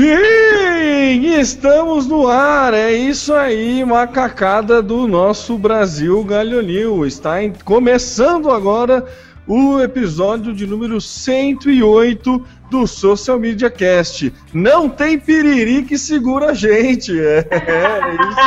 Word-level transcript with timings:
Sim, 0.00 1.38
estamos 1.38 2.06
no 2.06 2.26
ar. 2.26 2.72
É 2.72 2.90
isso 2.90 3.34
aí, 3.34 3.84
macacada 3.84 4.80
do 4.80 5.06
nosso 5.06 5.58
Brasil 5.58 6.24
Galhonil. 6.24 7.04
Está 7.06 7.42
em- 7.42 7.52
começando 7.66 8.50
agora 8.50 9.04
o 9.46 9.78
episódio 9.78 10.54
de 10.54 10.66
número 10.66 11.02
108 11.02 12.42
do 12.70 12.86
Social 12.86 13.38
Media 13.38 13.68
Cast. 13.68 14.32
Não 14.54 14.88
tem 14.88 15.18
piriri 15.18 15.82
que 15.82 15.98
segura 15.98 16.46
a 16.46 16.54
gente. 16.54 17.12
É, 17.20 17.44
é 17.52 18.14
isso 18.30 18.40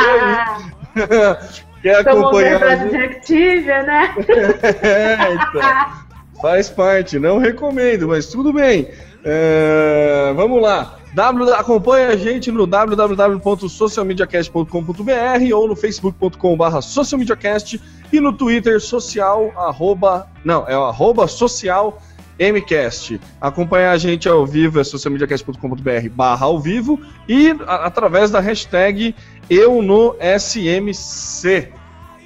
aí. 0.98 1.64
Quer 1.82 1.96
acompanhar 2.00 2.58
pra 2.58 2.72
a 2.72 2.76
né? 3.84 4.14
É, 4.82 5.34
então. 5.34 6.04
Faz 6.42 6.68
parte, 6.68 7.16
não 7.20 7.38
recomendo, 7.38 8.08
mas 8.08 8.26
tudo 8.26 8.52
bem. 8.52 8.88
É, 9.24 10.32
vamos 10.34 10.60
lá. 10.60 10.98
W, 11.14 11.54
acompanha 11.54 12.08
a 12.08 12.16
gente 12.16 12.50
no 12.50 12.66
www.socialmediacast.com.br 12.66 15.54
ou 15.54 15.68
no 15.68 15.76
facebook.com.br 15.76 16.80
socialmediacast 16.80 17.80
e 18.12 18.18
no 18.20 18.32
Twitter 18.32 18.80
social, 18.80 19.52
arroba, 19.56 20.26
não, 20.44 20.66
é 20.68 20.76
o 20.76 20.82
arroba 20.84 21.28
social 21.28 22.02
MCast. 22.38 23.20
A 23.40 23.96
gente 23.96 24.28
ao 24.28 24.44
vivo 24.44 24.80
é 24.80 24.84
socialmediacast.com.br 24.84 26.08
barra 26.12 26.46
ao 26.46 26.58
vivo 26.58 26.98
e 27.28 27.50
a- 27.64 27.86
através 27.86 28.32
da 28.32 28.40
hashtag 28.40 29.14
eu 29.48 29.80
no 29.82 30.16
SMC. 30.18 31.68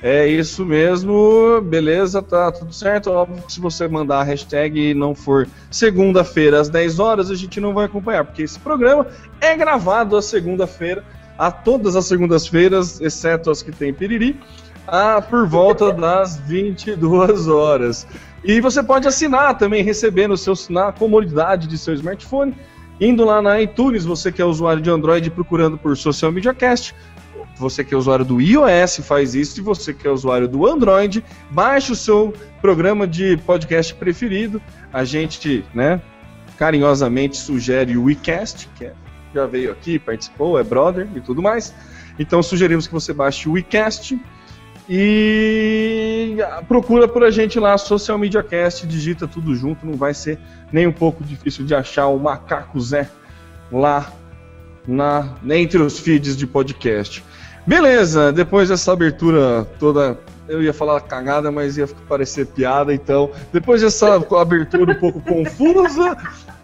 É 0.01 0.29
isso 0.29 0.65
mesmo, 0.65 1.61
beleza, 1.61 2.23
tá 2.23 2.53
tudo 2.53 2.73
certo. 2.73 3.11
Óbvio 3.11 3.43
que 3.43 3.53
se 3.53 3.61
você 3.61 3.89
mandar 3.89 4.21
a 4.21 4.23
hashtag 4.23 4.91
e 4.91 4.95
não 4.95 5.13
for 5.15 5.49
segunda-feira 5.71 6.61
às 6.61 6.69
10 6.69 7.01
horas, 7.01 7.31
a 7.31 7.35
gente 7.35 7.61
não 7.61 7.75
vai 7.75 7.87
acompanhar, 7.87 8.25
porque 8.25 8.43
esse 8.43 8.61
programa 8.61 9.09
é 9.41 9.57
gravado 9.57 10.17
a 10.17 10.23
segunda-feira, 10.23 11.05
a 11.37 11.51
todas 11.51 11.97
as 11.97 12.07
segundas-feiras, 12.07 13.01
exceto 13.01 13.51
as 13.51 13.61
que 13.61 13.73
tem 13.73 13.93
piriri, 13.93 14.39
a, 14.87 15.21
por 15.21 15.49
volta 15.49 15.91
das 15.95 16.37
22 16.39 17.49
horas. 17.49 18.07
E 18.45 18.61
você 18.61 18.85
pode 18.85 19.09
assinar 19.09 19.59
também, 19.59 19.83
recebendo 19.83 20.37
seu, 20.37 20.55
na 20.71 20.93
comodidade 20.93 21.67
de 21.67 21.77
seu 21.77 21.93
smartphone, 21.95 22.55
indo 23.01 23.25
lá 23.25 23.43
na 23.43 23.61
iTunes, 23.61 24.05
você 24.05 24.31
que 24.31 24.41
é 24.41 24.45
usuário 24.45 24.81
de 24.81 24.91
Android, 24.91 25.29
procurando 25.31 25.77
por 25.77 25.97
Social 25.97 26.31
Media 26.31 26.55
Cast, 26.55 26.95
você 27.59 27.83
que 27.83 27.95
é 27.95 27.97
usuário 27.97 28.25
do 28.25 28.41
iOS 28.41 28.99
faz 29.03 29.35
isso, 29.35 29.59
e 29.59 29.63
você 29.63 29.93
que 29.93 30.07
é 30.07 30.11
usuário 30.11 30.47
do 30.49 30.67
Android, 30.67 31.25
baixe 31.51 31.93
o 31.93 31.97
seu 31.97 32.33
programa 32.61 33.07
de 33.07 33.37
podcast 33.39 33.95
preferido. 33.95 34.63
A 34.93 35.05
gente, 35.05 35.65
né, 35.75 36.01
carinhosamente 36.57 37.37
sugere 37.37 37.97
o 37.97 38.05
WeCast, 38.05 38.69
que 38.77 38.85
é- 38.85 38.93
já 39.35 39.47
veio 39.47 39.71
aqui, 39.71 39.99
participou, 39.99 40.59
é 40.59 40.65
brother 40.65 41.09
e 41.15 41.21
tudo 41.21 41.43
mais. 41.43 41.75
Então 42.19 42.43
sugerimos 42.43 42.87
que 42.87 42.93
você 42.93 43.13
baixe 43.13 43.49
o 43.49 43.53
WeCast 43.53 44.19
e 44.89 46.37
procura 46.67 47.07
por 47.07 47.23
a 47.23 47.31
gente 47.31 47.61
lá, 47.61 47.77
Social 47.77 48.17
Media 48.17 48.43
Cast, 48.43 48.87
digita 48.87 49.29
tudo 49.29 49.55
junto, 49.55 49.85
não 49.85 49.95
vai 49.95 50.15
ser 50.15 50.39
nem 50.73 50.87
um 50.87 50.93
pouco 50.93 51.23
difícil 51.23 51.67
de 51.67 51.75
achar 51.75 52.07
o 52.07 52.19
Macaco 52.19 52.81
Zé 52.81 53.11
lá 53.71 54.11
na, 54.87 55.37
entre 55.51 55.79
os 55.79 55.99
feeds 55.99 56.37
de 56.37 56.47
podcast. 56.47 57.23
Beleza, 57.69 58.33
depois 58.33 58.71
dessa 58.71 58.95
abertura 58.95 59.67
toda, 59.79 60.19
eu 60.49 60.63
ia 60.63 60.73
falar 60.73 61.03
cagada, 61.03 61.53
mas 61.53 61.77
ia 61.77 61.87
parecer 62.09 62.47
piada, 62.47 62.95
então, 62.95 63.31
depois 63.53 63.83
dessa 63.83 64.17
abertura 64.41 64.93
um 64.93 64.95
pouco 64.95 65.21
confusa, 65.21 66.17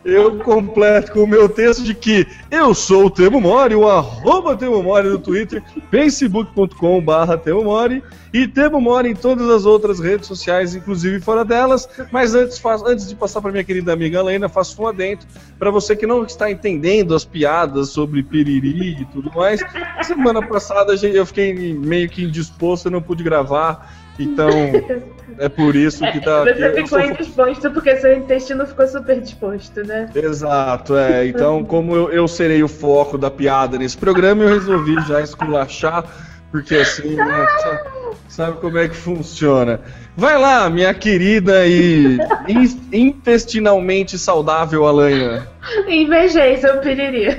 eu 0.04 0.38
completo 0.40 1.12
com 1.12 1.20
o 1.20 1.26
meu 1.26 1.48
texto 1.48 1.82
de 1.82 1.94
que 1.94 2.26
eu 2.50 2.74
sou 2.74 3.06
o 3.06 3.10
Temo 3.10 3.40
Mori, 3.40 3.74
o 3.74 3.88
arroba 3.88 4.54
Temo 4.56 4.82
Mori 4.82 5.08
no 5.08 5.18
Twitter, 5.18 5.62
facebook.com 5.90 7.02
Temo 7.42 7.64
Mori 7.64 8.02
e 8.32 8.46
Temo 8.46 8.80
Mori 8.80 9.10
em 9.10 9.14
todas 9.14 9.48
as 9.48 9.64
outras 9.64 10.00
redes 10.00 10.26
sociais, 10.26 10.74
inclusive 10.74 11.20
fora 11.20 11.44
delas, 11.44 11.88
mas 12.12 12.34
antes, 12.34 12.58
faço- 12.58 12.86
antes 12.86 13.08
de 13.08 13.14
passar 13.14 13.40
para 13.40 13.50
minha 13.52 13.64
querida 13.64 13.92
amiga 13.92 14.18
Helena, 14.18 14.48
faço 14.48 14.82
um 14.82 14.86
adentro 14.86 15.26
para 15.58 15.70
você 15.70 15.94
que 15.96 16.06
não 16.06 16.24
está 16.24 16.50
entendendo 16.50 17.14
as 17.14 17.24
piadas 17.24 17.88
sobre 17.90 18.22
piriri 18.22 19.00
e 19.00 19.04
tudo 19.06 19.30
mais. 19.34 19.60
Semana 20.02 20.46
passada 20.46 20.94
eu 21.06 21.24
fiquei 21.24 21.54
meio 21.74 22.08
que 22.08 22.24
indisposto, 22.24 22.88
eu 22.88 22.92
não 22.92 23.00
pude 23.00 23.22
gravar, 23.22 23.94
então 24.18 24.48
é 25.38 25.48
por 25.48 25.74
isso 25.76 26.04
que 26.10 26.20
tá. 26.20 26.44
Você 26.44 26.70
ficou 26.70 26.86
sou- 26.88 27.00
indisposto 27.00 27.70
porque 27.70 27.96
seu 27.96 28.14
intestino 28.16 28.66
ficou 28.66 28.86
super 28.86 29.20
disposto, 29.20 29.82
né? 29.86 30.08
Exato, 30.14 30.96
é. 30.96 31.26
Então, 31.26 31.62
como 31.66 31.94
eu, 31.94 32.10
eu 32.12 32.28
serei 32.28 32.62
o 32.62 32.68
foco 32.68 33.16
da 33.18 33.30
piada 33.30 33.78
nesse 33.78 33.96
programa, 33.96 34.42
eu 34.44 34.48
resolvi 34.48 34.94
já 35.06 35.20
esculachar, 35.20 36.04
porque 36.50 36.74
assim, 36.76 37.14
né, 37.16 37.46
sa- 37.62 37.82
sabe 38.28 38.58
como 38.60 38.78
é 38.78 38.88
que 38.88 38.96
funciona. 38.96 39.80
Vai 40.16 40.38
lá, 40.38 40.70
minha 40.70 40.94
querida 40.94 41.66
e 41.66 42.18
in- 42.48 42.80
intestinalmente 42.92 44.16
saudável 44.16 44.86
Alanha. 44.86 45.48
Invejei 45.88 46.56
seu 46.58 46.78
piriri. 46.78 47.30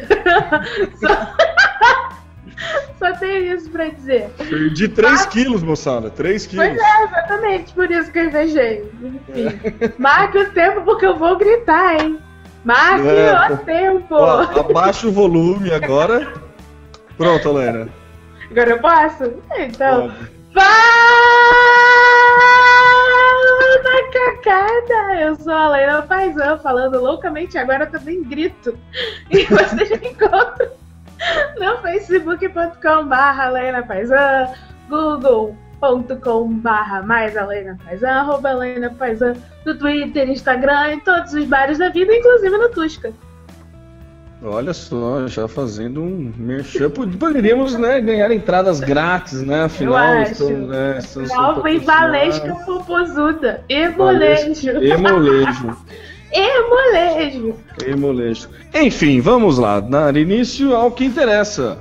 Só... 1.00 1.08
Só 3.00 3.12
tenho 3.14 3.56
isso 3.58 3.70
pra 3.70 3.90
dizer. 3.90 4.30
Perdi 4.38 4.88
3 4.88 5.26
quilos, 5.26 5.62
moçada, 5.64 6.10
3 6.10 6.48
Pois 6.48 6.68
quilos. 6.70 6.82
é, 6.84 7.04
exatamente, 7.04 7.74
por 7.74 7.92
isso 7.92 8.12
que 8.12 8.20
eu 8.20 8.26
invejei. 8.26 8.90
Enfim. 9.02 9.94
Marque 10.00 10.38
o 10.38 10.52
tempo 10.52 10.82
porque 10.84 11.06
eu 11.06 11.18
vou 11.18 11.38
gritar, 11.38 12.02
hein? 12.02 12.20
Marque 12.64 13.08
É. 13.08 13.54
o 13.54 13.58
tempo. 13.58 14.16
Ó, 14.16 14.42
abaixa 14.60 15.08
o 15.08 15.12
volume 15.12 15.72
agora. 15.74 16.34
Pronto, 17.18 17.48
Helena. 17.50 17.90
Agora 18.50 18.70
eu 18.72 18.80
posso? 18.80 19.24
Então. 19.58 20.10
Pode. 20.10 20.36
Fala, 22.46 23.84
macacada! 23.84 25.20
Eu 25.22 25.36
sou 25.36 25.54
a 25.54 25.70
Leila 25.70 26.02
Paisão, 26.04 26.58
falando 26.60 27.00
loucamente, 27.02 27.58
agora 27.58 27.86
também 27.86 28.24
grito. 28.24 28.78
E 29.30 29.44
vocês 29.46 29.90
me 30.02 30.10
encontram 30.10 30.70
no 31.60 31.78
facebook.com 31.82 33.06
barra 33.08 33.50
Leila 33.50 33.84
Paisão, 33.84 34.54
google.com 34.90 36.48
barra 36.60 37.02
mais 37.02 37.36
a 37.38 37.46
Leila 37.46 37.78
Paisão, 37.84 38.10
arroba 38.10 38.54
Leila 38.54 38.90
Paisão, 38.92 39.34
no 39.66 39.78
Twitter, 39.78 40.30
Instagram, 40.30 40.94
em 40.94 41.00
todos 41.00 41.34
os 41.34 41.46
bares 41.46 41.78
da 41.78 41.90
vida, 41.90 42.14
inclusive 42.14 42.58
no 42.58 42.70
Tusca. 42.70 43.12
Olha 44.44 44.74
só, 44.74 45.26
já 45.28 45.48
fazendo 45.48 46.04
um 46.04 46.32
merchan. 46.38 46.90
Pod- 46.92 47.18
Poderíamos 47.18 47.76
né, 47.76 48.00
ganhar 48.00 48.30
entradas 48.32 48.80
grátis, 48.80 49.42
né? 49.42 49.64
Afinal, 49.64 50.22
estamos, 50.22 50.68
né, 50.70 50.98
estamos 51.00 51.34
Nova 51.34 51.72
e 51.72 51.80
valesca 51.80 52.54
popozuda. 52.66 53.64
E 53.70 53.88
molejo. 53.90 54.70
E 54.84 54.98
molejo. 54.98 55.78
E 56.32 56.70
molejo. 56.70 57.56
E 57.86 57.96
molejo. 57.96 58.50
Enfim, 58.74 59.22
vamos 59.22 59.58
lá. 59.58 59.80
Dar 59.80 60.16
início 60.18 60.76
ao 60.76 60.92
que 60.92 61.06
interessa. 61.06 61.78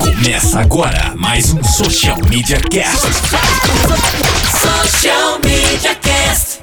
Começa 0.00 0.60
agora 0.60 1.14
mais 1.16 1.52
um 1.52 1.62
Social 1.62 2.16
Media 2.28 2.58
Cast. 2.70 3.06
Social 4.50 5.38
Media 5.44 5.94
Cast. 5.96 6.62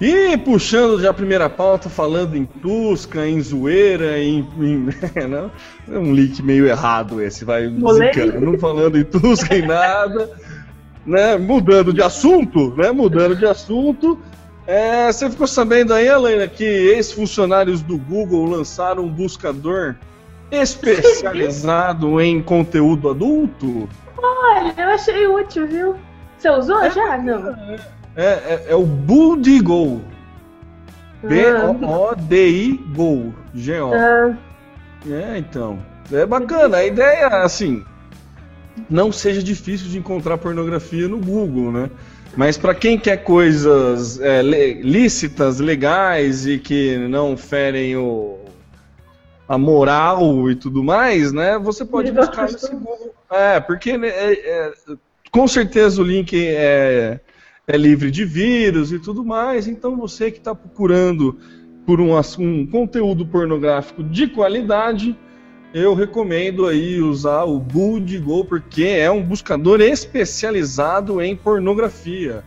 E 0.00 0.36
puxando 0.36 1.00
já 1.00 1.10
a 1.10 1.14
primeira 1.14 1.48
pauta, 1.48 1.88
falando 1.88 2.36
em 2.36 2.44
Tusca, 2.44 3.26
em 3.26 3.40
zoeira, 3.40 4.18
em. 4.18 4.40
em 4.58 4.88
não, 5.26 5.50
é 5.88 5.98
um 5.98 6.12
link 6.12 6.42
meio 6.42 6.66
errado 6.66 7.22
esse, 7.22 7.44
vai 7.44 7.68
não 7.68 8.58
falando 8.58 8.98
em 8.98 9.04
Tusca 9.04 9.56
em 9.56 9.66
nada, 9.66 10.30
né? 11.06 11.36
Mudando 11.36 11.92
de 11.92 12.02
assunto, 12.02 12.74
né? 12.76 12.90
Mudando 12.90 13.36
de 13.36 13.46
assunto. 13.46 14.18
É, 14.66 15.12
você 15.12 15.28
ficou 15.28 15.46
sabendo 15.46 15.92
aí, 15.92 16.06
Helena, 16.06 16.48
que 16.48 16.64
ex-funcionários 16.64 17.82
do 17.82 17.98
Google 17.98 18.46
lançaram 18.46 19.04
um 19.04 19.08
buscador 19.08 19.96
especializado 20.50 22.20
em 22.22 22.42
conteúdo 22.42 23.10
adulto? 23.10 23.88
Olha, 24.16 24.74
eu 24.76 24.88
achei 24.88 25.26
útil, 25.26 25.66
viu? 25.66 25.96
Você 26.38 26.50
usou 26.50 26.82
é, 26.82 26.90
já? 26.90 27.18
Não. 27.18 27.54
É, 28.16 28.24
é, 28.24 28.64
é 28.68 28.74
o 28.74 28.84
Budigo. 28.84 30.02
B-O-O-D-I 31.22 32.76
Go. 32.94 33.34
G-O. 33.54 33.92
Ah. 33.94 34.36
É, 35.10 35.38
então. 35.38 35.78
É 36.12 36.24
bacana. 36.26 36.78
A 36.78 36.84
ideia, 36.84 37.28
assim, 37.28 37.84
não 38.88 39.12
seja 39.12 39.42
difícil 39.42 39.88
de 39.88 39.98
encontrar 39.98 40.38
pornografia 40.38 41.08
no 41.08 41.18
Google, 41.18 41.70
né? 41.70 41.90
Mas 42.36 42.58
para 42.58 42.74
quem 42.74 42.98
quer 42.98 43.18
coisas 43.18 44.20
é, 44.20 44.42
lícitas, 44.42 45.60
legais 45.60 46.46
e 46.46 46.58
que 46.58 46.98
não 47.08 47.36
ferem 47.36 47.96
o, 47.96 48.38
a 49.48 49.56
moral 49.56 50.50
e 50.50 50.56
tudo 50.56 50.82
mais, 50.82 51.32
né? 51.32 51.58
Você 51.58 51.84
pode 51.84 52.10
buscar 52.10 52.50
nesse 52.50 52.74
Google. 52.74 53.14
É, 53.30 53.60
porque 53.60 53.96
né, 53.96 54.08
é, 54.08 54.32
é, 54.32 54.72
com 55.30 55.46
certeza 55.46 56.02
o 56.02 56.04
link 56.04 56.34
é, 56.36 57.20
é 57.66 57.76
livre 57.76 58.10
de 58.10 58.24
vírus 58.24 58.92
e 58.92 58.98
tudo 58.98 59.24
mais. 59.24 59.68
Então 59.68 59.96
você 59.96 60.30
que 60.30 60.38
está 60.38 60.54
procurando 60.54 61.38
por 61.86 62.00
um, 62.00 62.18
um 62.38 62.66
conteúdo 62.66 63.24
pornográfico 63.26 64.02
de 64.02 64.26
qualidade, 64.26 65.16
eu 65.74 65.92
recomendo 65.92 66.66
aí 66.66 67.00
usar 67.00 67.42
o 67.42 67.58
Go 67.58 68.44
porque 68.44 68.84
é 68.84 69.10
um 69.10 69.20
buscador 69.20 69.80
especializado 69.80 71.20
em 71.20 71.34
pornografia. 71.34 72.44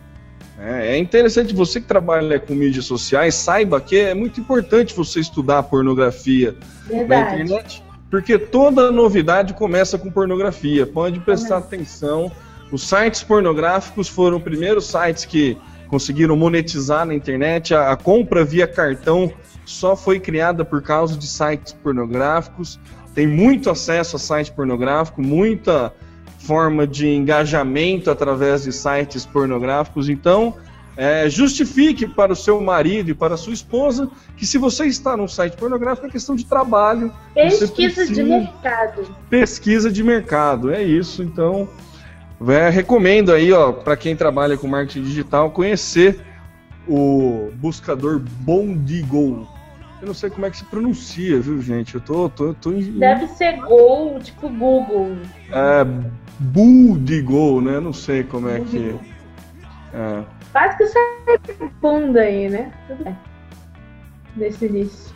É, 0.58 0.94
é 0.94 0.98
interessante 0.98 1.54
você 1.54 1.78
que 1.78 1.86
trabalha 1.86 2.40
com 2.40 2.54
mídias 2.54 2.86
sociais 2.86 3.34
saiba 3.34 3.80
que 3.82 3.96
é 3.96 4.14
muito 4.14 4.40
importante 4.40 4.94
você 4.94 5.20
estudar 5.20 5.62
pornografia 5.64 6.56
Verdade. 6.86 7.08
na 7.08 7.44
internet, 7.44 7.84
porque 8.10 8.38
toda 8.38 8.90
novidade 8.90 9.52
começa 9.52 9.98
com 9.98 10.10
pornografia. 10.10 10.86
Pode 10.86 11.20
prestar 11.20 11.58
atenção. 11.58 12.32
Os 12.72 12.88
sites 12.88 13.22
pornográficos 13.22 14.08
foram 14.08 14.38
os 14.38 14.42
primeiros 14.42 14.86
sites 14.86 15.26
que 15.26 15.58
conseguiram 15.88 16.34
monetizar 16.34 17.04
na 17.04 17.14
internet. 17.14 17.74
A, 17.74 17.92
a 17.92 17.96
compra 17.96 18.42
via 18.42 18.66
cartão 18.66 19.30
só 19.66 19.94
foi 19.94 20.18
criada 20.18 20.64
por 20.64 20.80
causa 20.80 21.16
de 21.16 21.26
sites 21.26 21.74
pornográficos 21.74 22.80
tem 23.18 23.26
muito 23.26 23.68
acesso 23.68 24.14
a 24.14 24.18
site 24.20 24.52
pornográfico, 24.52 25.20
muita 25.20 25.92
forma 26.38 26.86
de 26.86 27.08
engajamento 27.08 28.12
através 28.12 28.62
de 28.62 28.72
sites 28.72 29.26
pornográficos. 29.26 30.08
Então, 30.08 30.54
é, 30.96 31.28
justifique 31.28 32.06
para 32.06 32.32
o 32.32 32.36
seu 32.36 32.60
marido 32.60 33.10
e 33.10 33.14
para 33.14 33.34
a 33.34 33.36
sua 33.36 33.52
esposa 33.52 34.08
que 34.36 34.46
se 34.46 34.56
você 34.56 34.86
está 34.86 35.16
num 35.16 35.26
site 35.26 35.56
pornográfico 35.56 36.06
é 36.06 36.10
questão 36.10 36.36
de 36.36 36.46
trabalho. 36.46 37.12
Pesquisa 37.34 38.06
de 38.06 38.22
mercado. 38.22 39.16
Pesquisa 39.28 39.90
de 39.90 40.04
mercado, 40.04 40.70
é 40.70 40.84
isso. 40.84 41.20
Então, 41.20 41.68
é, 42.46 42.68
recomendo 42.68 43.32
aí, 43.32 43.52
ó, 43.52 43.72
para 43.72 43.96
quem 43.96 44.14
trabalha 44.14 44.56
com 44.56 44.68
marketing 44.68 45.02
digital, 45.02 45.50
conhecer 45.50 46.20
o 46.86 47.50
buscador 47.56 48.20
Bondigo. 48.20 49.57
Eu 50.00 50.06
não 50.06 50.14
sei 50.14 50.30
como 50.30 50.46
é 50.46 50.50
que 50.50 50.58
se 50.58 50.64
pronuncia, 50.64 51.40
viu, 51.40 51.60
gente? 51.60 51.96
Eu 51.96 52.00
tô. 52.00 52.28
tô, 52.28 52.54
tô 52.54 52.72
em... 52.72 52.98
Deve 52.98 53.26
ser 53.28 53.56
Gol, 53.60 54.20
tipo 54.20 54.48
Google. 54.48 55.16
É. 55.50 55.84
Bull 56.38 56.98
né? 57.60 57.80
Não 57.80 57.92
sei 57.92 58.22
como 58.22 58.48
é 58.48 58.60
que. 58.60 58.96
É. 59.92 60.24
Quase 60.52 60.76
que 60.76 60.86
sai 60.86 61.02
bunda 61.80 62.20
aí, 62.20 62.48
né? 62.48 62.72
Tudo 62.86 63.04
bem. 63.04 63.16
Nesse 64.36 64.66
início. 64.66 65.14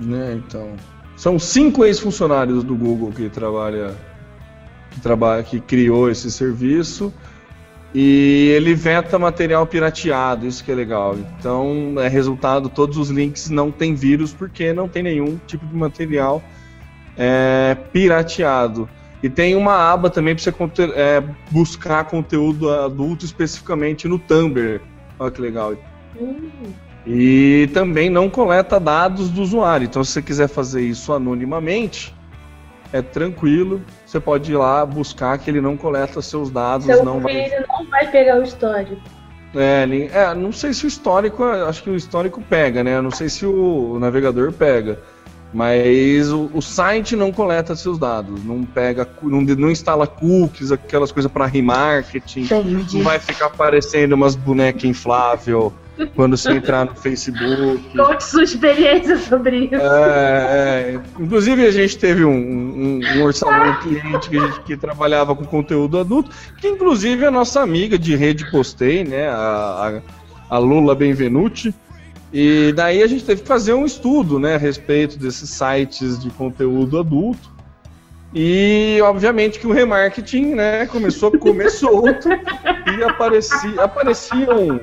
Né, 0.00 0.34
então. 0.34 0.74
São 1.16 1.38
cinco 1.38 1.84
ex-funcionários 1.84 2.62
do 2.62 2.76
Google 2.76 3.12
que 3.12 3.28
trabalha. 3.28 3.94
Que 4.90 5.00
trabalha, 5.00 5.42
que 5.42 5.60
criou 5.60 6.08
esse 6.08 6.30
serviço. 6.30 7.12
E 7.94 8.48
ele 8.56 8.74
veta 8.74 9.18
material 9.20 9.64
pirateado, 9.66 10.48
isso 10.48 10.64
que 10.64 10.72
é 10.72 10.74
legal. 10.74 11.16
Então, 11.38 11.94
é 11.98 12.08
resultado, 12.08 12.68
todos 12.68 12.96
os 12.96 13.08
links 13.08 13.48
não 13.48 13.70
tem 13.70 13.94
vírus 13.94 14.32
porque 14.32 14.72
não 14.72 14.88
tem 14.88 15.04
nenhum 15.04 15.38
tipo 15.46 15.64
de 15.64 15.76
material 15.76 16.42
é, 17.16 17.76
pirateado. 17.92 18.88
E 19.22 19.30
tem 19.30 19.54
uma 19.54 19.74
aba 19.92 20.10
também 20.10 20.34
para 20.34 20.42
você 20.42 20.52
é, 20.96 21.22
buscar 21.50 22.04
conteúdo 22.04 22.68
adulto 22.68 23.24
especificamente 23.24 24.08
no 24.08 24.18
Tumblr. 24.18 24.80
Olha 25.18 25.30
que 25.30 25.40
legal. 25.40 25.74
Hum. 26.20 26.50
E 27.06 27.70
também 27.72 28.10
não 28.10 28.28
coleta 28.28 28.80
dados 28.80 29.30
do 29.30 29.40
usuário. 29.40 29.84
Então, 29.84 30.02
se 30.02 30.12
você 30.12 30.22
quiser 30.22 30.48
fazer 30.48 30.82
isso 30.82 31.12
anonimamente, 31.12 32.14
é 32.94 33.02
tranquilo. 33.02 33.82
Você 34.06 34.20
pode 34.20 34.52
ir 34.52 34.56
lá 34.56 34.86
buscar 34.86 35.36
que 35.36 35.50
ele 35.50 35.60
não 35.60 35.76
coleta 35.76 36.22
seus 36.22 36.48
dados. 36.48 36.86
Seu 36.86 37.04
não 37.04 37.18
vai... 37.18 37.50
não 37.66 37.90
vai 37.90 38.08
pegar 38.08 38.38
o 38.38 38.42
histórico. 38.44 39.02
É, 39.52 39.84
é, 40.12 40.34
não 40.34 40.52
sei 40.52 40.72
se 40.72 40.84
o 40.84 40.88
histórico, 40.88 41.42
acho 41.42 41.82
que 41.82 41.90
o 41.90 41.96
histórico 41.96 42.40
pega, 42.40 42.84
né? 42.84 43.00
Não 43.00 43.10
sei 43.10 43.28
se 43.28 43.44
o 43.44 43.98
navegador 43.98 44.52
pega. 44.52 45.00
Mas 45.54 46.32
o, 46.32 46.50
o 46.52 46.60
site 46.60 47.14
não 47.14 47.30
coleta 47.30 47.76
seus 47.76 47.96
dados, 47.96 48.44
não 48.44 48.64
pega, 48.64 49.08
não, 49.22 49.40
não 49.40 49.70
instala 49.70 50.04
cookies, 50.04 50.72
aquelas 50.72 51.12
coisas 51.12 51.30
para 51.30 51.46
remarketing, 51.46 52.40
Entendi. 52.40 52.96
não 52.96 53.04
vai 53.04 53.20
ficar 53.20 53.46
aparecendo 53.46 54.14
umas 54.14 54.34
bonecas 54.34 54.82
infláveis 54.82 55.72
quando 56.16 56.36
você 56.36 56.50
entrar 56.50 56.86
no 56.86 56.94
Facebook. 56.96 57.80
Conte 57.96 58.24
sua 58.24 58.42
experiência 58.42 59.16
sobre 59.16 59.66
isso. 59.66 59.76
É, 59.76 60.96
é. 60.96 61.00
Inclusive, 61.20 61.64
a 61.64 61.70
gente 61.70 61.98
teve 61.98 62.24
um, 62.24 62.32
um, 62.32 63.00
um 63.16 63.22
orçamento 63.22 63.82
cliente 63.82 64.28
que, 64.28 64.40
gente, 64.40 64.60
que, 64.62 64.76
trabalhava 64.76 65.36
com 65.36 65.44
conteúdo 65.44 66.00
adulto, 66.00 66.30
que 66.58 66.66
inclusive 66.66 67.24
a 67.24 67.30
nossa 67.30 67.60
amiga 67.60 67.96
de 67.96 68.16
rede 68.16 68.50
postei, 68.50 69.04
né? 69.04 69.28
A, 69.28 70.02
a, 70.50 70.56
a 70.56 70.58
Lula 70.58 70.96
Benvenuti. 70.96 71.72
E 72.36 72.72
daí 72.72 73.00
a 73.00 73.06
gente 73.06 73.24
teve 73.24 73.42
que 73.42 73.46
fazer 73.46 73.74
um 73.74 73.86
estudo 73.86 74.40
né, 74.40 74.56
a 74.56 74.58
respeito 74.58 75.16
desses 75.16 75.48
sites 75.50 76.18
de 76.18 76.30
conteúdo 76.30 76.98
adulto. 76.98 77.48
E 78.34 78.98
obviamente 79.04 79.60
que 79.60 79.68
o 79.68 79.72
remarketing 79.72 80.56
né, 80.56 80.84
começou 80.86 81.28
a 81.32 81.38
comer 81.38 81.70
solto 81.70 82.28
e 82.28 83.04
aparecia, 83.04 83.80
apareciam 83.80 84.80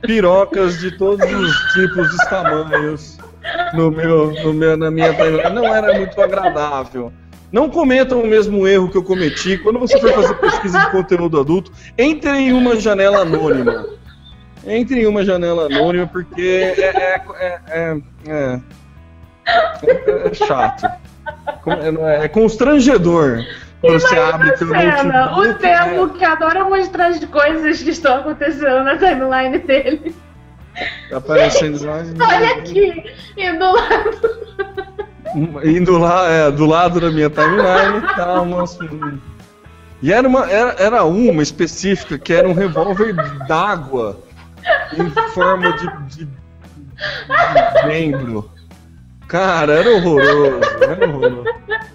pirocas 0.00 0.80
de 0.80 0.98
todos 0.98 1.24
os 1.24 1.72
tipos 1.72 2.12
e 2.12 2.28
tamanhos 2.28 3.16
no 3.74 3.88
meu, 3.92 4.32
no 4.42 4.52
meu, 4.52 4.76
na 4.76 4.90
minha 4.90 5.14
timeline. 5.14 5.54
Não 5.54 5.72
era 5.72 5.96
muito 5.96 6.20
agradável. 6.20 7.12
Não 7.52 7.70
cometam 7.70 8.22
o 8.22 8.26
mesmo 8.26 8.66
erro 8.66 8.90
que 8.90 8.98
eu 8.98 9.04
cometi. 9.04 9.56
Quando 9.58 9.78
você 9.78 10.00
for 10.00 10.12
fazer 10.14 10.34
pesquisa 10.34 10.80
de 10.80 10.90
conteúdo 10.90 11.38
adulto, 11.38 11.70
entre 11.96 12.28
em 12.28 12.52
uma 12.52 12.74
janela 12.74 13.18
anônima. 13.18 14.01
Entre 14.66 15.00
em 15.02 15.06
uma 15.06 15.24
janela 15.24 15.66
anônima, 15.66 16.06
porque 16.06 16.74
é, 16.76 16.80
é, 16.80 17.60
é, 17.68 17.96
é, 18.26 18.60
é 20.26 20.34
chato. 20.34 20.86
É 22.22 22.28
constrangedor. 22.28 23.44
Quando 23.80 24.00
você 24.00 24.16
abre 24.16 24.52
teu 24.52 24.68
cena, 24.68 25.36
O 25.36 25.54
Temo 25.54 26.10
que 26.10 26.24
adora 26.24 26.64
mostrar 26.64 27.08
as 27.08 27.24
coisas 27.24 27.82
que 27.82 27.90
estão 27.90 28.18
acontecendo 28.18 28.84
na 28.84 28.96
timeline 28.96 29.58
dele. 29.58 30.14
Tá 31.10 31.16
aparecendo 31.16 31.84
lá. 31.84 31.96
Olha 31.96 32.54
aqui! 32.54 33.04
E 33.36 33.52
do 33.58 33.72
lado. 33.72 34.52
Indo 35.64 35.98
lá, 35.98 36.30
é, 36.30 36.50
do 36.50 36.66
lado 36.66 37.00
da 37.00 37.10
minha 37.10 37.28
timeline, 37.28 38.02
tá 38.14 38.40
uma. 38.40 38.64
E 40.00 40.12
era 40.12 40.26
uma, 40.28 40.50
era, 40.50 40.74
era 40.78 41.04
uma 41.04 41.42
específica 41.42 42.18
que 42.18 42.32
era 42.32 42.48
um 42.48 42.52
revólver 42.52 43.14
d'água 43.46 44.18
em 44.98 45.10
forma 45.30 45.72
de, 45.72 46.16
de, 46.16 46.24
de 46.24 47.86
membro. 47.86 48.50
Cara, 49.28 49.74
era 49.74 49.90
horroroso, 49.90 50.60
era 50.82 51.08
horroroso. 51.08 51.44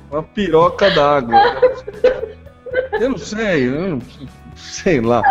Uma 0.09 0.23
piroca 0.23 0.89
d'água. 0.89 1.39
Eu 2.99 3.09
não 3.09 3.17
sei, 3.17 3.67
eu 3.67 3.89
não 3.89 4.01
sei 4.55 5.01
lá. 5.01 5.21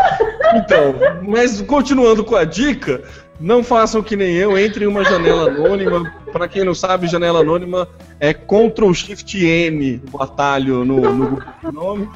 Então, 0.54 0.94
mas 1.22 1.60
continuando 1.62 2.24
com 2.24 2.36
a 2.36 2.44
dica, 2.44 3.02
não 3.40 3.62
façam 3.62 4.02
que 4.02 4.16
nem 4.16 4.34
eu, 4.34 4.56
entre 4.58 4.84
em 4.84 4.88
uma 4.88 5.04
janela 5.04 5.50
anônima. 5.50 6.12
Para 6.32 6.48
quem 6.48 6.64
não 6.64 6.74
sabe, 6.74 7.06
janela 7.06 7.40
anônima 7.40 7.88
é 8.20 8.32
Ctrl 8.32 8.92
Shift 8.92 9.36
N, 9.44 10.02
o 10.12 10.22
atalho 10.22 10.84
no, 10.84 11.00
no 11.12 11.42
Chrome. 11.60 12.08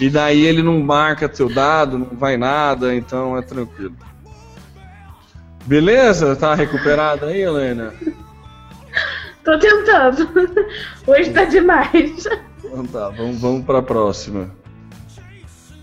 E 0.00 0.08
daí 0.08 0.44
ele 0.44 0.62
não 0.62 0.80
marca 0.80 1.32
seu 1.32 1.52
dado, 1.52 1.98
não 1.98 2.08
vai 2.12 2.36
nada, 2.36 2.94
então 2.94 3.36
é 3.36 3.42
tranquilo. 3.42 3.94
Beleza? 5.66 6.34
Tá 6.36 6.54
recuperada 6.54 7.26
aí, 7.26 7.42
Helena? 7.42 7.94
Tô 9.44 9.58
tentando. 9.58 10.28
Hoje 11.06 11.30
tá 11.30 11.44
demais. 11.44 12.26
Então 12.64 12.86
tá, 12.86 13.08
vamos, 13.10 13.40
vamos 13.40 13.64
pra 13.64 13.82
próxima. 13.82 14.50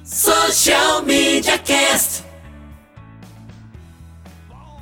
Social 0.04 1.04
Media 1.04 1.58
Cast. 1.58 2.24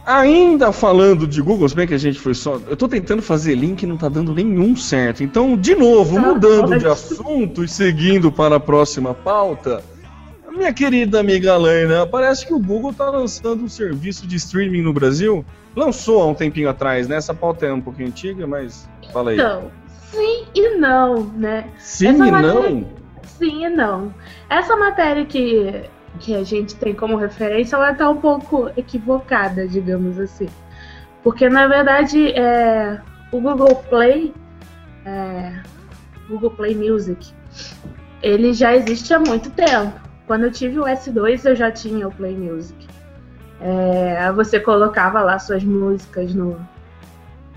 Ainda 0.05 0.71
falando 0.71 1.27
de 1.27 1.41
Google, 1.41 1.67
se 1.67 1.75
bem 1.75 1.85
que 1.85 1.93
a 1.93 1.97
gente 1.97 2.17
foi 2.17 2.33
só. 2.33 2.61
Eu 2.69 2.77
tô 2.77 2.87
tentando 2.87 3.21
fazer 3.21 3.55
link 3.55 3.83
e 3.83 3.85
não 3.85 3.97
tá 3.97 4.07
dando 4.07 4.33
nenhum 4.33 4.73
certo. 4.73 5.21
Então, 5.21 5.57
de 5.57 5.75
novo, 5.75 6.15
Tá, 6.15 6.21
mudando 6.21 6.79
de 6.79 6.87
assunto 6.87 7.61
e 7.61 7.67
seguindo 7.67 8.31
para 8.31 8.55
a 8.55 8.59
próxima 8.59 9.13
pauta. 9.13 9.83
Minha 10.57 10.73
querida 10.73 11.19
amiga 11.19 11.53
Helena, 11.53 12.07
parece 12.07 12.45
que 12.45 12.51
o 12.53 12.59
Google 12.59 12.91
tá 12.91 13.07
lançando 13.11 13.63
um 13.63 13.69
serviço 13.69 14.25
de 14.25 14.37
streaming 14.37 14.81
no 14.81 14.91
Brasil. 14.91 15.45
Lançou 15.75 16.19
há 16.21 16.25
um 16.25 16.33
tempinho 16.33 16.67
atrás, 16.67 17.07
né? 17.07 17.15
Essa 17.15 17.31
pauta 17.31 17.67
é 17.67 17.71
um 17.71 17.79
pouquinho 17.79 18.07
antiga, 18.07 18.47
mas 18.47 18.89
fala 19.13 19.29
aí. 19.29 19.37
Então, 19.37 19.69
sim 20.11 20.45
e 20.55 20.77
não, 20.77 21.25
né? 21.25 21.69
Sim 21.77 22.07
essa 22.07 22.25
e 22.27 22.31
matéria- 22.31 22.69
não? 22.71 22.87
Sim 23.23 23.65
e 23.65 23.69
não. 23.69 24.13
Essa 24.49 24.75
matéria 24.75 25.23
que, 25.25 25.83
que 26.19 26.33
a 26.33 26.43
gente 26.43 26.75
tem 26.75 26.95
como 26.95 27.17
referência, 27.17 27.75
ela 27.75 27.93
tá 27.93 28.09
um 28.09 28.17
pouco 28.17 28.71
equivocada, 28.75 29.67
digamos 29.67 30.19
assim. 30.19 30.47
Porque, 31.23 31.47
na 31.47 31.67
verdade, 31.67 32.31
é, 32.31 32.99
o 33.31 33.39
Google 33.39 33.75
Play, 33.89 34.33
é, 35.05 35.53
Google 36.27 36.49
Play 36.49 36.73
Music, 36.73 37.31
ele 38.23 38.53
já 38.53 38.75
existe 38.75 39.13
há 39.13 39.19
muito 39.19 39.51
tempo. 39.51 40.06
Quando 40.27 40.43
eu 40.43 40.51
tive 40.51 40.77
o 40.77 40.83
S2, 40.83 41.45
eu 41.45 41.55
já 41.55 41.71
tinha 41.71 42.07
o 42.07 42.11
Play 42.11 42.35
Music. 42.35 42.87
É, 43.61 44.31
você 44.33 44.59
colocava 44.59 45.21
lá 45.21 45.39
suas 45.39 45.63
músicas 45.63 46.33
no, 46.33 46.59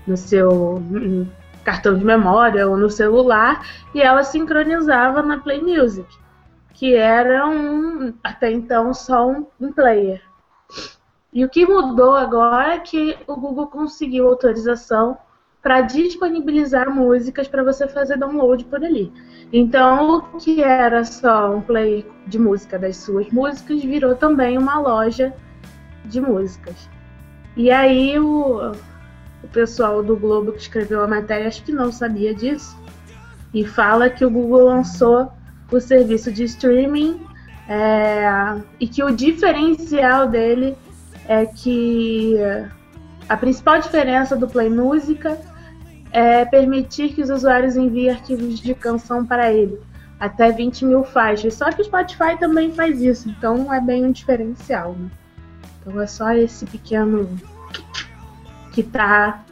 no 0.07 0.17
seu 0.17 0.81
cartão 1.63 1.95
de 1.95 2.03
memória 2.03 2.67
ou 2.67 2.75
no 2.75 2.89
celular 2.89 3.63
e 3.93 4.01
ela 4.01 4.23
sincronizava 4.23 5.21
na 5.21 5.37
Play 5.37 5.61
Music, 5.61 6.07
que 6.73 6.95
era 6.95 7.47
um 7.47 8.13
até 8.23 8.51
então 8.51 8.93
só 8.93 9.29
um, 9.29 9.45
um 9.59 9.71
player. 9.71 10.21
E 11.33 11.45
o 11.45 11.49
que 11.49 11.65
mudou 11.65 12.15
agora 12.15 12.75
é 12.75 12.79
que 12.79 13.17
o 13.27 13.35
Google 13.35 13.67
conseguiu 13.67 14.27
autorização 14.27 15.17
para 15.61 15.81
disponibilizar 15.81 16.89
músicas 16.89 17.47
para 17.47 17.63
você 17.63 17.87
fazer 17.87 18.17
download 18.17 18.65
por 18.65 18.83
ali. 18.83 19.13
Então, 19.53 20.17
o 20.33 20.37
que 20.37 20.63
era 20.63 21.03
só 21.03 21.53
um 21.53 21.61
player 21.61 22.05
de 22.25 22.39
música 22.39 22.79
das 22.79 22.97
suas 22.97 23.29
músicas 23.31 23.83
virou 23.83 24.15
também 24.15 24.57
uma 24.57 24.79
loja 24.79 25.33
de 26.05 26.21
músicas. 26.21 26.89
E 27.57 27.69
aí 27.69 28.17
o, 28.17 28.71
o 29.43 29.47
pessoal 29.51 30.01
do 30.01 30.15
Globo 30.15 30.53
que 30.53 30.61
escreveu 30.61 31.03
a 31.03 31.07
matéria 31.07 31.47
acho 31.47 31.63
que 31.63 31.71
não 31.71 31.91
sabia 31.91 32.33
disso 32.33 32.77
e 33.53 33.65
fala 33.65 34.09
que 34.09 34.23
o 34.23 34.29
Google 34.29 34.65
lançou 34.65 35.29
o 35.69 35.79
serviço 35.79 36.31
de 36.31 36.45
streaming 36.45 37.19
é, 37.67 38.61
e 38.79 38.87
que 38.87 39.03
o 39.03 39.11
diferencial 39.11 40.27
dele 40.27 40.77
é 41.27 41.45
que 41.45 42.37
a 43.27 43.35
principal 43.35 43.79
diferença 43.79 44.35
do 44.35 44.47
Play 44.47 44.69
Música 44.69 45.37
é 46.11 46.45
permitir 46.45 47.13
que 47.13 47.21
os 47.21 47.29
usuários 47.29 47.75
enviem 47.75 48.09
arquivos 48.09 48.59
de 48.59 48.73
canção 48.73 49.25
para 49.25 49.51
ele, 49.51 49.79
até 50.19 50.51
20 50.51 50.85
mil 50.85 51.03
faixas. 51.03 51.53
Só 51.53 51.71
que 51.71 51.81
o 51.81 51.85
Spotify 51.85 52.37
também 52.39 52.71
faz 52.71 53.01
isso, 53.01 53.29
então 53.29 53.73
é 53.73 53.79
bem 53.79 54.05
um 54.05 54.11
diferencial. 54.11 54.95
Né? 54.99 55.09
Então 55.81 55.99
é 56.01 56.07
só 56.07 56.31
esse 56.33 56.65
pequeno 56.65 57.29
que 58.71 58.83
tá. 58.83 59.43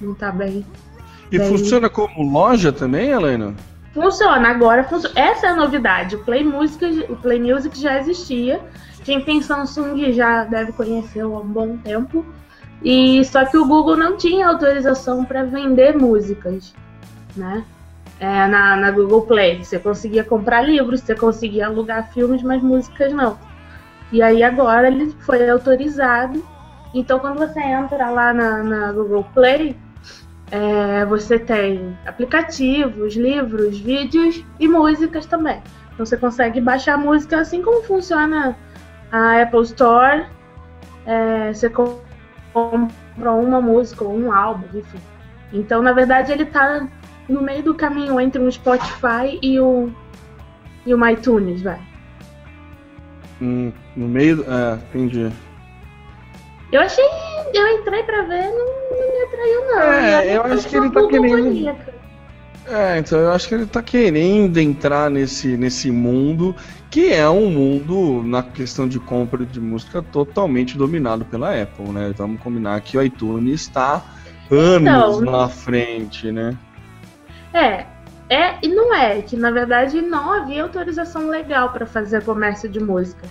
não 0.00 0.14
tá 0.14 0.30
bem. 0.30 0.64
E 1.30 1.38
Bem- 1.38 1.48
funciona 1.48 1.88
como 1.88 2.30
loja 2.30 2.72
também, 2.72 3.10
Helena? 3.10 3.54
Funciona, 3.92 4.48
agora 4.48 4.84
funciona. 4.84 5.18
Essa 5.18 5.46
é 5.46 5.50
a 5.50 5.56
novidade. 5.56 6.16
O 6.16 6.24
Play 6.24 6.44
Music, 6.44 7.06
o 7.08 7.16
Play 7.16 7.40
Music 7.40 7.78
já 7.80 7.98
existia. 7.98 8.60
Quem 9.04 9.20
tem 9.20 9.40
Samsung 9.40 10.12
já 10.12 10.44
deve 10.44 10.72
conhecer 10.72 11.20
há 11.20 11.26
um 11.28 11.46
bom 11.46 11.76
tempo. 11.78 12.24
E 12.82 13.24
só 13.24 13.44
que 13.44 13.56
o 13.56 13.66
Google 13.66 13.96
não 13.96 14.16
tinha 14.16 14.48
autorização 14.48 15.24
para 15.24 15.42
vender 15.44 15.96
músicas, 15.96 16.74
né? 17.36 17.64
É, 18.20 18.46
na, 18.46 18.76
na 18.76 18.90
Google 18.90 19.22
Play. 19.22 19.64
Você 19.64 19.78
conseguia 19.78 20.24
comprar 20.24 20.62
livros, 20.62 21.00
você 21.00 21.14
conseguia 21.14 21.66
alugar 21.66 22.12
filmes, 22.12 22.42
mas 22.42 22.62
músicas 22.62 23.12
não. 23.12 23.38
E 24.10 24.22
aí 24.22 24.42
agora 24.42 24.88
ele 24.88 25.14
foi 25.20 25.48
autorizado. 25.48 26.42
Então 26.94 27.18
quando 27.18 27.38
você 27.38 27.60
entra 27.60 28.10
lá 28.10 28.32
na, 28.32 28.62
na 28.62 28.92
Google 28.92 29.24
Play, 29.34 29.76
é, 30.50 31.04
você 31.04 31.38
tem 31.38 31.96
aplicativos, 32.06 33.14
livros, 33.14 33.78
vídeos 33.78 34.44
e 34.58 34.66
músicas 34.66 35.26
também. 35.26 35.62
Então 35.92 36.06
você 36.06 36.16
consegue 36.16 36.60
baixar 36.60 36.96
música 36.96 37.40
assim 37.40 37.62
como 37.62 37.82
funciona 37.82 38.56
a 39.12 39.42
Apple 39.42 39.62
Store. 39.62 40.26
É, 41.04 41.52
você 41.52 41.68
compra 42.70 43.32
uma 43.32 43.60
música 43.60 44.04
ou 44.04 44.16
um 44.16 44.32
álbum, 44.32 44.66
enfim. 44.76 44.98
Então, 45.52 45.82
na 45.82 45.92
verdade, 45.92 46.32
ele 46.32 46.44
tá 46.44 46.86
no 47.28 47.42
meio 47.42 47.62
do 47.62 47.74
caminho 47.74 48.20
entre 48.20 48.40
o 48.40 48.50
Spotify 48.50 49.38
e 49.42 49.58
o, 49.60 49.90
e 50.84 50.94
o 50.94 51.08
iTunes, 51.08 51.62
vai. 51.62 51.80
Hum, 53.40 53.72
no 53.96 54.08
meio. 54.08 54.44
É, 54.48 54.74
entendi. 54.74 55.32
Eu 56.72 56.80
achei. 56.80 57.04
Eu 57.54 57.66
entrei 57.78 58.02
pra 58.02 58.22
ver, 58.22 58.44
não, 58.50 58.66
não 58.90 59.12
me 59.12 59.22
atraiu, 59.24 59.66
não. 59.66 59.82
É, 59.82 60.36
eu 60.36 60.42
olha 60.42 60.54
acho 60.54 60.68
que 60.68 60.76
eu 60.76 60.84
ele 60.84 60.92
tá 60.92 61.06
querendo-. 61.06 61.98
É, 62.70 62.98
então 62.98 63.18
eu 63.18 63.32
acho 63.32 63.48
que 63.48 63.54
ele 63.54 63.66
tá 63.66 63.82
querendo 63.82 64.58
entrar 64.58 65.10
nesse, 65.10 65.56
nesse 65.56 65.90
mundo 65.90 66.54
que 66.90 67.12
é 67.12 67.28
um 67.28 67.50
mundo, 67.50 68.22
na 68.22 68.42
questão 68.42 68.86
de 68.86 68.98
compra 68.98 69.44
de 69.44 69.60
música, 69.60 70.02
totalmente 70.02 70.76
dominado 70.76 71.24
pela 71.24 71.60
Apple, 71.60 71.88
né? 71.90 72.12
Vamos 72.16 72.40
combinar 72.40 72.80
que 72.80 72.96
o 72.96 73.02
iTunes 73.02 73.62
está 73.62 74.02
anos 74.50 75.18
Então, 75.18 75.20
na 75.20 75.48
frente, 75.48 76.30
né? 76.32 76.56
É, 77.52 77.86
é 78.28 78.58
e 78.62 78.68
não 78.68 78.94
é, 78.94 79.20
que 79.22 79.36
na 79.36 79.50
verdade 79.50 80.00
não 80.02 80.32
havia 80.32 80.62
autorização 80.62 81.28
legal 81.28 81.70
para 81.72 81.86
fazer 81.86 82.22
comércio 82.22 82.68
de 82.68 82.80
música. 82.80 83.26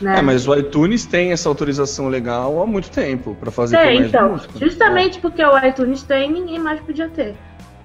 Né? 0.00 0.18
É, 0.18 0.22
mas 0.22 0.46
o 0.46 0.54
iTunes 0.54 1.06
tem 1.06 1.32
essa 1.32 1.48
autorização 1.48 2.08
legal 2.08 2.60
há 2.62 2.66
muito 2.66 2.90
tempo 2.90 3.34
para 3.34 3.50
fazer 3.50 3.76
É, 3.76 3.84
comércio 3.86 4.02
de 4.02 4.08
então, 4.08 4.32
música. 4.32 4.58
justamente 4.58 5.18
porque 5.20 5.42
o 5.42 5.58
iTunes 5.66 6.02
tem, 6.02 6.30
ninguém 6.30 6.58
mais 6.58 6.80
podia 6.80 7.08
ter. 7.08 7.34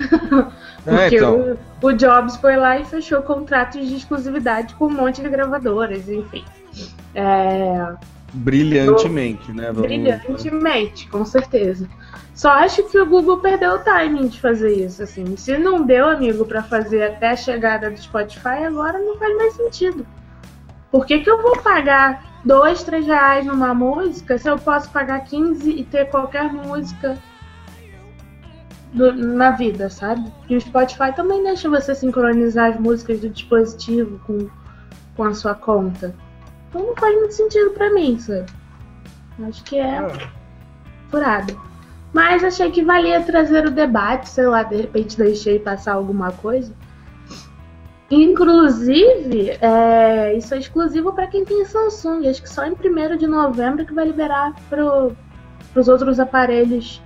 É, 0.84 0.98
Porque 1.04 1.18
então. 1.18 1.58
o, 1.84 1.86
o 1.86 1.94
Jobs 1.94 2.38
foi 2.38 2.56
lá 2.56 2.80
e 2.80 2.86
fechou 2.86 3.22
contratos 3.22 3.88
de 3.88 3.98
exclusividade 3.98 4.74
com 4.74 4.88
um 4.88 4.90
monte 4.90 5.22
de 5.22 5.30
gravadoras, 5.30 6.10
enfim. 6.10 6.44
É, 7.14 7.94
Brilhantemente, 8.34 9.52
né? 9.52 9.68
Vamos- 9.68 9.82
brilhantemente, 9.82 11.08
com 11.10 11.24
certeza. 11.26 11.88
Só 12.34 12.50
acho 12.52 12.82
que 12.90 12.98
o 12.98 13.06
Google 13.06 13.40
perdeu 13.40 13.74
o 13.74 13.80
timing 13.80 14.28
de 14.28 14.40
fazer 14.40 14.74
isso, 14.74 15.04
assim. 15.04 15.36
Se 15.36 15.58
não 15.58 15.84
deu, 15.84 16.08
amigo, 16.10 16.46
pra 16.46 16.64
fazer 16.64 17.04
até 17.04 17.30
a 17.32 17.36
chegada 17.36 17.92
do 17.92 18.00
Spotify, 18.00 18.64
agora 18.66 18.98
não 18.98 19.18
faz 19.20 19.38
mais 19.38 19.54
sentido. 19.54 20.08
Por 20.90 21.06
que, 21.06 21.20
que 21.20 21.30
eu 21.30 21.42
vou 21.42 21.58
pagar 21.58 22.42
dois, 22.44 22.84
três 22.84 23.06
reais 23.06 23.46
numa 23.46 23.74
música 23.74 24.38
se 24.38 24.50
eu 24.50 24.58
posso 24.58 24.90
pagar 24.90 25.20
15 25.26 25.70
e 25.70 25.84
ter 25.84 26.06
qualquer 26.10 26.52
música 26.52 27.18
do- 28.94 29.14
na 29.14 29.52
vida, 29.52 29.90
sabe? 29.90 30.32
E 30.50 30.56
o 30.56 30.62
Spotify 30.62 31.14
também 31.16 31.44
deixa 31.44 31.70
você 31.70 31.96
sincronizar 31.96 32.72
as 32.74 32.80
músicas 32.80 33.20
do 33.20 33.30
dispositivo 33.30 34.20
com, 34.26 34.48
com 35.16 35.24
a 35.24 35.34
sua 35.34 35.56
conta. 35.56 36.14
Então 36.70 36.86
não 36.88 36.96
faz 36.96 37.16
muito 37.18 37.34
sentido 37.34 37.72
pra 37.72 37.94
mim, 37.94 38.18
sabe? 38.20 38.46
Acho 39.48 39.64
que 39.64 39.78
é 39.80 40.08
furado. 41.10 41.60
Mas 42.14 42.44
achei 42.44 42.70
que 42.70 42.84
valia 42.84 43.22
trazer 43.22 43.66
o 43.66 43.72
debate, 43.72 44.30
sei 44.30 44.46
lá, 44.46 44.64
de 44.64 44.76
repente 44.76 45.18
deixei 45.18 45.58
passar 45.60 45.94
alguma 45.94 46.32
coisa. 46.32 46.74
Inclusive, 48.10 49.52
é, 49.62 50.36
isso 50.36 50.54
é 50.54 50.60
exclusivo 50.60 51.14
para 51.14 51.28
quem 51.28 51.46
tem 51.46 51.64
Samsung. 51.64 52.28
Acho 52.28 52.42
que 52.42 52.50
só 52.50 52.66
em 52.66 52.74
1 52.74 53.18
de 53.18 53.26
novembro 53.26 53.86
que 53.86 53.94
vai 53.94 54.06
liberar 54.06 54.54
para 54.70 54.84
os 55.76 55.88
outros 55.88 56.20
aparelhos 56.20 57.02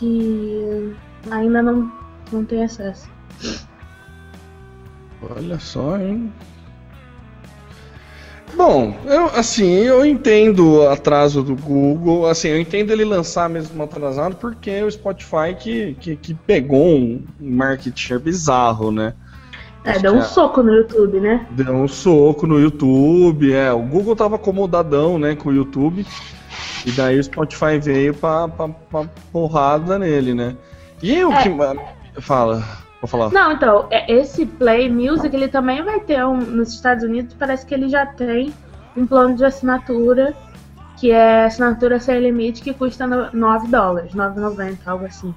que 0.00 0.96
ainda 1.30 1.62
não, 1.62 1.92
não 2.32 2.44
tem 2.44 2.64
acesso. 2.64 3.08
Olha 5.36 5.60
só, 5.60 5.98
hein? 5.98 6.32
Bom, 8.56 8.96
eu 9.04 9.26
assim, 9.26 9.70
eu 9.70 10.04
entendo 10.04 10.78
o 10.78 10.88
atraso 10.88 11.42
do 11.42 11.54
Google, 11.54 12.26
assim, 12.26 12.48
eu 12.48 12.60
entendo 12.60 12.90
ele 12.90 13.04
lançar 13.04 13.48
mesmo 13.48 13.80
atrasado 13.82 14.34
porque 14.36 14.70
é 14.70 14.84
o 14.84 14.90
Spotify 14.90 15.54
que, 15.58 15.94
que, 16.00 16.16
que 16.16 16.34
pegou 16.34 16.96
um 16.96 17.22
market 17.38 17.96
share 17.96 18.20
bizarro, 18.20 18.90
né? 18.90 19.14
É, 19.84 19.98
deu 19.98 20.14
um 20.14 20.22
soco 20.22 20.62
no 20.62 20.74
YouTube, 20.74 21.20
né? 21.20 21.46
Deu 21.52 21.72
um 21.72 21.88
soco 21.88 22.46
no 22.46 22.58
YouTube, 22.58 23.52
é. 23.52 23.72
O 23.72 23.82
Google 23.82 24.16
tava 24.16 24.36
acomodadão, 24.36 25.18
né, 25.18 25.34
com 25.34 25.48
o 25.48 25.54
YouTube. 25.54 26.04
E 26.86 26.90
daí 26.92 27.18
o 27.18 27.24
Spotify 27.24 27.78
veio 27.78 28.14
pra, 28.14 28.48
pra, 28.48 28.68
pra 28.68 29.04
porrada 29.32 29.98
nele, 29.98 30.34
né? 30.34 30.56
E 31.02 31.22
o 31.24 31.32
É. 31.32 31.42
que. 31.42 32.20
Fala, 32.22 32.62
vou 33.00 33.08
falar. 33.08 33.30
Não, 33.30 33.52
então, 33.52 33.86
é- 33.90 34.10
esse 34.12 34.44
Play 34.46 34.90
Music, 34.90 35.34
ele 35.34 35.48
também 35.48 35.82
vai 35.82 36.00
ter 36.00 36.24
um. 36.24 36.36
Nos 36.36 36.72
Estados 36.72 37.04
Unidos, 37.04 37.34
parece 37.38 37.64
que 37.66 37.74
ele 37.74 37.88
já 37.88 38.06
tem 38.06 38.52
um 38.96 39.06
plano 39.06 39.36
de 39.36 39.44
assinatura, 39.44 40.34
que 40.98 41.10
é 41.10 41.44
assinatura 41.44 42.00
sem 42.00 42.18
limite, 42.20 42.62
que 42.62 42.74
custa 42.74 43.06
no- 43.06 43.28
9 43.32 43.68
dólares, 43.68 44.12
9,90, 44.14 44.90
algo 44.90 45.04
assim. 45.06 45.34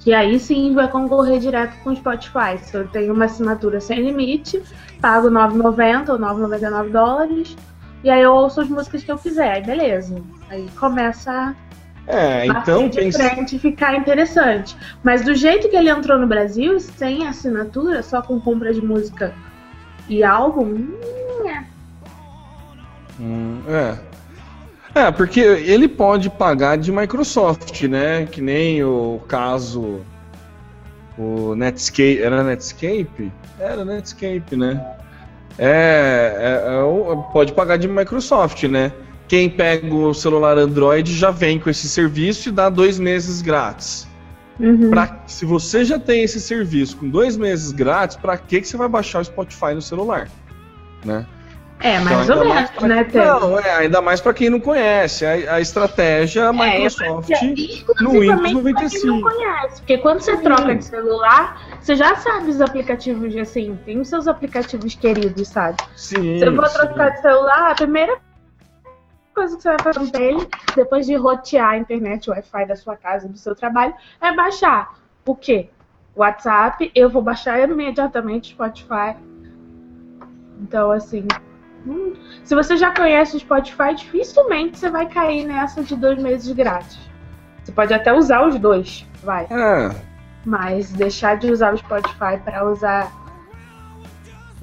Que 0.00 0.14
aí 0.14 0.38
sim 0.38 0.74
vai 0.74 0.88
concorrer 0.88 1.40
direto 1.40 1.74
com 1.82 1.90
o 1.90 1.96
Spotify. 1.96 2.56
Se 2.62 2.76
eu 2.76 2.86
tenho 2.88 3.12
uma 3.12 3.24
assinatura 3.26 3.80
sem 3.80 4.00
limite, 4.00 4.62
pago 5.00 5.28
9,90 5.28 6.12
ou 6.12 6.18
9,99 6.18 6.90
dólares. 6.90 7.56
E 8.04 8.10
aí 8.10 8.22
eu 8.22 8.32
ouço 8.32 8.60
as 8.60 8.68
músicas 8.68 9.02
que 9.02 9.10
eu 9.10 9.18
quiser, 9.18 9.52
aí 9.52 9.62
beleza. 9.62 10.22
Aí 10.48 10.68
começa 10.78 11.30
a 11.32 11.54
É, 12.06 12.46
então 12.46 12.88
de 12.88 12.98
pensa. 12.98 13.18
frente 13.28 13.58
ficar 13.58 13.94
interessante. 13.96 14.76
Mas 15.02 15.24
do 15.24 15.34
jeito 15.34 15.68
que 15.68 15.76
ele 15.76 15.90
entrou 15.90 16.18
no 16.18 16.26
Brasil, 16.26 16.78
sem 16.80 17.26
assinatura, 17.26 18.02
só 18.02 18.22
com 18.22 18.40
compra 18.40 18.72
de 18.72 18.80
música 18.80 19.34
e 20.08 20.22
álbum, 20.24 20.88
é. 21.44 21.64
Hum, 23.20 23.60
é. 23.68 23.98
É, 24.94 25.10
porque 25.12 25.40
ele 25.40 25.86
pode 25.86 26.30
pagar 26.30 26.78
de 26.78 26.90
Microsoft, 26.90 27.82
né? 27.82 28.26
Que 28.26 28.40
nem 28.40 28.82
o 28.82 29.20
caso. 29.28 30.00
O 31.16 31.54
Netscape. 31.54 32.22
Era 32.22 32.42
Netscape? 32.42 33.30
Era 33.58 33.84
Netscape, 33.84 34.56
né? 34.56 34.80
É, 35.58 36.34
é- 36.38 36.72
é 36.72 37.32
pode 37.32 37.52
pagar 37.52 37.76
de 37.76 37.88
Microsoft, 37.88 38.62
né? 38.64 38.92
Quem 39.26 39.50
pega 39.50 39.92
o 39.94 40.14
celular 40.14 40.56
Android 40.56 41.14
já 41.14 41.30
vem 41.30 41.58
com 41.58 41.68
esse 41.68 41.88
serviço 41.88 42.48
e 42.48 42.52
dá 42.52 42.70
dois 42.70 42.98
meses 42.98 43.42
grátis. 43.42 44.08
Uhum. 44.58 44.90
Pra, 44.90 45.22
se 45.26 45.44
você 45.44 45.84
já 45.84 45.98
tem 45.98 46.22
esse 46.22 46.40
serviço 46.40 46.96
com 46.96 47.08
dois 47.08 47.36
meses 47.36 47.70
grátis, 47.70 48.16
pra 48.16 48.36
que, 48.36 48.60
que 48.60 48.66
você 48.66 48.76
vai 48.76 48.88
baixar 48.88 49.20
o 49.20 49.24
Spotify 49.24 49.74
no 49.74 49.82
celular? 49.82 50.28
Né? 51.04 51.26
É, 51.80 52.00
mais 52.00 52.28
Então, 52.28 52.38
ou 52.42 52.44
menos, 52.54 52.70
pra- 52.70 52.88
né, 52.88 53.04
Tem? 53.04 53.24
Não, 53.24 53.58
é, 53.58 53.70
ainda 53.76 54.02
mais 54.02 54.20
pra 54.20 54.34
quem 54.34 54.50
não 54.50 54.58
conhece. 54.58 55.24
A, 55.24 55.54
a 55.54 55.60
estratégia 55.60 56.52
Microsoft 56.52 57.30
É, 57.30 57.34
no 57.44 57.50
Windows 57.50 57.70
exclusivamente 57.70 58.62
pra 58.74 58.88
quem 58.88 59.04
não 59.06 59.20
95. 59.20 59.30
conhece. 59.30 59.80
Porque 59.82 59.98
quando 59.98 60.20
você 60.20 60.36
troca 60.38 60.74
de 60.74 60.84
celular, 60.84 61.60
você 61.80 61.94
já 61.94 62.16
sabe 62.16 62.50
os 62.50 62.60
aplicativos, 62.60 63.36
assim, 63.36 63.78
tem 63.84 64.00
os 64.00 64.08
seus 64.08 64.26
aplicativos 64.26 64.94
queridos, 64.96 65.46
sabe? 65.48 65.76
Sim. 65.94 66.38
Se 66.40 66.46
eu 66.46 66.56
for 66.56 66.66
sim. 66.68 66.78
trocar 66.78 67.10
de 67.10 67.20
celular, 67.20 67.70
a 67.70 67.74
primeira 67.76 68.18
coisa 69.32 69.56
que 69.56 69.62
você 69.62 69.68
vai 69.76 69.92
fazer 69.94 70.10
com 70.10 70.18
ele, 70.20 70.48
depois 70.74 71.06
de 71.06 71.14
rotear 71.14 71.70
a 71.70 71.78
internet, 71.78 72.28
o 72.28 72.32
Wi-Fi 72.32 72.66
da 72.66 72.74
sua 72.74 72.96
casa, 72.96 73.28
do 73.28 73.38
seu 73.38 73.54
trabalho, 73.54 73.94
é 74.20 74.32
baixar. 74.34 74.98
O 75.24 75.36
quê? 75.36 75.68
WhatsApp, 76.16 76.90
eu 76.92 77.08
vou 77.08 77.22
baixar 77.22 77.60
imediatamente 77.60 78.48
o 78.48 78.54
Spotify. 78.54 79.14
Então, 80.60 80.90
assim. 80.90 81.24
Hum, 81.88 82.12
se 82.44 82.54
você 82.54 82.76
já 82.76 82.90
conhece 82.94 83.36
o 83.36 83.40
Spotify, 83.40 83.94
dificilmente 83.96 84.78
você 84.78 84.90
vai 84.90 85.06
cair 85.06 85.44
nessa 85.46 85.82
de 85.82 85.96
dois 85.96 86.20
meses 86.22 86.50
grátis. 86.52 86.98
Você 87.64 87.72
pode 87.72 87.92
até 87.92 88.12
usar 88.12 88.46
os 88.46 88.58
dois, 88.58 89.06
vai. 89.22 89.46
É, 89.50 89.90
Mas 90.44 90.90
deixar 90.92 91.36
de 91.36 91.50
usar 91.50 91.74
o 91.74 91.78
Spotify 91.78 92.38
para 92.44 92.64
usar 92.70 93.12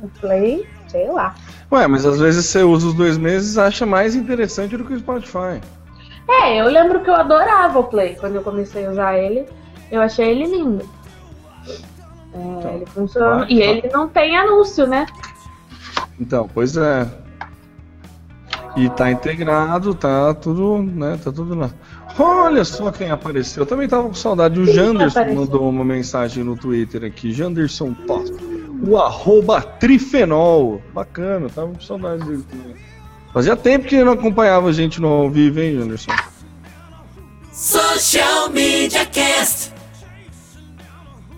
o 0.01 0.07
Play, 0.19 0.67
sei 0.87 1.07
lá. 1.11 1.35
ué, 1.71 1.87
mas 1.87 2.05
às 2.05 2.19
vezes 2.19 2.45
você 2.45 2.63
usa 2.63 2.87
os 2.87 2.93
dois 2.93 3.17
meses 3.17 3.55
e 3.55 3.59
acha 3.59 3.85
mais 3.85 4.15
interessante 4.15 4.75
do 4.77 4.85
que 4.85 4.93
o 4.93 4.99
Spotify. 4.99 5.61
É, 6.27 6.59
eu 6.59 6.65
lembro 6.65 7.01
que 7.01 7.09
eu 7.09 7.15
adorava 7.15 7.77
o 7.79 7.83
Play 7.83 8.15
quando 8.19 8.35
eu 8.35 8.41
comecei 8.41 8.85
a 8.87 8.91
usar 8.91 9.17
ele. 9.17 9.45
Eu 9.91 10.01
achei 10.01 10.29
ele 10.31 10.45
lindo. 10.45 10.89
É, 12.33 12.75
ele 12.75 12.85
funciona. 12.87 13.39
vai, 13.39 13.47
e 13.49 13.59
vai. 13.59 13.67
ele 13.67 13.89
não 13.93 14.07
tem 14.09 14.35
anúncio, 14.35 14.87
né? 14.87 15.05
Então, 16.19 16.49
pois 16.53 16.77
é. 16.77 17.07
E 18.77 18.89
tá 18.89 19.09
integrado, 19.09 19.93
tá 19.93 20.33
tudo, 20.33 20.83
né? 20.83 21.17
Tá 21.23 21.31
tudo 21.31 21.55
lá. 21.55 21.71
Olha 22.17 22.63
só 22.63 22.91
quem 22.91 23.09
apareceu. 23.09 23.63
Eu 23.63 23.67
também 23.67 23.87
tava 23.87 24.07
com 24.07 24.13
saudade. 24.13 24.59
O 24.59 24.65
Quem 24.65 24.73
Janderson 24.73 25.19
apareceu? 25.19 25.41
mandou 25.41 25.69
uma 25.69 25.83
mensagem 25.83 26.43
no 26.43 26.55
Twitter 26.57 27.03
aqui. 27.03 27.31
Janderson 27.31 27.93
Top. 28.07 28.31
O 28.85 28.97
arroba 28.97 29.61
Trifenol. 29.61 30.81
Bacana, 30.93 31.49
tava 31.49 31.69
com 31.73 31.79
saudade 31.79 32.23
dele 32.25 32.43
também. 32.49 32.75
Fazia 33.33 33.55
tempo 33.55 33.85
que 33.85 33.95
ele 33.95 34.05
não 34.05 34.13
acompanhava 34.13 34.69
a 34.69 34.71
gente 34.71 35.01
no 35.01 35.07
ao 35.07 35.29
vivo, 35.29 35.59
hein, 35.59 35.77
Janderson? 35.77 36.11
Social 37.51 38.49
Media 38.49 39.05
Cast. 39.05 39.74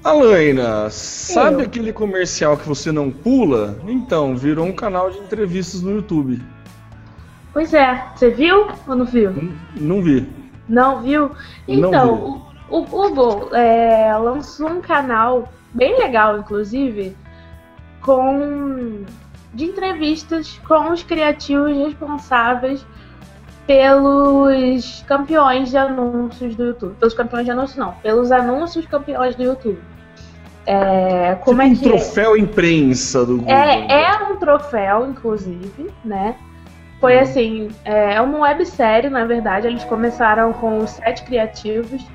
Alaina, 0.10 0.90
sabe 0.90 1.64
Eu. 1.64 1.66
aquele 1.68 1.92
comercial 1.92 2.56
que 2.56 2.68
você 2.68 2.92
não 2.92 3.12
pula? 3.12 3.78
Então, 3.88 4.36
virou 4.38 4.66
um 4.66 4.72
canal 4.74 5.10
de 5.12 5.18
entrevistas 5.18 5.82
no 5.82 5.92
YouTube. 5.92 6.42
Pois 7.52 7.74
é. 7.74 8.04
Você 8.16 8.30
viu 8.30 8.68
ou 8.88 8.96
não 8.96 9.06
viu? 9.06 9.32
N- 9.32 9.58
Não 9.76 10.02
vi. 10.02 10.28
Não 10.70 11.02
viu? 11.02 11.32
Não 11.68 11.90
Então, 11.90 12.42
o, 12.70 12.78
o 12.80 12.86
Google 12.86 13.54
é, 13.54 14.16
lançou 14.18 14.70
um 14.70 14.80
canal 14.82 15.50
bem 15.74 15.98
legal, 16.00 16.38
inclusive, 16.40 17.16
com 18.02 19.04
de 19.54 19.66
entrevistas 19.66 20.60
com 20.68 20.92
os 20.92 21.04
criativos 21.04 21.76
responsáveis 21.76 22.86
pelos 23.66 25.04
campeões 25.08 25.70
de 25.70 25.78
anúncios 25.78 26.56
do 26.56 26.66
YouTube. 26.66 26.96
Pelos 27.00 27.14
campeões 27.14 27.46
de 27.46 27.52
anúncios, 27.52 27.78
não. 27.78 27.92
Pelos 28.04 28.32
anúncios 28.32 28.86
campeões 28.86 29.36
do 29.36 29.44
YouTube. 29.44 29.80
É, 30.70 31.36
como 31.46 31.62
tipo 31.62 31.62
é 31.62 31.66
um 31.66 31.76
que 31.76 31.88
é? 31.88 31.92
troféu 31.92 32.36
imprensa 32.36 33.26
do 33.26 33.38
Google. 33.38 33.56
É, 33.56 34.04
é 34.04 34.24
um 34.24 34.36
troféu, 34.36 35.10
inclusive, 35.10 35.90
né? 36.04 36.36
Foi 37.00 37.18
assim, 37.18 37.70
é 37.86 38.20
uma 38.20 38.40
websérie, 38.40 39.10
na 39.10 39.24
verdade. 39.24 39.66
Eles 39.68 39.86
começaram 39.86 40.52
com 40.52 40.80
os 40.80 40.90
sete 40.90 41.24
criativos 41.24 42.06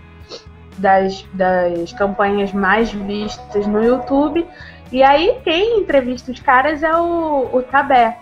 das, 0.77 1.25
das 1.33 1.93
campanhas 1.95 2.53
mais 2.53 2.93
vistas 2.93 3.67
no 3.67 3.83
YouTube. 3.83 4.47
E 4.91 5.03
aí 5.03 5.38
quem 5.43 5.81
entrevista 5.81 6.31
os 6.31 6.41
caras 6.41 6.83
é 6.83 6.95
o, 6.95 7.49
o 7.53 7.62
Tabé, 7.62 8.19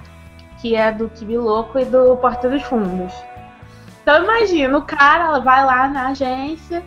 que 0.60 0.76
é 0.76 0.92
do 0.92 1.08
Kibi 1.08 1.38
Louco 1.38 1.76
e 1.78 1.84
do 1.84 2.16
Porta 2.18 2.48
dos 2.48 2.62
Fundos. 2.62 3.12
Então 4.02 4.22
imagina, 4.22 4.78
o 4.78 4.82
cara 4.82 5.40
vai 5.40 5.64
lá 5.64 5.88
na 5.88 6.08
agência 6.08 6.84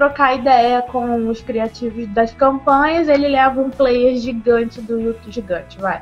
trocar 0.00 0.34
ideia 0.34 0.80
com 0.80 1.28
os 1.28 1.42
criativos 1.42 2.06
das 2.08 2.32
campanhas, 2.32 3.06
ele 3.06 3.28
leva 3.28 3.60
um 3.60 3.68
player 3.68 4.16
gigante 4.16 4.80
do 4.80 4.98
YouTube, 4.98 5.30
gigante, 5.30 5.78
vai. 5.78 6.00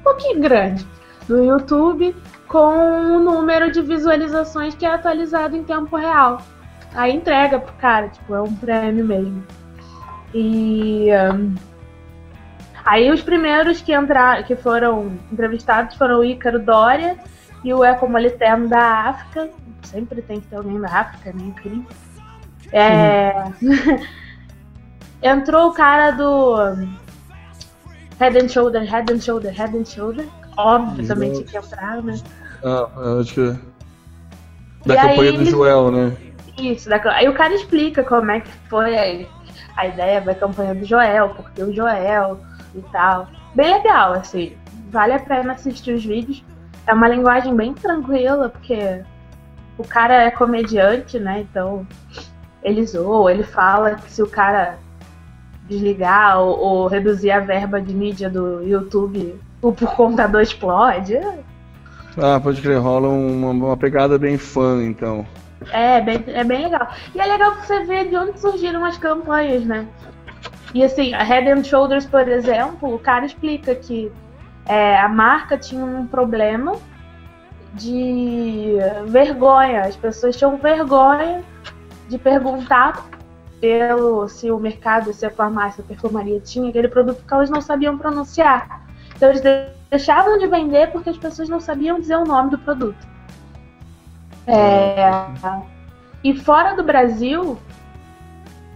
Um 0.00 0.02
pouquinho 0.02 0.40
grande 0.40 0.86
do 1.28 1.44
YouTube 1.44 2.16
com 2.48 2.78
um 2.78 3.22
número 3.22 3.70
de 3.70 3.82
visualizações 3.82 4.74
que 4.74 4.86
é 4.86 4.94
atualizado 4.94 5.54
em 5.54 5.62
tempo 5.62 5.96
real. 5.96 6.40
Aí 6.94 7.14
entrega 7.14 7.58
pro 7.58 7.74
cara, 7.74 8.08
tipo, 8.08 8.34
é 8.34 8.40
um 8.40 8.54
prêmio 8.54 9.04
mesmo. 9.04 9.44
E 10.32 11.10
ahn, 11.10 11.54
aí 12.86 13.10
os 13.10 13.20
primeiros 13.20 13.82
que 13.82 13.94
entraram, 13.94 14.44
que 14.44 14.56
foram 14.56 15.12
entrevistados 15.30 15.94
foram 15.96 16.20
o 16.20 16.24
Ícaro 16.24 16.58
Dória 16.58 17.18
e 17.62 17.74
o 17.74 17.84
Ecomoliterno 17.84 18.66
da 18.66 19.10
África. 19.10 19.50
Sempre 19.82 20.22
tem 20.22 20.40
que 20.40 20.46
ter 20.46 20.56
alguém 20.56 20.80
da 20.80 20.88
África, 20.88 21.34
né? 21.34 21.42
Incrível. 21.42 22.05
É... 22.72 23.32
Entrou 25.22 25.70
o 25.70 25.72
cara 25.72 26.10
do 26.12 26.56
Head 28.18 28.38
and 28.38 28.48
Shoulder, 28.48 28.82
Head 28.82 29.12
and 29.12 29.20
Shoulder, 29.20 29.52
Head 29.52 29.76
and 29.76 29.84
Shoulder. 29.84 30.26
Óbvio, 30.56 31.06
também 31.06 31.32
tinha 31.32 31.44
que 31.44 31.56
entrar, 31.56 32.02
né? 32.02 32.18
Ah, 32.64 32.88
acho 33.20 33.34
que. 33.34 33.58
Da 34.86 34.94
E 34.94 34.98
aí 34.98 35.08
campanha 35.10 35.32
do 35.32 35.40
ele- 35.40 35.50
Joel, 35.50 35.90
né? 35.90 36.16
Isso, 36.58 36.88
da... 36.88 37.00
aí 37.12 37.28
o 37.28 37.34
cara 37.34 37.54
explica 37.54 38.02
como 38.02 38.30
é 38.30 38.40
que 38.40 38.50
foi 38.70 38.96
a, 38.96 39.26
a 39.76 39.86
ideia 39.86 40.20
da 40.20 40.34
campanha 40.34 40.74
do 40.74 40.84
Joel, 40.84 41.30
porque 41.30 41.62
o 41.62 41.74
Joel 41.74 42.40
e 42.74 42.80
tal. 42.92 43.28
Bem 43.54 43.74
legal, 43.74 44.14
assim. 44.14 44.56
Vale 44.90 45.12
a 45.12 45.18
pena 45.18 45.52
assistir 45.52 45.92
os 45.94 46.04
vídeos. 46.04 46.42
É 46.86 46.94
uma 46.94 47.08
linguagem 47.08 47.54
bem 47.54 47.74
tranquila, 47.74 48.48
porque 48.48 49.02
o 49.76 49.84
cara 49.84 50.22
é 50.22 50.30
comediante, 50.30 51.18
né? 51.18 51.40
Então 51.40 51.86
ele 52.66 52.84
zoa, 52.84 53.30
ele 53.30 53.44
fala 53.44 53.94
que 53.94 54.10
se 54.10 54.20
o 54.20 54.26
cara 54.26 54.76
desligar 55.68 56.40
ou, 56.40 56.58
ou 56.58 56.86
reduzir 56.88 57.30
a 57.30 57.38
verba 57.38 57.80
de 57.80 57.94
mídia 57.94 58.28
do 58.28 58.60
YouTube, 58.62 59.38
o 59.62 59.72
por 59.72 59.94
computador 59.94 60.42
explode. 60.42 61.16
Ah, 62.18 62.40
pode 62.40 62.60
crer, 62.60 62.80
rola 62.80 63.08
uma, 63.08 63.50
uma 63.50 63.76
pegada 63.76 64.18
bem 64.18 64.36
fã, 64.36 64.82
então. 64.82 65.24
É 65.70 66.00
bem, 66.00 66.24
é 66.26 66.42
bem 66.42 66.64
legal. 66.64 66.88
E 67.14 67.20
é 67.20 67.24
legal 67.24 67.54
você 67.54 67.84
vê 67.84 68.04
de 68.04 68.16
onde 68.16 68.38
surgiram 68.40 68.84
as 68.84 68.98
campanhas, 68.98 69.64
né? 69.64 69.86
E 70.74 70.82
assim, 70.82 71.14
a 71.14 71.22
Head 71.22 71.48
and 71.48 71.62
Shoulders, 71.62 72.04
por 72.04 72.26
exemplo, 72.26 72.92
o 72.92 72.98
cara 72.98 73.24
explica 73.24 73.74
que 73.76 74.10
é, 74.66 74.98
a 74.98 75.08
marca 75.08 75.56
tinha 75.56 75.84
um 75.84 76.06
problema 76.06 76.74
de 77.74 78.76
vergonha. 79.06 79.82
As 79.82 79.94
pessoas 79.94 80.36
tinham 80.36 80.56
vergonha 80.56 81.44
de 82.08 82.18
perguntar 82.18 83.04
pelo 83.60 84.28
se 84.28 84.50
o 84.50 84.58
mercado, 84.58 85.12
se 85.12 85.24
a 85.24 85.30
farmácia, 85.30 85.82
a 85.82 85.86
perfumaria 85.86 86.40
tinha 86.40 86.68
aquele 86.68 86.88
produto 86.88 87.24
que 87.26 87.34
elas 87.34 87.50
não 87.50 87.60
sabiam 87.60 87.96
pronunciar. 87.96 88.86
Então 89.14 89.30
eles 89.30 89.42
deixavam 89.90 90.38
de 90.38 90.46
vender 90.46 90.90
porque 90.92 91.10
as 91.10 91.16
pessoas 91.18 91.48
não 91.48 91.60
sabiam 91.60 91.98
dizer 91.98 92.16
o 92.16 92.24
nome 92.24 92.50
do 92.50 92.58
produto. 92.58 93.06
É, 94.46 95.10
e 96.22 96.36
fora 96.36 96.74
do 96.76 96.84
Brasil, 96.84 97.58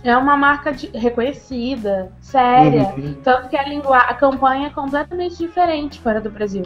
é 0.02 0.16
uma 0.16 0.36
marca 0.36 0.72
de, 0.72 0.86
reconhecida, 0.88 2.10
séria. 2.20 2.94
Uhum. 2.96 3.14
Tanto 3.22 3.48
que 3.48 3.56
a, 3.56 3.68
língua, 3.68 3.98
a 3.98 4.14
campanha 4.14 4.68
é 4.68 4.70
completamente 4.70 5.36
diferente 5.36 6.00
fora 6.00 6.20
do 6.20 6.30
Brasil. 6.30 6.64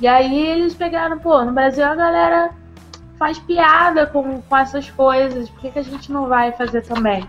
E 0.00 0.06
aí 0.06 0.46
eles 0.48 0.74
pegaram, 0.74 1.18
pô, 1.18 1.44
no 1.44 1.52
Brasil 1.52 1.84
a 1.84 1.94
galera 1.94 2.50
faz 3.22 3.38
piada 3.38 4.04
com, 4.04 4.42
com 4.42 4.56
essas 4.56 4.90
coisas, 4.90 5.48
por 5.48 5.60
que, 5.60 5.70
que 5.70 5.78
a 5.78 5.84
gente 5.84 6.10
não 6.10 6.26
vai 6.26 6.50
fazer 6.50 6.82
também? 6.82 7.24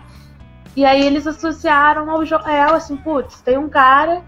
E 0.74 0.84
aí 0.84 1.06
eles 1.06 1.24
associaram 1.24 2.10
ao 2.10 2.24
Joel, 2.24 2.74
assim, 2.74 2.96
putz, 2.96 3.40
tem 3.42 3.56
um 3.56 3.68
cara 3.68 4.20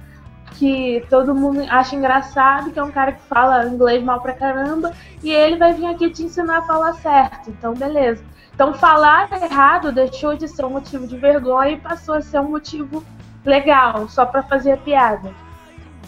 que 0.52 1.05
todo 1.11 1.35
mundo 1.35 1.66
acha 1.68 1.96
engraçado, 1.96 2.70
que 2.70 2.79
é 2.79 2.85
um 2.85 2.92
cara 2.92 3.11
que 3.11 3.22
fala 3.22 3.66
inglês 3.66 4.00
mal 4.00 4.20
pra 4.20 4.33
caramba, 4.33 4.92
e 5.24 5.33
ele 5.33 5.57
vai 5.57 5.74
vir 5.74 5.87
aqui 5.87 6.09
te 6.09 6.22
ensinar 6.22 6.59
a 6.59 6.62
falar 6.62 6.92
certo. 6.94 7.50
Então, 7.50 7.74
beleza. 7.74 8.22
Então, 8.55 8.72
falar 8.72 9.29
errado 9.33 9.90
deixou 9.90 10.37
de 10.37 10.46
ser 10.46 10.64
um 10.64 10.70
motivo 10.70 11.05
de 11.05 11.16
vergonha 11.16 11.72
e 11.72 11.81
passou 11.81 12.14
a 12.14 12.22
ser 12.22 12.38
um 12.38 12.48
motivo 12.48 13.02
legal, 13.44 14.09
só 14.09 14.24
para 14.24 14.44
fazer 14.44 14.79
piada. 14.83 15.35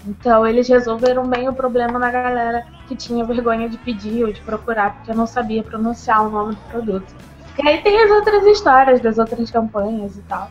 Então, 0.08 0.46
eles 0.46 0.66
resolveram 0.66 1.26
bem 1.26 1.50
o 1.50 1.52
problema 1.52 1.98
na 1.98 2.10
galera 2.10 2.64
que 2.86 2.96
tinha 2.96 3.22
vergonha 3.26 3.68
de 3.68 3.76
pedir 3.76 4.24
ou 4.24 4.32
de 4.32 4.40
procurar 4.40 4.94
porque 4.94 5.12
não 5.12 5.26
sabia 5.26 5.62
pronunciar 5.62 6.26
o 6.26 6.30
nome 6.30 6.54
do 6.54 6.60
produto. 6.70 7.14
E 7.62 7.68
aí 7.68 7.82
tem 7.82 8.02
as 8.02 8.10
outras 8.10 8.46
histórias 8.46 9.00
das 9.02 9.18
outras 9.18 9.50
campanhas 9.50 10.16
e 10.16 10.22
tal. 10.22 10.50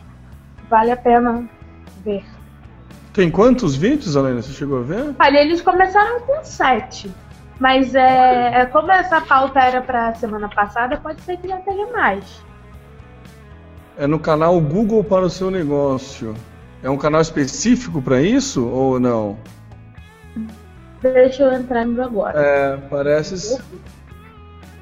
Vale 0.70 0.92
a 0.92 0.96
pena 0.96 1.48
ver. 2.04 2.24
Tem 3.12 3.28
quantos 3.28 3.74
vídeos, 3.74 4.16
Alena? 4.16 4.40
Você 4.40 4.52
chegou 4.52 4.78
a 4.78 4.82
ver? 4.82 5.16
Olha, 5.18 5.38
eles 5.38 5.60
começaram 5.60 6.20
com 6.20 6.44
sete. 6.44 7.12
Mas 7.58 7.96
é, 7.96 8.60
é 8.60 8.66
como 8.66 8.92
essa 8.92 9.20
pauta 9.20 9.58
era 9.58 9.82
pra 9.82 10.14
semana 10.14 10.48
passada, 10.48 10.96
pode 10.98 11.20
ser 11.22 11.36
que 11.38 11.48
já 11.48 11.56
tenha 11.56 11.88
mais. 11.88 12.44
É 13.96 14.06
no 14.06 14.20
canal 14.20 14.60
Google 14.60 15.02
para 15.02 15.24
o 15.24 15.30
seu 15.30 15.50
negócio. 15.50 16.36
É 16.82 16.88
um 16.88 16.96
canal 16.96 17.20
específico 17.20 18.00
para 18.00 18.20
isso 18.20 18.66
ou 18.68 19.00
não? 19.00 19.36
Deixa 21.00 21.44
eu 21.44 21.52
entrar 21.52 21.84
no 21.84 22.02
agora. 22.02 22.40
É, 22.40 22.76
parece. 22.88 23.60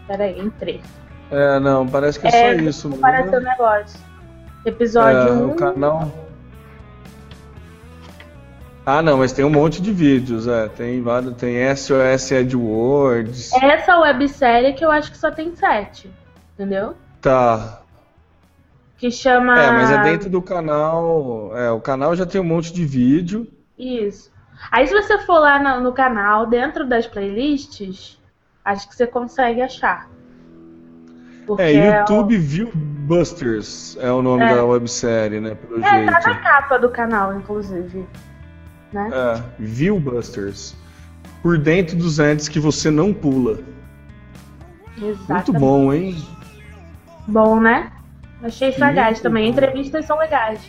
Peraí, 0.07 0.39
entrei. 0.39 0.81
É, 1.31 1.59
não, 1.59 1.87
parece 1.87 2.21
que 2.21 2.27
é, 2.27 2.31
é 2.31 2.55
só 2.55 2.63
isso. 2.63 2.91
Para 2.99 3.29
seu 3.29 3.41
negócio. 3.41 4.01
Episódio 4.65 5.21
1. 5.21 5.27
É, 5.27 5.31
um... 5.33 5.51
O 5.51 5.55
canal. 5.55 6.27
Ah, 8.85 9.03
não, 9.03 9.19
mas 9.19 9.33
tem 9.33 9.45
um 9.45 9.51
monte 9.51 9.83
de 9.83 9.93
vídeos, 9.93 10.47
é. 10.47 10.69
Tem, 10.69 11.03
tem 11.37 11.75
SOS 11.75 12.33
AdWords. 12.33 13.53
Essa 13.55 13.99
websérie 13.99 14.75
que 14.75 14.85
eu 14.85 14.91
acho 14.93 15.11
que 15.11 15.19
só 15.19 15.31
tem 15.31 15.55
sete, 15.57 16.09
entendeu? 16.55 16.95
Tá. 17.21 17.83
Que 18.97 19.11
chama. 19.11 19.61
É, 19.61 19.71
mas 19.71 19.91
é 19.91 20.03
dentro 20.03 20.31
do 20.31 20.41
canal. 20.41 21.57
É, 21.57 21.71
o 21.71 21.81
canal 21.81 22.15
já 22.17 22.25
tem 22.25 22.41
um 22.41 22.45
monte 22.45 22.73
de 22.73 22.85
vídeo. 22.85 23.47
Isso. 23.79 24.31
Aí 24.71 24.87
se 24.87 24.95
você 24.95 25.19
for 25.19 25.39
lá 25.39 25.59
no, 25.59 25.85
no 25.85 25.93
canal, 25.93 26.47
dentro 26.47 26.87
das 26.87 27.07
playlists, 27.07 28.19
acho 28.65 28.89
que 28.89 28.97
você 28.97 29.07
consegue 29.07 29.61
achar. 29.61 30.09
Porque 31.47 31.63
é, 31.63 32.01
YouTube 32.01 32.35
é 32.35 32.39
o... 32.39 32.41
Viewbusters 32.41 33.97
é 34.01 34.11
o 34.11 34.23
nome 34.23 34.45
é. 34.45 34.55
da 34.55 34.65
websérie, 34.65 35.41
né? 35.41 35.55
Pelo 35.55 35.85
é, 35.85 35.91
jeito. 35.91 36.13
tá 36.13 36.21
na 36.29 36.39
capa 36.39 36.79
do 36.79 36.89
canal, 36.89 37.37
inclusive 37.37 38.07
né? 38.93 39.11
É, 39.13 39.43
Viewbusters. 39.59 40.75
Por 41.43 41.59
dentro 41.59 41.97
dos 41.97 42.19
entes 42.19 42.49
que 42.49 42.59
você 42.59 42.91
não 42.91 43.13
pula. 43.13 43.59
Exatamente. 44.97 45.33
Muito 45.33 45.53
bom, 45.53 45.93
hein? 45.93 46.17
Bom, 47.29 47.61
né? 47.61 47.93
Achei 48.43 48.73
sagaz 48.73 49.21
também. 49.21 49.49
Entrevistas 49.49 50.05
são 50.05 50.19
legais. 50.19 50.61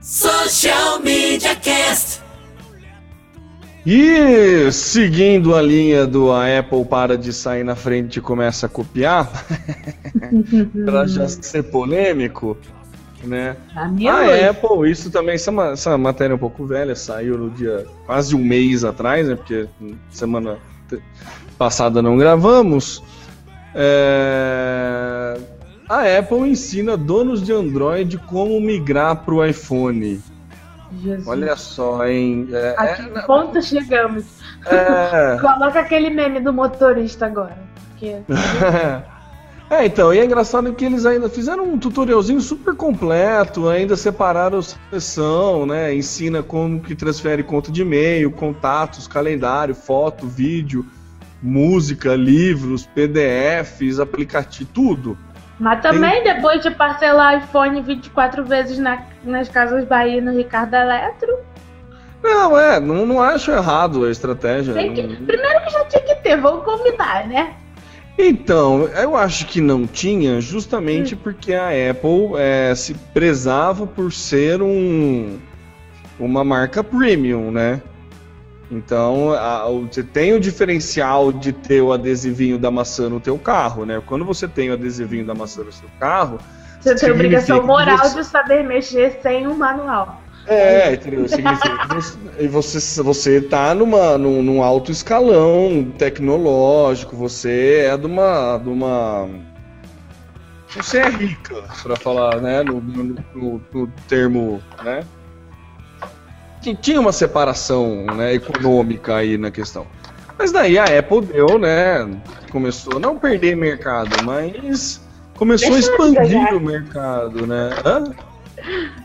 Social 0.00 1.00
Media 1.00 1.54
Cast. 1.56 2.22
E 3.84 4.70
seguindo 4.72 5.54
a 5.54 5.62
linha 5.62 6.06
do 6.06 6.32
a 6.32 6.58
Apple 6.58 6.84
para 6.84 7.16
de 7.16 7.32
sair 7.32 7.62
na 7.62 7.76
frente 7.76 8.16
e 8.16 8.20
começa 8.20 8.66
a 8.66 8.68
copiar, 8.68 9.30
para 10.84 11.06
já 11.06 11.28
ser 11.28 11.62
polêmico, 11.62 12.56
né? 13.22 13.56
A, 13.76 13.82
a 13.84 14.50
Apple, 14.50 14.90
isso 14.90 15.08
também, 15.08 15.36
essa, 15.36 15.52
essa 15.72 15.96
matéria 15.96 16.32
é 16.32 16.34
um 16.34 16.38
pouco 16.38 16.66
velha, 16.66 16.96
saiu 16.96 17.38
no 17.38 17.48
dia 17.48 17.86
quase 18.06 18.34
um 18.34 18.42
mês 18.44 18.82
atrás, 18.82 19.28
né? 19.28 19.36
Porque 19.36 19.68
semana 20.10 20.58
passada 21.56 22.02
não 22.02 22.18
gravamos. 22.18 23.02
É... 23.72 25.38
A 25.88 26.18
Apple 26.18 26.48
ensina 26.50 26.96
donos 26.96 27.42
de 27.42 27.52
Android 27.52 28.18
como 28.18 28.60
migrar 28.60 29.24
para 29.24 29.34
o 29.34 29.44
iPhone. 29.44 30.20
Jesus. 31.00 31.26
Olha 31.26 31.56
só, 31.56 32.06
hein? 32.06 32.48
É, 32.52 32.74
a 32.76 32.88
que 32.88 33.02
é... 33.02 33.22
ponto 33.22 33.62
chegamos? 33.62 34.24
É... 34.66 35.38
Coloca 35.40 35.80
aquele 35.80 36.10
meme 36.10 36.40
do 36.40 36.52
motorista 36.52 37.26
agora. 37.26 37.56
Porque... 37.90 38.16
É, 39.68 39.84
então, 39.84 40.14
e 40.14 40.18
é 40.20 40.24
engraçado 40.24 40.72
que 40.74 40.84
eles 40.84 41.04
ainda 41.04 41.28
fizeram 41.28 41.64
um 41.64 41.76
tutorialzinho 41.76 42.40
super 42.40 42.72
completo, 42.76 43.68
ainda 43.68 43.96
separaram 43.96 44.60
a 44.60 44.62
sessão, 44.62 45.66
né? 45.66 45.92
Ensina 45.92 46.40
como 46.40 46.78
que 46.78 46.94
transfere 46.94 47.42
conta 47.42 47.72
de 47.72 47.82
e-mail, 47.82 48.30
contatos, 48.30 49.08
calendário, 49.08 49.74
foto, 49.74 50.24
vídeo, 50.24 50.86
música, 51.42 52.14
livros, 52.14 52.86
PDFs, 52.86 53.98
aplicativo, 53.98 54.70
tudo. 54.72 55.18
Mas 55.58 55.80
também 55.80 56.22
Tem... 56.22 56.34
depois 56.34 56.62
de 56.62 56.70
parcelar 56.70 57.42
iPhone 57.42 57.80
24 57.80 58.44
vezes 58.44 58.78
na, 58.78 59.02
nas 59.24 59.48
casas 59.48 59.84
Bahia 59.84 60.20
no 60.20 60.32
Ricardo 60.32 60.74
Eletro. 60.74 61.38
Não, 62.22 62.58
é, 62.58 62.80
não, 62.80 63.06
não 63.06 63.22
acho 63.22 63.50
errado 63.50 64.04
a 64.04 64.10
estratégia. 64.10 64.74
Que, 64.74 65.16
primeiro 65.24 65.64
que 65.64 65.70
já 65.70 65.84
tinha 65.84 66.02
que 66.02 66.14
ter, 66.16 66.36
vamos 66.36 66.64
combinar, 66.64 67.26
né? 67.26 67.54
Então, 68.18 68.88
eu 68.88 69.14
acho 69.14 69.46
que 69.46 69.60
não 69.60 69.86
tinha, 69.86 70.40
justamente 70.40 71.14
hum. 71.14 71.18
porque 71.22 71.52
a 71.52 71.68
Apple 71.68 72.36
é, 72.36 72.74
se 72.74 72.94
prezava 73.12 73.86
por 73.86 74.10
ser 74.12 74.62
um, 74.62 75.38
uma 76.18 76.42
marca 76.42 76.82
premium, 76.82 77.50
né? 77.50 77.80
Então, 78.70 79.32
a, 79.32 79.68
você 79.68 80.02
tem 80.02 80.32
o 80.32 80.40
diferencial 80.40 81.32
de 81.32 81.52
ter 81.52 81.80
o 81.80 81.92
adesivinho 81.92 82.58
da 82.58 82.70
maçã 82.70 83.08
no 83.08 83.20
teu 83.20 83.38
carro, 83.38 83.84
né? 83.84 84.02
Quando 84.04 84.24
você 84.24 84.48
tem 84.48 84.70
o 84.70 84.72
adesivinho 84.72 85.24
da 85.24 85.34
maçã 85.34 85.62
no 85.62 85.72
seu 85.72 85.88
carro... 86.00 86.38
Você 86.80 86.94
tem 86.94 87.10
obrigação 87.10 87.64
moral 87.64 87.98
você... 87.98 88.20
de 88.20 88.24
saber 88.24 88.62
mexer 88.62 89.18
sem 89.22 89.46
um 89.46 89.56
manual. 89.56 90.20
É, 90.46 90.94
entendeu? 90.94 91.28
Significa 91.28 91.78
que 91.78 91.94
você, 91.94 92.48
você, 92.48 93.02
você 93.02 93.40
tá 93.40 93.74
numa, 93.74 94.16
num, 94.16 94.42
num 94.42 94.62
alto 94.62 94.92
escalão 94.92 95.92
tecnológico, 95.98 97.16
você 97.16 97.88
é 97.90 97.96
de 97.96 98.06
uma. 98.06 98.58
De 98.58 98.68
uma 98.68 99.28
você 100.76 100.98
é 100.98 101.08
rica, 101.08 101.62
para 101.82 101.96
falar, 101.96 102.40
né? 102.40 102.62
No, 102.62 102.80
no, 102.80 103.16
no, 103.34 103.62
no, 103.72 103.86
termo, 104.06 104.62
né? 104.84 105.04
Tinha 106.74 107.00
uma 107.00 107.12
separação 107.12 108.04
né, 108.16 108.34
econômica 108.34 109.16
aí 109.16 109.38
na 109.38 109.50
questão. 109.50 109.86
Mas 110.38 110.52
daí 110.52 110.78
a 110.78 110.84
Apple 110.84 111.22
deu, 111.22 111.58
né? 111.58 112.08
Começou 112.50 112.96
a 112.96 113.00
não 113.00 113.18
perder 113.18 113.56
mercado, 113.56 114.24
mas 114.24 115.00
começou 115.34 115.70
Deixar 115.70 115.90
a 115.90 115.92
expandir 115.92 116.54
o 116.54 116.60
mercado, 116.60 117.46
né? 117.46 117.70
Hã? 117.84 118.04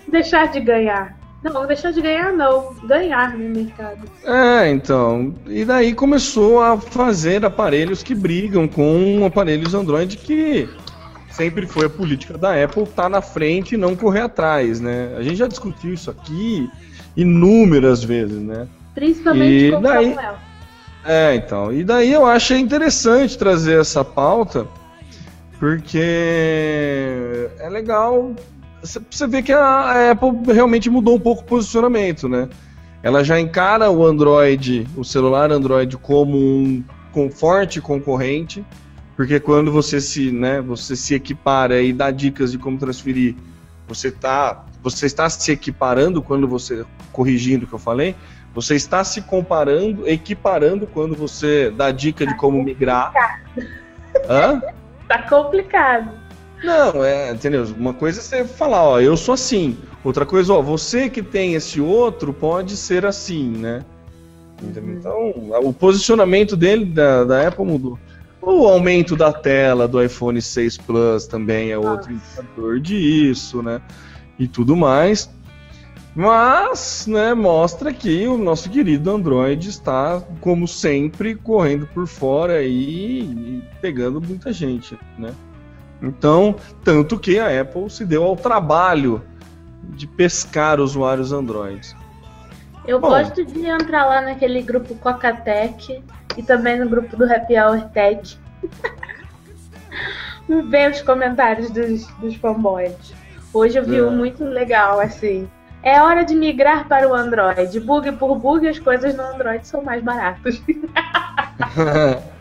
Deixar 0.08 0.48
de 0.52 0.60
ganhar. 0.60 1.18
Não, 1.44 1.66
deixar 1.66 1.92
de 1.92 2.02
ganhar 2.02 2.32
não, 2.32 2.76
ganhar 2.84 3.36
no 3.36 3.50
mercado. 3.50 4.08
É, 4.24 4.70
então. 4.70 5.34
E 5.48 5.66
daí 5.66 5.94
começou 5.94 6.62
a 6.62 6.78
fazer 6.78 7.44
aparelhos 7.44 8.04
que 8.04 8.14
brigam 8.14 8.68
com 8.68 9.26
aparelhos 9.26 9.74
Android 9.74 10.18
que 10.18 10.70
sempre 11.32 11.66
foi 11.66 11.88
a 11.88 11.90
política 11.90 12.38
da 12.38 12.64
Apple 12.64 12.84
estar 12.84 13.04
tá 13.04 13.10
na 13.10 13.22
frente 13.22 13.74
e 13.74 13.78
não 13.78 13.96
correr 13.96 14.22
atrás, 14.22 14.80
né? 14.80 15.16
A 15.18 15.24
gente 15.24 15.38
já 15.38 15.48
discutiu 15.48 15.94
isso 15.94 16.12
aqui 16.12 16.70
inúmeras 17.16 18.04
vezes, 18.04 18.40
né? 18.40 18.68
Principalmente 18.94 19.66
e 19.68 19.72
com 19.72 19.82
daí... 19.82 20.12
o 20.12 20.16
Samuel. 20.16 20.36
É, 21.04 21.36
então. 21.36 21.74
E 21.74 21.84
daí 21.84 22.12
eu 22.12 22.26
achei 22.26 22.60
interessante 22.60 23.38
trazer 23.38 23.80
essa 23.80 24.04
pauta, 24.06 24.68
porque 25.60 27.50
é 27.60 27.70
legal 27.70 28.36
você 29.10 29.28
vê 29.28 29.42
que 29.42 29.54
a 29.54 30.12
Apple 30.12 30.54
realmente 30.54 30.90
mudou 30.90 31.16
um 31.16 31.20
pouco 31.20 31.44
o 31.44 31.46
posicionamento, 31.46 32.28
né? 32.28 32.50
Ela 33.04 33.24
já 33.24 33.40
encara 33.40 33.90
o 33.90 34.06
Android, 34.06 34.88
o 34.96 35.04
celular 35.04 35.52
Android, 35.52 35.98
como 35.98 36.84
um 37.16 37.30
forte 37.30 37.82
concorrente, 37.82 38.66
porque 39.16 39.40
quando 39.40 39.72
você 39.72 40.00
se, 40.00 40.32
né, 40.32 40.62
você 40.62 40.96
se 40.96 41.14
equipara 41.14 41.82
e 41.82 41.94
dá 41.94 42.10
dicas 42.10 42.52
de 42.52 42.58
como 42.58 42.78
transferir, 42.78 43.36
você 43.88 44.12
tá, 44.12 44.66
você 44.82 45.06
está 45.06 45.30
se 45.30 45.52
equiparando 45.52 46.22
quando 46.22 46.48
você 46.48 46.86
corrigindo 47.12 47.66
o 47.66 47.68
que 47.68 47.74
eu 47.74 47.80
falei, 47.80 48.16
você 48.54 48.76
está 48.76 49.04
se 49.04 49.22
comparando, 49.22 50.08
equiparando 50.08 50.86
quando 50.86 51.16
você 51.16 51.72
dá 51.72 51.92
dica 51.92 52.26
de 52.26 52.36
como 52.36 52.62
migrar. 52.64 53.14
Hã? 54.28 54.62
Tá 55.08 55.24
complicado. 55.24 56.12
Não, 56.64 57.04
é, 57.04 57.32
entendeu? 57.32 57.66
Uma 57.78 57.94
coisa 57.94 58.20
é 58.20 58.24
você 58.24 58.46
falar, 58.46 58.84
ó, 58.84 59.00
eu 59.00 59.18
sou 59.18 59.34
assim. 59.34 59.78
Outra 60.04 60.26
coisa, 60.26 60.54
ó, 60.54 60.62
você 60.62 61.10
que 61.10 61.24
tem 61.24 61.56
esse 61.56 61.80
outro 61.80 62.34
pode 62.34 62.76
ser 62.76 63.06
assim, 63.06 63.50
né? 63.50 63.84
Uhum. 64.62 64.96
Então, 64.98 65.34
o 65.64 65.74
posicionamento 65.74 66.56
dele 66.56 66.86
da, 66.86 67.24
da 67.24 67.48
Apple 67.48 67.66
mudou. 67.66 67.98
O 68.42 68.68
aumento 68.68 69.16
da 69.16 69.32
tela 69.32 69.88
do 69.88 70.04
iPhone 70.04 70.42
6 70.42 70.78
Plus 70.78 71.28
também 71.28 71.72
é 71.72 71.78
outro 71.78 72.12
indicador 72.12 72.80
disso, 72.80 73.62
né? 73.62 73.82
E 74.40 74.48
tudo 74.48 74.76
mais. 74.76 75.30
Mas, 76.14 77.08
né, 77.08 77.34
mostra 77.34 77.94
que 77.94 78.28
o 78.28 78.38
nosso 78.38 78.70
querido 78.70 79.10
Android 79.10 79.70
está, 79.70 80.22
como 80.42 80.68
sempre, 80.68 81.36
correndo 81.36 81.88
por 81.88 82.06
fora 82.06 82.62
e, 82.64 83.22
e 83.22 83.64
pegando 83.80 84.20
muita 84.20 84.52
gente, 84.52 84.98
né? 85.18 85.34
Então, 86.02 86.56
tanto 86.84 87.18
que 87.18 87.40
a 87.40 87.62
Apple 87.62 87.90
se 87.90 88.06
deu 88.06 88.24
ao 88.24 88.36
trabalho 88.36 89.24
de 89.96 90.06
pescar 90.06 90.80
usuários 90.82 91.32
Android. 91.32 91.96
Eu 92.86 93.00
Bom, 93.00 93.10
gosto 93.10 93.46
de 93.46 93.66
entrar 93.66 94.06
lá 94.06 94.22
naquele 94.22 94.62
grupo 94.62 94.96
Coca-Tech 94.96 96.04
e 96.36 96.44
também 96.44 96.80
no 96.80 96.90
grupo 96.90 97.16
do 97.16 97.24
Happy 97.24 97.58
Hour 97.58 97.90
Tech. 97.90 98.38
Ver 100.70 100.92
os 100.92 101.02
comentários 101.02 101.70
dos, 101.70 102.06
dos 102.18 102.36
fanboys. 102.36 103.14
Hoje 103.54 103.78
eu 103.78 103.84
vi 103.84 103.98
é. 103.98 104.04
um 104.04 104.12
muito 104.12 104.44
legal, 104.44 105.00
assim. 105.00 105.50
É 105.84 106.02
hora 106.02 106.24
de 106.24 106.36
migrar 106.36 106.88
para 106.88 107.08
o 107.10 107.14
Android. 107.14 107.80
Bug 107.80 108.12
por 108.14 108.36
bug, 108.38 108.68
as 108.68 108.80
coisas 108.80 109.16
no 109.16 109.24
Android 109.24 109.68
são 109.68 109.84
mais 109.84 110.04
baratas. 110.04 110.62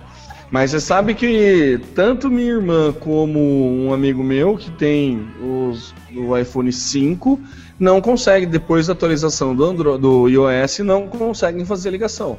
Mas 0.50 0.72
você 0.72 0.80
sabe 0.80 1.14
que 1.14 1.80
tanto 1.94 2.28
minha 2.28 2.50
irmã 2.50 2.92
como 2.92 3.38
um 3.40 3.94
amigo 3.94 4.22
meu 4.22 4.56
que 4.56 4.70
tem 4.72 5.28
os, 5.40 5.94
o 6.14 6.36
iPhone 6.36 6.72
5 6.72 7.40
não 7.78 8.00
consegue, 8.00 8.44
depois 8.46 8.88
da 8.88 8.92
atualização 8.92 9.54
do, 9.54 9.64
Android, 9.64 10.02
do 10.02 10.28
iOS, 10.28 10.80
não 10.80 11.06
conseguem 11.06 11.64
fazer 11.64 11.90
ligação. 11.90 12.38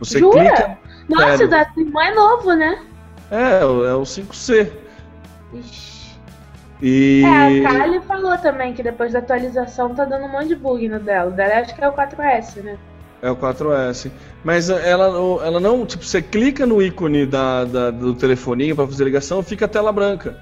Você 0.00 0.18
Jura? 0.18 0.40
clica. 0.40 0.78
Nossa, 1.08 1.44
é, 1.44 1.46
da 1.46 1.70
irmã 1.76 2.04
é 2.04 2.14
novo, 2.14 2.52
né? 2.54 2.82
É, 3.30 3.60
é 3.60 3.94
o 3.94 4.02
5C. 4.02 4.72
Ixi. 5.54 5.95
E... 6.80 7.22
É, 7.24 7.66
a 7.66 7.72
Kali 7.72 8.00
falou 8.00 8.36
também 8.38 8.74
que 8.74 8.82
depois 8.82 9.12
da 9.12 9.20
atualização 9.20 9.94
tá 9.94 10.04
dando 10.04 10.26
um 10.26 10.32
monte 10.32 10.48
de 10.48 10.56
bug 10.56 10.88
no 10.88 11.00
dela. 11.00 11.30
O 11.30 11.32
dela 11.32 11.60
acho 11.60 11.74
que 11.74 11.82
é 11.82 11.88
o 11.88 11.92
4S, 11.92 12.62
né? 12.62 12.78
É 13.22 13.30
o 13.30 13.36
4S. 13.36 14.10
Mas 14.44 14.68
ela, 14.68 15.06
ela 15.44 15.58
não, 15.58 15.86
tipo, 15.86 16.04
você 16.04 16.20
clica 16.20 16.66
no 16.66 16.82
ícone 16.82 17.24
da, 17.24 17.64
da 17.64 17.90
do 17.90 18.14
telefoninho 18.14 18.76
para 18.76 18.86
fazer 18.86 19.04
ligação, 19.04 19.42
fica 19.42 19.64
a 19.64 19.68
tela 19.68 19.90
branca. 19.90 20.36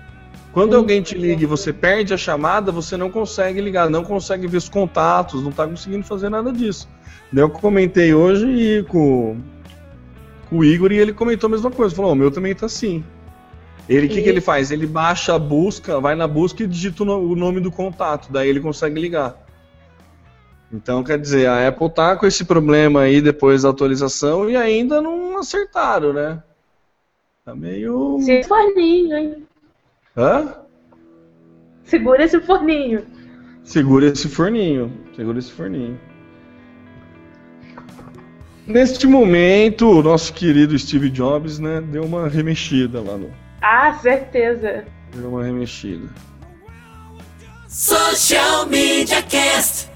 Quando 0.53 0.73
Sim. 0.73 0.77
alguém 0.79 1.03
te 1.03 1.17
liga 1.17 1.43
e 1.43 1.47
você 1.47 1.73
perde 1.73 2.15
a 2.15 2.17
chamada, 2.17 2.71
você 2.71 2.97
não 2.97 3.11
consegue 3.11 3.61
ligar, 3.61 3.91
não 3.91 4.05
consegue 4.05 4.47
ver 4.47 4.59
os 4.59 4.69
contatos, 4.69 5.43
não 5.43 5.51
está 5.51 5.67
conseguindo 5.67 6.05
fazer 6.05 6.29
nada 6.29 6.53
disso. 6.53 6.89
Eu 7.35 7.51
comentei 7.51 8.15
hoje 8.15 8.47
e 8.47 8.83
com, 8.85 9.37
com 10.49 10.59
o 10.59 10.65
Igor 10.65 10.93
e 10.93 10.99
ele 10.99 11.13
comentou 11.13 11.49
a 11.49 11.51
mesma 11.51 11.71
coisa. 11.71 11.95
Falou: 11.95 12.13
o 12.13 12.15
meu 12.15 12.31
também 12.31 12.53
está 12.53 12.67
assim. 12.67 13.05
Ele, 13.89 14.07
o 14.07 14.11
que, 14.11 14.23
que 14.23 14.29
ele 14.29 14.41
faz? 14.41 14.71
Ele 14.71 14.87
baixa 14.87 15.35
a 15.35 15.39
busca, 15.39 16.01
vai 16.01 16.15
na 16.15 16.27
busca 16.27 16.63
e 16.63 16.67
digita 16.67 17.03
o 17.03 17.37
nome 17.37 17.61
do 17.61 17.71
contato, 17.71 18.33
daí 18.33 18.49
ele 18.49 18.61
consegue 18.61 18.99
ligar. 18.99 19.45
Então, 20.73 21.05
quer 21.05 21.19
dizer, 21.19 21.47
a 21.47 21.69
Apple 21.69 21.91
tá 21.91 22.17
com 22.17 22.27
esse 22.27 22.45
problema 22.45 23.03
aí 23.03 23.21
depois 23.21 23.63
da 23.63 23.69
atualização 23.69 24.49
e 24.51 24.57
ainda 24.57 25.01
não 25.01 25.39
acertaram, 25.39 26.13
né? 26.13 26.43
Tá 27.45 27.55
meio. 27.55 28.19
Se 28.21 28.43
forninho, 28.43 29.17
hein? 29.17 29.47
Hã? 30.17 30.55
Segura 31.85 32.25
esse 32.25 32.41
forninho. 32.41 33.05
Segura 33.63 34.07
esse 34.07 34.29
forninho. 34.29 34.93
Segura 35.15 35.39
esse 35.39 35.53
forninho. 35.53 36.01
Neste 38.67 39.07
momento, 39.07 39.91
o 39.91 40.03
nosso 40.03 40.33
querido 40.33 40.79
Steve 40.79 41.11
Jobs, 41.11 41.59
né, 41.59 41.83
deu 41.83 42.03
uma 42.05 42.29
remexida 42.29 43.03
lá 43.03 43.19
no. 43.19 43.44
Ah, 43.67 43.95
certeza. 43.95 44.85
Deu 45.17 45.31
uma 45.31 45.43
remexida. 45.43 46.07
Social 47.67 48.67
Media 48.67 49.23
Cast. 49.23 49.91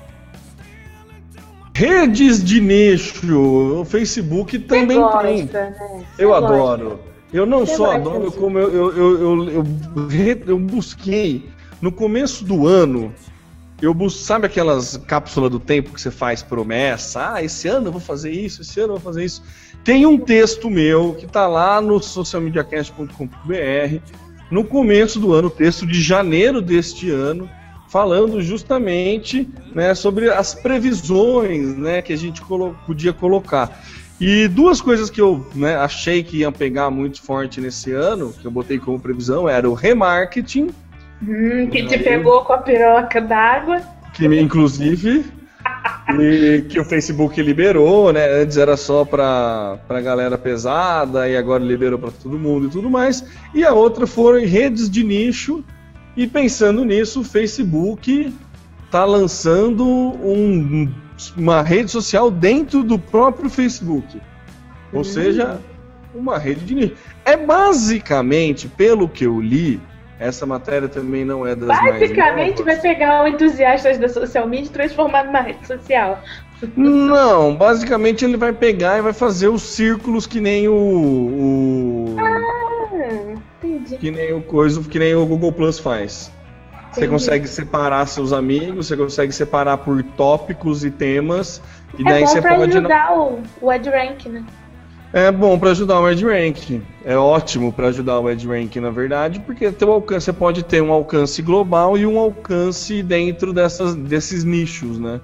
Redes 1.75 2.43
de 2.43 2.63
nicho. 2.63 3.39
O 3.39 3.85
Facebook 3.85 4.59
também 4.61 4.99
gosta, 4.99 5.23
tem. 5.23 5.45
Né? 5.45 6.05
Eu 6.19 6.31
gosta. 6.31 6.47
adoro. 6.47 7.01
Eu 7.31 7.45
não 7.45 7.67
Você 7.67 7.77
só 7.77 7.93
adoro, 7.93 8.33
como 8.33 8.59
eu, 8.59 8.73
eu, 8.73 8.97
eu, 8.97 9.49
eu, 9.51 9.67
eu, 10.47 10.59
busquei 10.59 11.47
no 11.83 11.93
começo 11.93 12.47
do 12.47 12.67
ano. 12.67 13.15
Eu. 13.83 13.95
Sabe 14.09 14.47
aquelas 14.47 14.97
cápsulas 14.97 15.51
do 15.51 15.61
tempo 15.61 15.93
que 15.93 16.01
você 16.01 16.11
faz 16.11 16.43
promessa? 16.43 17.35
Ah, 17.35 17.43
esse 17.43 17.69
ano 17.69 17.89
eu 17.89 17.93
vou 17.93 18.01
fazer 18.01 18.31
isso, 18.31 18.63
esse 18.63 18.81
ano 18.81 18.95
eu 18.95 18.97
vou 18.97 19.05
fazer 19.05 19.27
isso. 19.27 19.43
Tem 19.89 20.05
um 20.05 20.19
texto 20.19 20.69
meu 20.69 21.15
que 21.15 21.25
está 21.25 21.47
lá 21.47 21.81
no 21.81 21.99
socialmediacast.com.br, 21.99 23.97
no 24.51 24.63
começo 24.63 25.19
do 25.19 25.33
ano, 25.33 25.49
texto 25.49 25.87
de 25.87 26.03
janeiro 26.03 26.61
deste 26.61 27.11
ano, 27.11 27.49
falando 27.89 28.43
justamente 28.43 29.49
né, 29.75 29.95
sobre 29.95 30.29
as 30.29 30.55
previsões 30.55 31.75
né, 31.75 32.03
que 32.03 32.13
a 32.13 32.19
gente 32.19 32.43
colo 32.43 32.77
podia 32.87 33.15
colocar. 33.15 33.83
E 34.21 34.47
duas 34.49 34.83
coisas 34.83 35.09
que 35.09 35.23
eu 35.23 35.47
né, 35.55 35.75
achei 35.77 36.23
que 36.23 36.41
iam 36.41 36.53
pegar 36.53 36.91
muito 36.91 37.23
forte 37.23 37.59
nesse 37.59 37.91
ano, 37.91 38.35
que 38.35 38.47
eu 38.47 38.51
botei 38.51 38.79
como 38.79 39.01
previsão, 39.01 39.49
era 39.49 39.71
o 39.71 39.73
remarketing. 39.73 40.69
Hum, 41.23 41.67
que 41.71 41.87
te 41.87 41.97
pegou 41.97 42.45
com 42.45 42.53
a 42.53 42.59
piroca 42.59 43.23
d'água. 43.23 43.81
Que 44.13 44.27
inclusive 44.39 45.38
e 46.21 46.63
que 46.63 46.81
o 46.81 46.85
Facebook 46.85 47.41
liberou, 47.43 48.13
né? 48.13 48.43
Antes 48.43 48.57
era 48.57 48.77
só 48.77 49.05
para 49.05 49.79
a 49.89 50.01
galera 50.01 50.39
pesada 50.39 51.29
e 51.29 51.37
agora 51.37 51.63
liberou 51.63 51.99
para 51.99 52.11
todo 52.11 52.39
mundo 52.39 52.67
e 52.67 52.71
tudo 52.71 52.89
mais. 52.89 53.25
E 53.55 53.65
a 53.65 53.73
outra 53.73 54.07
foram 54.07 54.41
redes 54.41 54.89
de 54.89 55.05
nicho 55.05 55.65
e 56.19 56.27
pensando 56.27 56.85
nisso, 56.85 57.21
o 57.21 57.25
Facebook 57.25 58.35
está 58.85 59.05
lançando 59.05 59.87
um, 59.87 60.91
uma 61.37 61.63
rede 61.63 61.93
social 61.93 62.29
dentro 62.29 62.83
do 62.83 62.99
próprio 62.99 63.49
Facebook. 63.49 64.21
Ou 64.93 64.99
uhum. 64.99 65.05
seja, 65.05 65.61
uma 66.13 66.37
rede 66.37 66.65
de 66.65 66.75
nicho. 66.75 66.97
É 67.25 67.37
basicamente, 67.37 68.67
pelo 68.67 69.09
que 69.09 69.25
eu 69.25 69.41
li, 69.41 69.81
essa 70.19 70.45
matéria 70.45 70.89
também 70.89 71.25
não 71.25 71.47
é 71.47 71.55
das 71.55 71.69
Basicamente 71.69 72.63
vai 72.63 72.77
pegar 72.77 73.25
o 73.25 73.29
entusiastas 73.29 73.99
da 73.99 74.09
social 74.09 74.47
media 74.49 74.67
e 74.67 74.73
transformar 74.73 75.25
numa 75.25 75.41
rede 75.41 75.67
social. 75.67 76.21
Não, 76.77 77.55
basicamente 77.55 78.25
ele 78.25 78.37
vai 78.37 78.53
pegar 78.53 78.99
e 78.99 79.03
vai 79.03 79.13
fazer 79.13 79.49
os 79.49 79.63
círculos 79.63 80.27
que 80.27 80.41
nem 80.41 80.67
o. 80.67 80.75
o... 80.75 82.17
Ah, 82.19 83.35
entendi. 83.63 83.97
Que 83.97 84.11
nem 84.11 84.33
o 84.33 84.43
coisa, 84.43 84.83
que 84.83 84.99
nem 84.99 85.15
o 85.15 85.25
Google 85.25 85.53
Plus 85.53 85.79
faz. 85.79 86.33
Entendi. 86.73 86.95
Você 86.95 87.09
consegue 87.09 87.47
separar 87.47 88.07
seus 88.07 88.33
amigos, 88.33 88.89
você 88.89 88.97
consegue 88.97 89.33
separar 89.33 89.79
por 89.79 90.03
tópicos 90.03 90.85
e 90.85 90.91
temas. 90.91 91.63
E 91.97 92.03
é 92.03 92.05
daí 92.05 92.23
bom 92.23 92.27
você 92.27 92.41
pra 92.43 92.57
pode. 92.57 92.77
ajudar 92.77 93.17
o, 93.17 93.41
o 93.61 93.73
EdRank, 93.73 94.29
né? 94.29 94.45
É 95.13 95.33
bom 95.33 95.59
para 95.59 95.71
ajudar 95.71 96.01
o 96.01 96.09
EdRank. 96.09 96.83
É 97.05 97.17
ótimo 97.17 97.73
para 97.73 97.89
ajudar 97.89 98.21
o 98.21 98.29
EdRank, 98.29 98.79
na 98.79 98.91
verdade, 98.91 99.41
porque 99.41 99.73
teu 99.73 99.91
alcance, 99.91 100.27
você 100.27 100.33
pode 100.33 100.63
ter 100.63 100.83
um 100.83 100.93
alcance 100.93 101.41
global 101.41 101.97
e 101.97 102.07
um 102.07 102.19
alcance 102.19 103.03
dentro 103.03 103.53
dessas, 103.53 103.95
desses 103.95 104.45
nichos, 104.45 104.99
né? 104.99 105.21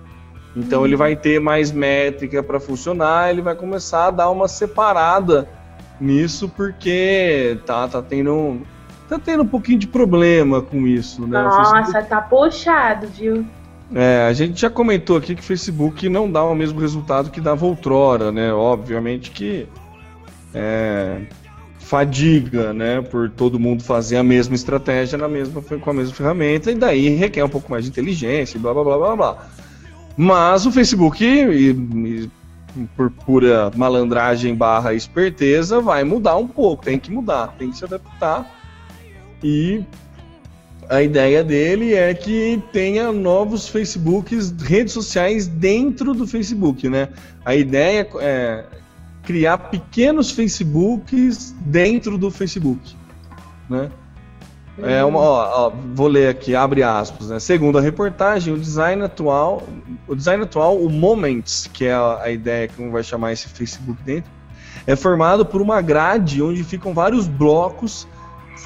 Então 0.57 0.81
uhum. 0.81 0.87
ele 0.87 0.97
vai 0.97 1.16
ter 1.16 1.40
mais 1.40 1.70
métrica 1.70 2.42
para 2.42 2.59
funcionar, 2.59 3.31
ele 3.31 3.42
vai 3.42 3.55
começar 3.55 4.07
a 4.07 4.11
dar 4.11 4.31
uma 4.31 4.49
separada 4.49 5.49
nisso 6.01 6.49
porque 6.49 7.59
tá, 7.66 7.87
tá 7.88 8.01
tendo 8.01 8.62
tá 9.09 9.18
tendo 9.18 9.42
um 9.42 9.47
pouquinho 9.47 9.79
de 9.79 9.87
problema 9.87 10.62
com 10.62 10.87
isso, 10.87 11.27
né? 11.27 11.42
Nossa, 11.42 12.03
tá 12.03 12.20
puxado, 12.20 13.07
viu? 13.09 13.44
É, 13.94 14.26
a 14.28 14.33
gente 14.33 14.61
já 14.61 14.68
comentou 14.68 15.16
aqui 15.16 15.37
que 15.37 15.40
o 15.40 15.44
Facebook 15.44 16.09
não 16.09 16.30
dá 16.30 16.42
o 16.42 16.54
mesmo 16.54 16.80
resultado 16.80 17.30
que 17.30 17.40
dava 17.40 17.64
outrora, 17.64 18.33
né? 18.33 18.52
Obviamente 18.52 19.30
que 19.30 19.68
é, 20.52 21.20
fadiga, 21.78 22.72
né? 22.72 23.00
Por 23.00 23.30
todo 23.30 23.61
mundo 23.61 23.85
fazer 23.85 24.16
a 24.16 24.22
mesma 24.24 24.57
estratégia 24.57 25.16
na 25.16 25.28
mesma, 25.28 25.62
com 25.62 25.90
a 25.90 25.94
mesma 25.94 26.12
ferramenta, 26.12 26.72
e 26.72 26.74
daí 26.74 27.11
requer 27.11 27.44
um 27.44 27.48
pouco 27.48 27.70
mais 27.70 27.85
de 27.85 27.90
inteligência, 27.90 28.59
blá 28.59 28.74
blá 28.74 28.83
blá 28.83 28.98
blá 28.98 29.16
blá. 29.16 29.48
Mas 30.16 30.66
o 30.66 30.72
Facebook, 30.72 31.24
e, 31.24 31.70
e, 31.70 32.30
por 32.96 33.11
pura 33.11 33.70
malandragem 33.76 34.57
barra 34.57 34.92
esperteza, 34.92 35.80
vai 35.80 36.02
mudar 36.02 36.37
um 36.37 36.48
pouco, 36.48 36.85
tem 36.85 36.98
que 36.98 37.12
mudar, 37.12 37.54
tem 37.57 37.70
que 37.70 37.78
se 37.78 37.85
adaptar. 37.85 38.50
E 39.42 39.85
a 40.88 41.03
ideia 41.03 41.42
dele 41.42 41.94
é 41.94 42.12
que 42.14 42.62
tenha 42.73 43.12
novos 43.12 43.68
Facebooks, 43.68 44.51
redes 44.62 44.92
sociais 44.92 45.47
dentro 45.47 46.14
do 46.14 46.27
Facebook, 46.27 46.88
né? 46.88 47.09
A 47.44 47.55
ideia 47.55 48.09
é 48.20 48.64
criar 49.23 49.59
pequenos 49.59 50.31
Facebooks 50.31 51.55
dentro 51.61 52.18
do 52.18 52.31
Facebook, 52.31 52.94
né? 53.68 53.90
É 54.83 55.05
uma, 55.05 55.20
ó, 55.20 55.66
ó, 55.66 55.73
vou 55.94 56.09
ler 56.09 56.29
aqui, 56.29 56.55
abre 56.57 56.83
aspas, 56.83 57.29
né? 57.29 57.38
Segundo 57.38 57.79
a 57.79 57.81
reportagem, 57.81 58.53
o 58.53 58.59
design 58.59 59.03
atual, 59.05 59.62
o 60.09 60.16
design 60.16 60.42
atual, 60.42 60.77
o 60.77 60.90
Moments, 60.90 61.70
que 61.73 61.85
é 61.85 61.92
a, 61.92 62.23
a 62.23 62.31
ideia 62.31 62.66
que 62.66 62.88
vai 62.88 63.05
chamar 63.05 63.33
esse 63.33 63.49
Facebook 63.49 64.03
dentro, 64.03 64.31
é 64.85 64.97
formado 64.97 65.47
por 65.47 65.62
uma 65.62 65.81
grade 65.81 66.42
onde 66.42 66.64
ficam 66.64 66.92
vários 66.92 67.29
blocos, 67.29 68.07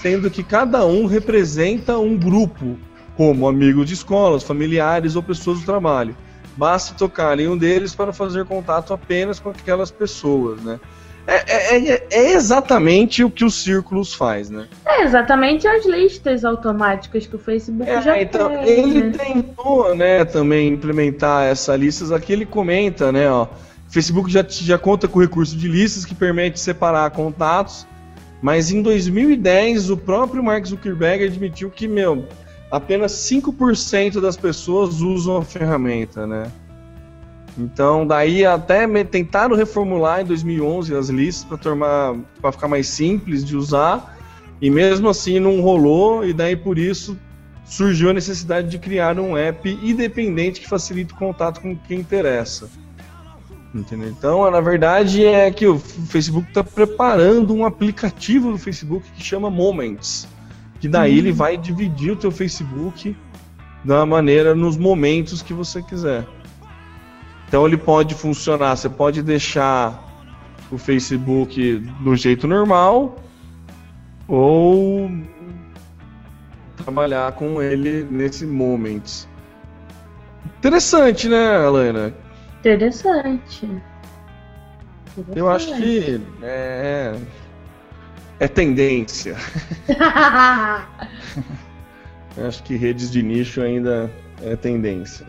sendo 0.01 0.31
que 0.31 0.43
cada 0.43 0.87
um 0.87 1.07
representa 1.07 1.99
um 1.99 2.17
grupo, 2.17 2.79
como 3.17 3.49
amigos 3.49 3.87
de 3.87 3.95
escolas, 3.95 4.43
familiares 4.43 5.17
ou 5.17 5.23
pessoas 5.23 5.61
do 5.61 5.67
trabalho. 5.67 6.17
Basta 6.57 6.95
tocar 6.95 7.39
em 7.39 7.49
um 7.49 7.57
deles 7.57 7.95
para 7.95 8.13
fazer 8.13 8.45
contato 8.45 8.93
apenas 8.93 9.39
com 9.39 9.51
aquelas 9.51 9.91
pessoas, 9.91 10.61
né? 10.63 10.79
É, 11.27 11.35
é, 11.53 11.93
é, 11.93 12.07
é, 12.11 12.33
exatamente 12.33 13.23
o 13.23 13.31
que 13.31 13.45
o 13.45 13.51
Círculos 13.51 14.15
faz, 14.15 14.49
né? 14.49 14.67
É 14.87 15.03
exatamente 15.03 15.69
as 15.69 15.85
listas 15.85 16.43
automáticas 16.43 17.27
que 17.27 17.37
o 17.37 17.39
Facebook 17.39 17.89
é, 17.89 18.01
já 18.01 18.21
então, 18.21 18.49
tem. 18.49 18.67
Ele 18.67 19.03
né? 19.03 19.13
tentou, 19.19 19.95
né, 19.95 20.25
também 20.25 20.69
implementar 20.69 21.45
essas 21.45 21.79
listas. 21.79 22.13
Aqui 22.13 22.33
ele 22.33 22.47
comenta, 22.47 23.13
né, 23.13 23.31
ó. 23.31 23.43
O 23.45 23.93
Facebook 23.93 24.31
já, 24.31 24.43
já 24.49 24.79
conta 24.79 25.07
com 25.07 25.21
recurso 25.21 25.55
de 25.55 25.69
listas 25.69 26.07
que 26.07 26.15
permite 26.15 26.59
separar 26.59 27.11
contatos, 27.11 27.87
mas 28.41 28.71
em 28.71 28.83
2010 28.83 29.91
o 29.91 29.97
próprio 29.97 30.43
Mark 30.43 30.67
Zuckerberg 30.67 31.25
admitiu 31.25 31.71
que, 31.71 31.89
meu, 31.89 32.25
apenas 32.71 33.13
5% 33.13 34.21
das 34.21 34.37
pessoas 34.37 35.01
usam 35.01 35.39
a 35.39 35.45
ferramenta, 35.45 36.27
né? 36.27 36.51
Então, 37.59 38.07
daí 38.07 38.45
até 38.45 38.87
tentaram 39.05 39.57
reformular 39.57 40.21
em 40.21 40.25
2011 40.25 40.95
as 40.95 41.09
listas 41.09 41.59
para 42.41 42.53
ficar 42.53 42.69
mais 42.69 42.87
simples 42.87 43.45
de 43.45 43.57
usar, 43.57 44.17
e 44.61 44.71
mesmo 44.71 45.09
assim 45.09 45.41
não 45.41 45.61
rolou, 45.61 46.25
e 46.25 46.33
daí 46.33 46.55
por 46.55 46.79
isso 46.79 47.19
surgiu 47.65 48.11
a 48.11 48.13
necessidade 48.13 48.69
de 48.69 48.79
criar 48.79 49.19
um 49.19 49.37
app 49.37 49.69
independente 49.83 50.61
que 50.61 50.69
facilite 50.69 51.13
o 51.13 51.17
contato 51.17 51.61
com 51.61 51.77
quem 51.77 51.99
interessa. 51.99 52.71
Entendeu? 53.75 54.09
Então, 54.09 54.51
na 54.51 54.61
verdade, 54.61 55.25
é 55.25 55.51
que 55.51 55.67
o 55.67 55.79
Facebook 55.79 56.49
está 56.49 56.65
preparando 56.65 57.55
um 57.55 57.67
aplicativo 57.67 58.51
do 58.53 58.59
Facebook 58.59 59.11
que 59.13 59.23
chama 59.23 59.51
Moments, 59.51 60.27
que 60.81 60.89
daí 60.89 61.13
uhum. 61.13 61.19
ele 61.19 61.33
vai 61.33 61.57
dividir 61.57 62.13
o 62.13 62.17
teu 62.17 62.31
Facebook 62.31 63.15
da 63.85 64.07
maneira 64.07 64.55
nos 64.55 64.77
momentos 64.77 65.43
que 65.43 65.53
você 65.53 65.83
quiser. 65.83 66.27
Então 67.47 67.67
ele 67.67 67.77
pode 67.77 68.15
funcionar, 68.15 68.77
você 68.77 68.89
pode 68.89 69.23
deixar 69.23 70.05
o 70.71 70.77
Facebook 70.77 71.79
do 72.01 72.15
jeito 72.15 72.47
normal 72.47 73.17
ou 74.27 75.11
trabalhar 76.77 77.33
com 77.33 77.63
ele 77.63 78.07
nesse 78.11 78.45
momento. 78.47 79.29
Interessante, 80.59 81.29
né, 81.29 81.57
Alana? 81.57 82.15
Interessante. 82.61 83.67
Interessante. 85.17 85.39
Eu 85.39 85.49
acho 85.49 85.77
que 85.77 86.21
é, 86.43 87.15
é 88.41 88.49
tendência. 88.49 89.37
acho 92.47 92.63
que 92.63 92.77
redes 92.77 93.11
de 93.11 93.23
nicho 93.23 93.61
ainda 93.61 94.11
é 94.43 94.57
tendência. 94.57 95.27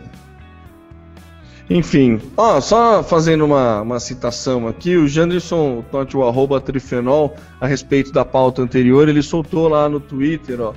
Enfim, 1.68 2.20
ó, 2.36 2.60
só 2.60 3.00
fazendo 3.00 3.44
uma, 3.44 3.82
uma 3.82 4.00
citação 4.00 4.66
aqui, 4.66 4.96
o 4.96 5.06
Janderson, 5.06 5.84
o 6.14 6.24
arroba 6.24 6.60
Trifenol, 6.60 7.36
a 7.60 7.66
respeito 7.68 8.10
da 8.10 8.24
pauta 8.24 8.60
anterior, 8.60 9.08
ele 9.08 9.22
soltou 9.22 9.68
lá 9.68 9.88
no 9.88 10.00
Twitter, 10.00 10.60
ó, 10.60 10.74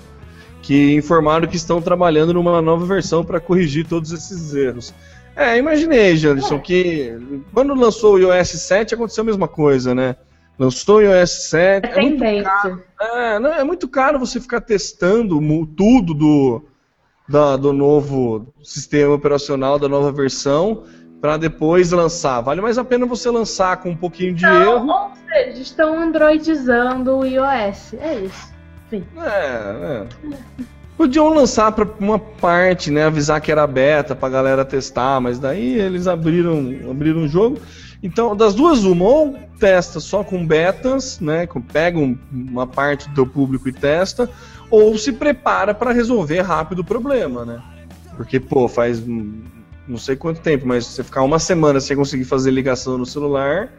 que 0.62 0.94
informaram 0.94 1.48
que 1.48 1.56
estão 1.56 1.82
trabalhando 1.82 2.32
numa 2.32 2.62
nova 2.62 2.86
versão 2.86 3.26
para 3.26 3.40
corrigir 3.40 3.88
todos 3.88 4.12
esses 4.12 4.54
erros. 4.54 4.94
É, 5.36 5.58
imaginei, 5.58 6.16
Janderson, 6.16 6.60
que 6.60 7.42
quando 7.54 7.74
lançou 7.74 8.16
o 8.16 8.20
iOS 8.20 8.50
7 8.50 8.94
aconteceu 8.94 9.24
a 9.24 9.26
mesma 9.26 9.48
coisa, 9.48 9.96
né? 9.96 10.16
Lançou 10.58 10.98
o 10.98 11.02
iOS 11.02 11.50
7. 11.50 11.88
É, 11.88 11.98
é 11.98 12.02
muito 12.02 12.44
caro. 12.44 12.84
É, 13.02 13.40
não, 13.40 13.54
é 13.54 13.64
muito 13.64 13.88
caro 13.88 14.20
você 14.20 14.40
ficar 14.40 14.62
testando 14.62 15.40
tudo 15.76 16.14
do, 16.14 16.64
da, 17.28 17.58
do 17.58 17.74
novo 17.74 18.54
sistema 18.64 19.16
operacional, 19.16 19.80
da 19.80 19.90
nova 19.90 20.12
versão, 20.12 20.84
para 21.20 21.38
depois 21.38 21.92
lançar. 21.92 22.42
Vale 22.42 22.62
mais 22.62 22.78
a 22.78 22.84
pena 22.84 23.06
você 23.08 23.30
lançar 23.32 23.78
com 23.78 23.90
um 23.90 23.98
pouquinho 23.98 24.36
de 24.36 24.46
então, 24.46 24.62
erro. 24.62 24.88
Ou 24.88 25.12
seja, 25.28 25.62
estão 25.62 26.00
androidizando 26.00 27.18
o 27.18 27.26
iOS. 27.26 27.96
É 27.96 28.16
isso. 28.20 28.54
Sim. 28.92 29.04
É, 29.18 30.06
é. 30.06 30.08
Podiam 30.98 31.34
lançar 31.34 31.72
para 31.72 31.88
uma 32.00 32.20
parte, 32.20 32.92
né? 32.92 33.06
Avisar 33.06 33.42
que 33.42 33.52
era 33.52 33.66
beta 33.66 34.16
para 34.16 34.30
galera 34.30 34.64
testar, 34.64 35.20
mas 35.20 35.40
daí 35.40 35.80
eles 35.80 36.08
abriram, 36.08 36.60
abriram 36.90 37.24
o 37.24 37.28
jogo. 37.28 37.60
Então, 38.02 38.36
das 38.36 38.54
duas, 38.54 38.84
uma, 38.84 39.06
ou 39.06 39.40
testa 39.60 40.00
só 40.00 40.24
com 40.24 40.46
betas, 40.46 41.20
né? 41.20 41.48
Pega 41.72 41.98
uma 42.32 42.68
parte 42.68 43.10
do 43.10 43.26
público 43.26 43.70
e 43.70 43.74
testa, 43.74 44.30
ou 44.70 44.98
se 44.98 45.14
prepara 45.14 45.74
para 45.74 45.92
resolver 45.92 46.42
rápido 46.42 46.80
o 46.80 46.84
problema, 46.84 47.46
né? 47.46 47.62
Porque, 48.16 48.40
pô, 48.40 48.68
faz 48.68 49.02
não 49.88 49.98
sei 49.98 50.16
quanto 50.16 50.42
tempo, 50.42 50.68
mas 50.68 50.86
você 50.86 51.04
ficar 51.04 51.24
uma 51.24 51.40
semana 51.40 51.80
sem 51.80 51.96
conseguir 51.96 52.26
fazer 52.26 52.52
ligação 52.52 52.98
no 52.98 53.06
celular, 53.06 53.70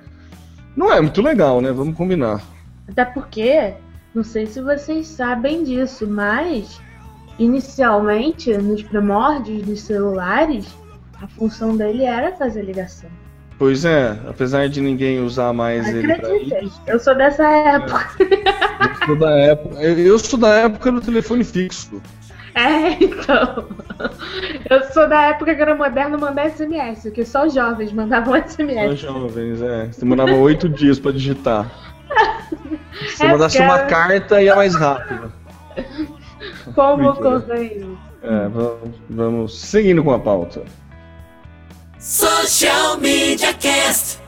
não 0.77 0.93
é 0.93 1.01
muito 1.01 1.23
legal, 1.23 1.61
né? 1.61 1.73
Vamos 1.73 1.97
combinar. 1.97 2.43
Até 2.89 3.05
porque, 3.05 3.75
não 4.15 4.23
sei 4.23 4.47
se 4.47 4.61
vocês 4.61 5.07
sabem 5.07 5.65
disso, 5.65 6.07
mas 6.07 6.81
inicialmente, 7.39 8.57
nos 8.57 8.83
primórdios 8.83 9.63
dos 9.63 9.81
celulares, 9.81 10.67
a 11.23 11.27
função 11.27 11.77
dele 11.77 12.05
era 12.05 12.33
fazer 12.33 12.63
ligação. 12.63 13.11
Pois 13.59 13.85
é, 13.85 14.19
apesar 14.29 14.69
de 14.69 14.81
ninguém 14.81 15.21
usar 15.21 15.53
mais 15.53 15.89
ele 15.89 16.13
isso. 16.63 16.81
Eu 16.87 16.99
sou 16.99 17.15
dessa 17.15 17.49
época. 17.49 18.11
Eu 18.21 19.07
sou 19.07 19.17
da 19.17 19.31
época. 19.31 19.83
Eu 19.83 20.19
sou 20.19 20.39
da 20.39 20.49
época 20.55 20.93
do 20.93 21.01
telefone 21.01 21.45
fixo. 21.45 22.03
É, 22.55 22.93
então. 23.03 23.69
Eu 24.71 24.85
sou 24.93 25.09
da 25.09 25.23
época 25.27 25.55
que 25.55 25.63
era 25.63 25.75
moderno 25.75 26.19
mandar 26.19 26.51
SMS, 26.51 27.11
que 27.11 27.25
só 27.25 27.49
jovens 27.49 27.93
mandavam 27.93 28.35
SMS. 28.35 29.01
Só 29.01 29.13
jovens, 29.13 29.63
é. 29.63 29.87
Você 29.87 30.05
mandava 30.05 30.33
oito 30.35 30.69
dias 30.69 30.99
pra 30.99 31.13
digitar. 31.13 31.71
Se 33.09 33.25
é 33.25 33.29
mandasse 33.29 33.59
uma 33.61 33.81
carta, 33.81 34.43
ia 34.43 34.55
mais 34.55 34.75
rápido. 34.75 35.33
Como 36.75 37.15
correio. 37.15 37.99
É, 38.23 38.49
vamos, 38.49 38.91
vamos 39.11 39.61
seguindo 39.61 40.03
com 40.03 40.13
a 40.13 40.19
pauta. 40.19 40.63
Social 41.99 42.99
Media 42.99 43.53
Cast. 43.55 44.21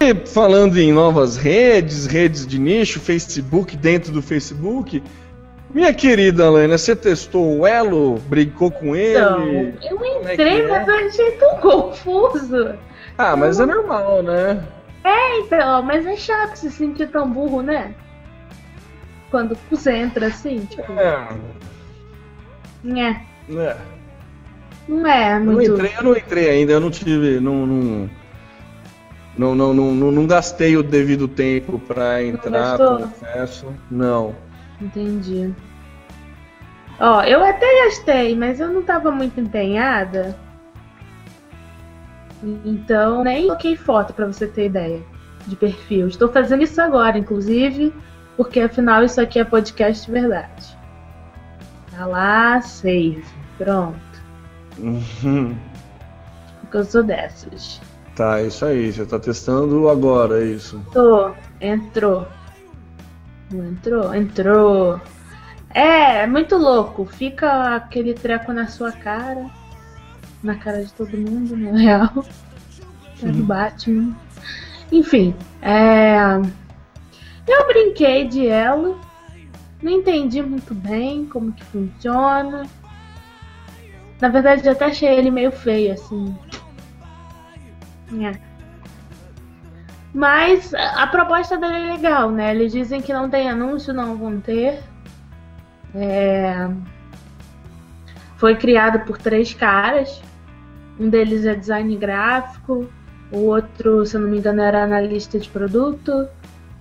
E 0.00 0.14
falando 0.26 0.78
em 0.78 0.92
novas 0.92 1.36
redes, 1.36 2.06
redes 2.06 2.46
de 2.46 2.58
nicho, 2.58 2.98
Facebook 2.98 3.76
dentro 3.76 4.12
do 4.12 4.20
Facebook, 4.20 5.02
minha 5.72 5.94
querida 5.94 6.46
Alana, 6.46 6.76
você 6.76 6.94
testou 6.94 7.60
o 7.60 7.66
Elo? 7.66 8.18
Brincou 8.28 8.70
com 8.70 8.94
ele? 8.94 9.20
Não, 9.20 9.46
eu 9.46 10.04
é 10.04 10.34
entrei, 10.34 10.60
é 10.62 10.68
mas 10.68 10.88
eu 10.88 10.94
achei 11.06 11.30
tão 11.32 11.56
confuso. 11.60 12.74
Ah, 13.16 13.36
mas 13.36 13.58
é 13.58 13.66
normal, 13.66 14.22
né? 14.22 14.62
É, 15.04 15.38
então, 15.38 15.82
mas 15.82 16.06
é 16.06 16.16
chato 16.16 16.56
se 16.56 16.70
sentir 16.70 17.08
tão 17.08 17.30
burro, 17.30 17.62
né? 17.62 17.94
Quando 19.30 19.56
você 19.70 19.92
entra 19.92 20.26
assim, 20.26 20.66
tipo. 20.66 20.92
É. 20.92 21.28
É. 22.84 23.16
É. 23.54 23.76
Não 24.88 25.06
é 25.06 25.38
muito. 25.38 25.62
Eu 25.62 25.76
não 25.76 25.76
entrei, 25.76 25.92
eu 25.96 26.02
não 26.04 26.16
entrei 26.16 26.50
ainda, 26.50 26.72
eu 26.72 26.80
não 26.80 26.90
tive. 26.90 27.40
Não, 27.40 27.66
não, 27.66 28.10
não, 29.36 29.54
não, 29.54 29.74
não, 29.74 30.12
não 30.12 30.26
gastei 30.26 30.76
o 30.76 30.82
devido 30.82 31.28
tempo 31.28 31.78
para 31.78 32.22
entrar, 32.24 32.78
confesso. 32.78 33.66
Não. 33.90 34.34
Entendi. 34.80 35.54
Ó, 36.98 37.22
eu 37.22 37.42
até 37.44 37.84
gastei, 37.84 38.36
mas 38.36 38.60
eu 38.60 38.68
não 38.68 38.82
tava 38.82 39.10
muito 39.10 39.40
empenhada. 39.40 40.36
Então, 42.64 43.22
nem 43.22 43.46
coloquei 43.46 43.76
foto 43.76 44.12
para 44.12 44.26
você 44.26 44.46
ter 44.46 44.66
ideia 44.66 45.00
de 45.46 45.56
perfil. 45.56 46.08
Estou 46.08 46.28
fazendo 46.28 46.62
isso 46.62 46.80
agora, 46.80 47.16
inclusive. 47.18 47.92
porque 48.36 48.60
afinal 48.60 49.04
isso 49.04 49.20
aqui 49.20 49.38
é 49.38 49.44
podcast 49.44 50.06
de 50.06 50.12
verdade. 50.12 50.81
Tá 51.96 52.06
lá, 52.06 52.60
save. 52.62 53.24
Pronto. 53.58 54.00
Uhum. 54.78 55.56
Porque 56.60 56.76
eu 56.78 56.84
sou 56.84 57.02
dessas. 57.02 57.80
Tá, 58.16 58.42
isso 58.42 58.64
aí. 58.64 58.92
Você 58.92 59.04
tá 59.04 59.18
testando 59.18 59.88
agora, 59.88 60.42
é 60.42 60.46
isso. 60.46 60.80
Tô. 60.92 61.32
Entrou. 61.60 62.26
Não 63.50 63.66
entrou? 63.66 64.14
Entrou. 64.14 65.00
É, 65.74 66.22
é 66.22 66.26
muito 66.26 66.56
louco. 66.56 67.04
Fica 67.04 67.76
aquele 67.76 68.14
treco 68.14 68.52
na 68.52 68.66
sua 68.66 68.92
cara. 68.92 69.46
Na 70.42 70.56
cara 70.56 70.84
de 70.84 70.92
todo 70.92 71.16
mundo, 71.16 71.56
na 71.56 71.78
real. 71.78 72.24
É 73.22 73.26
do 73.26 73.44
Batman. 73.44 74.16
Enfim, 74.90 75.34
é... 75.62 76.16
eu 77.46 77.66
brinquei 77.68 78.26
de 78.26 78.46
ela. 78.46 78.98
Não 79.82 79.90
entendi 79.90 80.40
muito 80.42 80.74
bem 80.74 81.26
como 81.26 81.52
que 81.52 81.64
funciona. 81.64 82.62
Na 84.20 84.28
verdade, 84.28 84.64
eu 84.64 84.72
até 84.72 84.86
achei 84.86 85.08
ele 85.08 85.30
meio 85.30 85.50
feio, 85.50 85.92
assim. 85.94 86.36
É. 88.22 88.38
Mas 90.14 90.72
a 90.74 91.06
proposta 91.06 91.56
dele 91.56 91.74
é 91.74 91.92
legal, 91.94 92.30
né? 92.30 92.54
Eles 92.54 92.72
dizem 92.72 93.00
que 93.00 93.12
não 93.12 93.28
tem 93.28 93.50
anúncio, 93.50 93.92
não 93.92 94.16
vão 94.16 94.40
ter. 94.40 94.80
É... 95.94 96.68
Foi 98.36 98.54
criado 98.54 99.00
por 99.06 99.18
três 99.18 99.52
caras. 99.52 100.22
Um 101.00 101.08
deles 101.08 101.44
é 101.44 101.54
design 101.54 101.96
gráfico, 101.96 102.88
o 103.32 103.38
outro, 103.46 104.04
se 104.04 104.16
eu 104.16 104.20
não 104.20 104.28
me 104.28 104.38
engano, 104.38 104.60
era 104.60 104.84
analista 104.84 105.38
de 105.38 105.48
produto, 105.48 106.28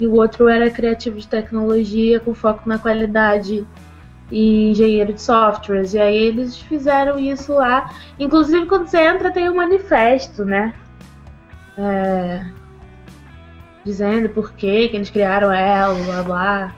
e 0.01 0.07
o 0.07 0.15
outro 0.15 0.49
era 0.49 0.67
criativo 0.71 1.19
de 1.19 1.27
tecnologia 1.27 2.19
com 2.19 2.33
foco 2.33 2.67
na 2.67 2.79
qualidade 2.79 3.67
e 4.31 4.71
engenheiro 4.71 5.13
de 5.13 5.21
softwares. 5.21 5.93
E 5.93 5.99
aí 5.99 6.17
eles 6.17 6.57
fizeram 6.57 7.19
isso 7.19 7.53
lá. 7.53 7.93
Inclusive, 8.17 8.65
quando 8.65 8.87
você 8.87 8.97
entra, 8.99 9.29
tem 9.29 9.47
um 9.47 9.57
manifesto, 9.57 10.43
né? 10.43 10.73
É... 11.77 12.43
Dizendo 13.85 14.27
por 14.29 14.53
que 14.53 14.65
eles 14.65 15.11
criaram 15.11 15.51
ela, 15.51 15.93
blá 15.93 16.23
blá. 16.23 16.75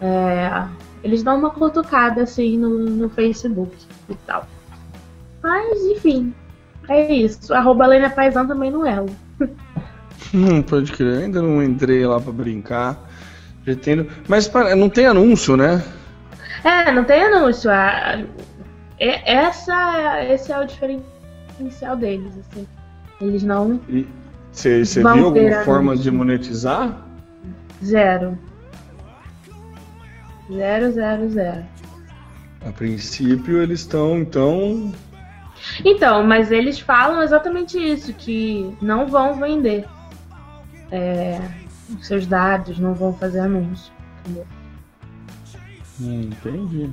É... 0.00 0.66
Eles 1.04 1.22
dão 1.22 1.38
uma 1.38 1.50
cutucada 1.50 2.22
assim 2.22 2.56
no, 2.56 2.70
no 2.70 3.10
Facebook 3.10 3.76
e 4.08 4.14
tal. 4.26 4.46
Mas, 5.42 5.78
enfim, 5.84 6.32
é 6.88 7.12
isso. 7.12 7.52
Arroba 7.52 7.86
Lena 7.86 8.08
também 8.08 8.70
no 8.70 8.86
Elo. 8.86 9.14
Hum, 10.34 10.62
pode 10.62 10.92
crer, 10.92 11.24
ainda 11.24 11.40
não 11.40 11.62
entrei 11.62 12.04
lá 12.06 12.20
pra 12.20 12.32
brincar. 12.32 13.08
Pretendo. 13.64 14.06
Mas 14.28 14.46
para, 14.46 14.76
não 14.76 14.88
tem 14.88 15.06
anúncio, 15.06 15.56
né? 15.56 15.82
É, 16.62 16.92
não 16.92 17.04
tem 17.04 17.24
anúncio. 17.24 17.70
A, 17.70 18.22
é, 18.98 19.34
essa, 19.34 20.24
esse 20.24 20.52
é 20.52 20.58
o 20.58 20.66
diferencial 20.66 21.96
deles, 21.96 22.32
assim. 22.38 22.66
Eles 23.20 23.42
não. 23.42 23.80
Você 24.52 24.82
viu 24.84 25.08
alguma 25.08 25.32
ter 25.32 25.64
forma 25.64 25.92
anúncio. 25.92 26.10
de 26.10 26.16
monetizar? 26.16 27.06
Zero. 27.84 28.38
Zero, 30.52 30.92
zero, 30.92 31.30
zero. 31.30 31.64
A 32.64 32.72
princípio 32.72 33.60
eles 33.62 33.80
estão, 33.80 34.18
então. 34.18 34.92
Então, 35.84 36.22
mas 36.22 36.52
eles 36.52 36.78
falam 36.78 37.22
exatamente 37.22 37.78
isso, 37.78 38.12
que 38.12 38.76
não 38.80 39.06
vão 39.06 39.34
vender 39.34 39.84
é, 40.90 41.40
os 41.98 42.06
seus 42.06 42.26
dados, 42.26 42.78
não 42.78 42.94
vão 42.94 43.12
fazer 43.12 43.40
anúncio. 43.40 43.92
entendeu? 44.20 44.46
Hum, 46.00 46.20
entendi. 46.32 46.90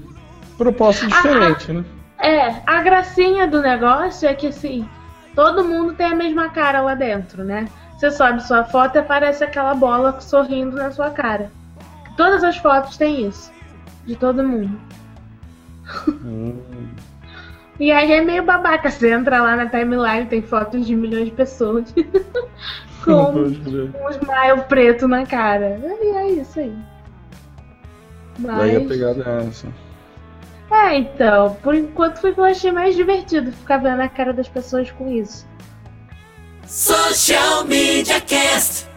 Proposta 0.58 1.06
diferente, 1.08 1.74
né? 1.74 1.84
É, 2.20 2.62
a 2.66 2.82
gracinha 2.82 3.48
do 3.48 3.62
negócio 3.62 4.28
é 4.28 4.34
que 4.34 4.48
assim, 4.48 4.88
todo 5.36 5.64
mundo 5.66 5.94
tem 5.94 6.06
a 6.06 6.16
mesma 6.16 6.50
cara 6.50 6.82
lá 6.82 6.96
dentro, 6.96 7.44
né? 7.44 7.68
Você 7.98 8.12
sobe 8.12 8.42
sua 8.44 8.64
foto 8.64 8.96
e 8.96 9.00
aparece 9.00 9.44
aquela 9.44 9.74
bola 9.74 10.20
sorrindo 10.22 10.76
na 10.78 10.92
sua 10.92 11.10
cara. 11.10 11.52
Todas 12.16 12.44
as 12.44 12.58
fotos 12.58 12.98
têm 12.98 13.28
isso. 13.28 13.52
De 14.06 14.16
todo 14.16 14.44
mundo. 14.44 14.78
Hum, 16.08 16.60
E 17.80 17.92
aí 17.92 18.12
é 18.12 18.22
meio 18.22 18.44
babaca. 18.44 18.90
Você 18.90 19.12
entra 19.12 19.42
lá 19.42 19.56
na 19.56 19.68
timeline, 19.68 20.26
tem 20.28 20.42
fotos 20.42 20.86
de 20.86 20.96
milhões 20.96 21.26
de 21.26 21.32
pessoas. 21.32 21.94
com 23.06 23.40
um 23.40 24.10
smile 24.10 24.64
preto 24.68 25.08
na 25.08 25.26
cara. 25.26 25.80
E 25.84 26.08
é 26.08 26.28
isso 26.32 26.60
aí. 26.60 26.76
Daí 28.40 28.76
a 28.76 28.80
Mas... 28.80 28.88
pegada 28.88 29.24
é 29.26 29.48
essa. 29.48 29.68
É, 30.72 30.98
então, 30.98 31.56
por 31.62 31.76
enquanto 31.76 32.20
foi 32.20 32.32
o 32.32 32.34
que 32.34 32.40
eu 32.40 32.46
achei 32.46 32.72
mais 32.72 32.96
divertido 32.96 33.52
ficar 33.52 33.78
vendo 33.78 34.02
a 34.02 34.10
cara 34.10 34.34
das 34.34 34.48
pessoas 34.48 34.90
com 34.90 35.08
isso. 35.08 35.46
Social 36.66 37.66
Media 37.66 38.20
Cast. 38.22 38.88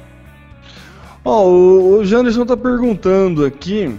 Ó, 1.24 1.44
o, 1.44 1.98
o 1.98 2.04
Janderson 2.04 2.46
tá 2.46 2.56
perguntando 2.56 3.44
aqui. 3.44 3.94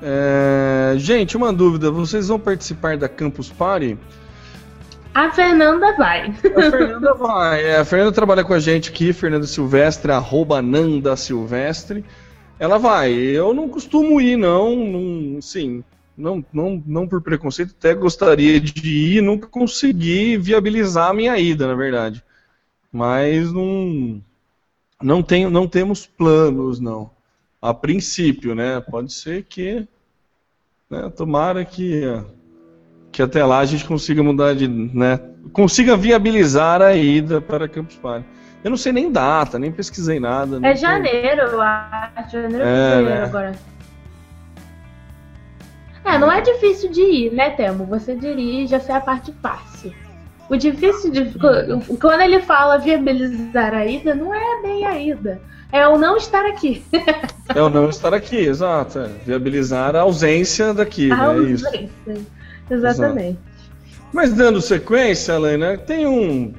é, 0.00 0.94
Gente, 0.98 1.36
uma 1.36 1.52
dúvida: 1.52 1.90
vocês 1.90 2.28
vão 2.28 2.38
participar 2.38 2.96
da 2.96 3.08
Campus 3.08 3.50
Party? 3.50 3.98
A 5.16 5.30
Fernanda 5.30 5.96
vai. 5.96 6.28
A 6.28 6.70
Fernanda 6.70 7.14
vai. 7.14 7.64
É, 7.64 7.78
a 7.78 7.84
Fernanda 7.86 8.12
trabalha 8.12 8.44
com 8.44 8.52
a 8.52 8.60
gente 8.60 8.90
aqui, 8.90 9.14
Fernanda 9.14 9.46
Silvestre, 9.46 10.12
arroba 10.12 10.60
Nanda 10.60 11.16
Silvestre. 11.16 12.04
Ela 12.58 12.76
vai. 12.76 13.14
Eu 13.14 13.54
não 13.54 13.66
costumo 13.66 14.20
ir, 14.20 14.36
não. 14.36 14.76
não 14.76 15.40
sim, 15.40 15.82
não, 16.14 16.44
não, 16.52 16.82
não 16.86 17.08
por 17.08 17.22
preconceito, 17.22 17.74
até 17.78 17.94
gostaria 17.94 18.60
de 18.60 19.16
ir, 19.16 19.22
nunca 19.22 19.46
consegui 19.46 20.36
viabilizar 20.36 21.08
a 21.08 21.14
minha 21.14 21.38
ida, 21.38 21.66
na 21.66 21.74
verdade. 21.74 22.22
Mas 22.92 23.50
não, 23.50 24.22
não, 25.02 25.22
tenho, 25.22 25.48
não 25.48 25.66
temos 25.66 26.04
planos, 26.04 26.78
não. 26.78 27.10
A 27.62 27.72
princípio, 27.72 28.54
né? 28.54 28.82
Pode 28.82 29.14
ser 29.14 29.44
que. 29.44 29.88
Né, 30.90 31.10
tomara 31.16 31.64
que 31.64 32.04
que 33.12 33.22
até 33.22 33.44
lá 33.44 33.58
a 33.60 33.64
gente 33.64 33.84
consiga 33.84 34.22
mudar 34.22 34.54
de, 34.54 34.68
né, 34.68 35.20
consiga 35.52 35.96
viabilizar 35.96 36.82
a 36.82 36.94
ida 36.94 37.40
para 37.40 37.68
Campus 37.68 37.96
Party. 37.96 38.26
Eu 38.64 38.70
não 38.70 38.76
sei 38.76 38.92
nem 38.92 39.12
data, 39.12 39.58
nem 39.58 39.70
pesquisei 39.70 40.18
nada. 40.18 40.58
É 40.66 40.74
janeiro, 40.74 41.42
eu 41.42 41.60
acho. 41.60 42.32
Janeiro 42.32 42.64
É, 42.64 42.90
fevereiro 42.90 43.20
né? 43.20 43.24
agora. 43.24 43.52
É, 46.04 46.18
não 46.18 46.30
é 46.30 46.40
difícil 46.40 46.90
de 46.90 47.00
ir, 47.00 47.32
né, 47.32 47.50
Temo? 47.50 47.84
Você 47.86 48.14
dirige, 48.14 48.74
essa 48.74 48.92
é 48.92 48.96
a 48.96 49.00
parte 49.00 49.32
fácil. 49.42 49.92
O 50.48 50.56
difícil 50.56 51.10
de. 51.10 51.32
Quando 52.00 52.20
ele 52.20 52.40
fala 52.40 52.78
viabilizar 52.78 53.74
a 53.74 53.84
ida, 53.84 54.14
não 54.14 54.32
é 54.32 54.62
bem 54.62 54.86
a 54.86 54.98
ida. 55.00 55.40
É 55.72 55.86
o 55.88 55.98
não 55.98 56.16
estar 56.16 56.46
aqui. 56.46 56.84
É 57.54 57.60
o 57.60 57.68
não 57.68 57.88
estar 57.88 58.14
aqui, 58.14 58.36
exato. 58.36 59.00
é. 59.00 59.08
Viabilizar 59.24 59.96
a 59.96 60.00
ausência 60.02 60.72
daqui, 60.72 61.10
A 61.12 61.32
né? 61.34 61.38
é 61.38 61.42
Isso. 61.50 61.66
Exatamente. 62.70 63.38
Mas 64.12 64.32
dando 64.32 64.60
sequência, 64.60 65.32
Helena, 65.32 65.76
tem 65.76 66.06
um. 66.06 66.52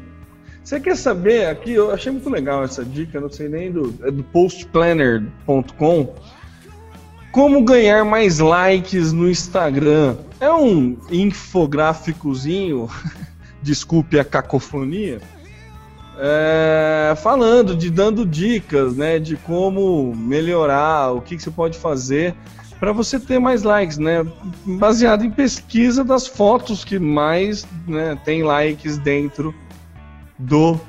Você 0.63 0.79
quer 0.79 0.97
saber 0.97 1.47
aqui? 1.47 1.71
Eu 1.71 1.91
achei 1.91 2.11
muito 2.11 2.29
legal 2.29 2.63
essa 2.63 2.83
dica, 2.83 3.19
não 3.19 3.29
sei 3.29 3.47
nem 3.47 3.71
do. 3.71 3.93
É 4.03 4.11
do 4.11 4.23
postplanner.com. 4.23 6.13
Como 7.31 7.63
ganhar 7.63 8.03
mais 8.03 8.39
likes 8.39 9.13
no 9.13 9.29
Instagram? 9.29 10.17
É 10.39 10.51
um 10.51 10.97
infográficozinho, 11.11 12.89
desculpe 13.61 14.19
a 14.19 14.23
cacofonia, 14.23 15.19
é, 16.19 17.13
falando, 17.17 17.75
de 17.75 17.89
dando 17.89 18.25
dicas, 18.25 18.95
né, 18.95 19.19
de 19.19 19.35
como 19.35 20.15
melhorar, 20.15 21.11
o 21.11 21.21
que, 21.21 21.35
que 21.35 21.43
você 21.43 21.51
pode 21.51 21.77
fazer 21.77 22.35
para 22.79 22.91
você 22.91 23.19
ter 23.19 23.39
mais 23.39 23.63
likes, 23.63 23.97
né? 23.97 24.25
Baseado 24.65 25.23
em 25.25 25.31
pesquisa 25.31 26.03
das 26.03 26.27
fotos 26.27 26.83
que 26.83 26.99
mais 26.99 27.67
né, 27.87 28.17
tem 28.23 28.43
likes 28.43 28.97
dentro 28.97 29.53
do 30.37 30.79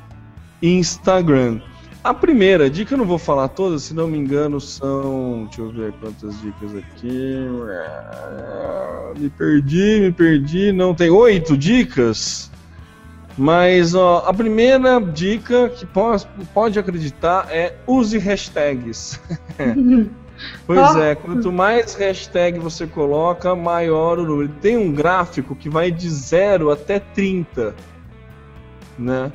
Instagram. 0.62 1.60
A 2.04 2.14
primeira 2.14 2.70
dica, 2.70 2.94
eu 2.94 2.98
não 2.98 3.04
vou 3.04 3.18
falar 3.18 3.48
todas, 3.48 3.82
se 3.82 3.94
não 3.94 4.06
me 4.06 4.18
engano, 4.18 4.60
são. 4.60 5.44
Deixa 5.46 5.60
eu 5.62 5.70
ver 5.70 5.92
quantas 5.94 6.40
dicas 6.40 6.74
aqui. 6.76 7.46
Me 9.18 9.28
perdi, 9.30 10.00
me 10.00 10.12
perdi. 10.12 10.72
Não, 10.72 10.94
tem 10.94 11.10
oito 11.10 11.56
dicas. 11.56 12.50
Mas 13.36 13.94
ó, 13.94 14.24
a 14.26 14.34
primeira 14.34 15.00
dica 15.00 15.68
que 15.68 15.86
pode, 15.86 16.26
pode 16.52 16.78
acreditar 16.78 17.48
é 17.50 17.76
use 17.86 18.18
hashtags. 18.18 19.20
Pois 20.66 20.96
é, 20.96 21.14
quanto 21.14 21.50
mais 21.50 21.94
hashtag 21.94 22.58
você 22.58 22.86
coloca, 22.86 23.54
maior 23.54 24.18
o 24.18 24.24
número. 24.24 24.48
Tem 24.60 24.76
um 24.76 24.92
gráfico 24.92 25.54
que 25.54 25.68
vai 25.68 25.90
de 25.90 26.08
0 26.08 26.70
até 26.70 26.98
30, 26.98 27.74
né? 28.98 29.32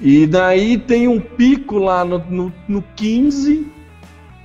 E 0.00 0.26
daí 0.26 0.78
tem 0.78 1.06
um 1.06 1.20
pico 1.20 1.78
lá 1.78 2.04
no, 2.04 2.18
no, 2.18 2.52
no 2.66 2.82
15 2.96 3.70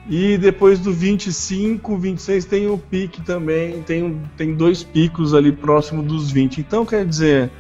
E 0.10 0.38
depois 0.38 0.80
do 0.80 0.94
25, 0.94 1.98
26 1.98 2.46
tem 2.46 2.70
o 2.70 2.78
pique 2.78 3.22
também, 3.22 3.82
tem, 3.84 4.04
um- 4.04 4.22
tem 4.38 4.54
dois 4.54 4.82
picos 4.84 5.34
ali 5.34 5.52
próximo 5.52 6.02
dos 6.02 6.32
20. 6.32 6.60
Então 6.62 6.86
quer 6.86 7.06
dizer, 7.06 7.52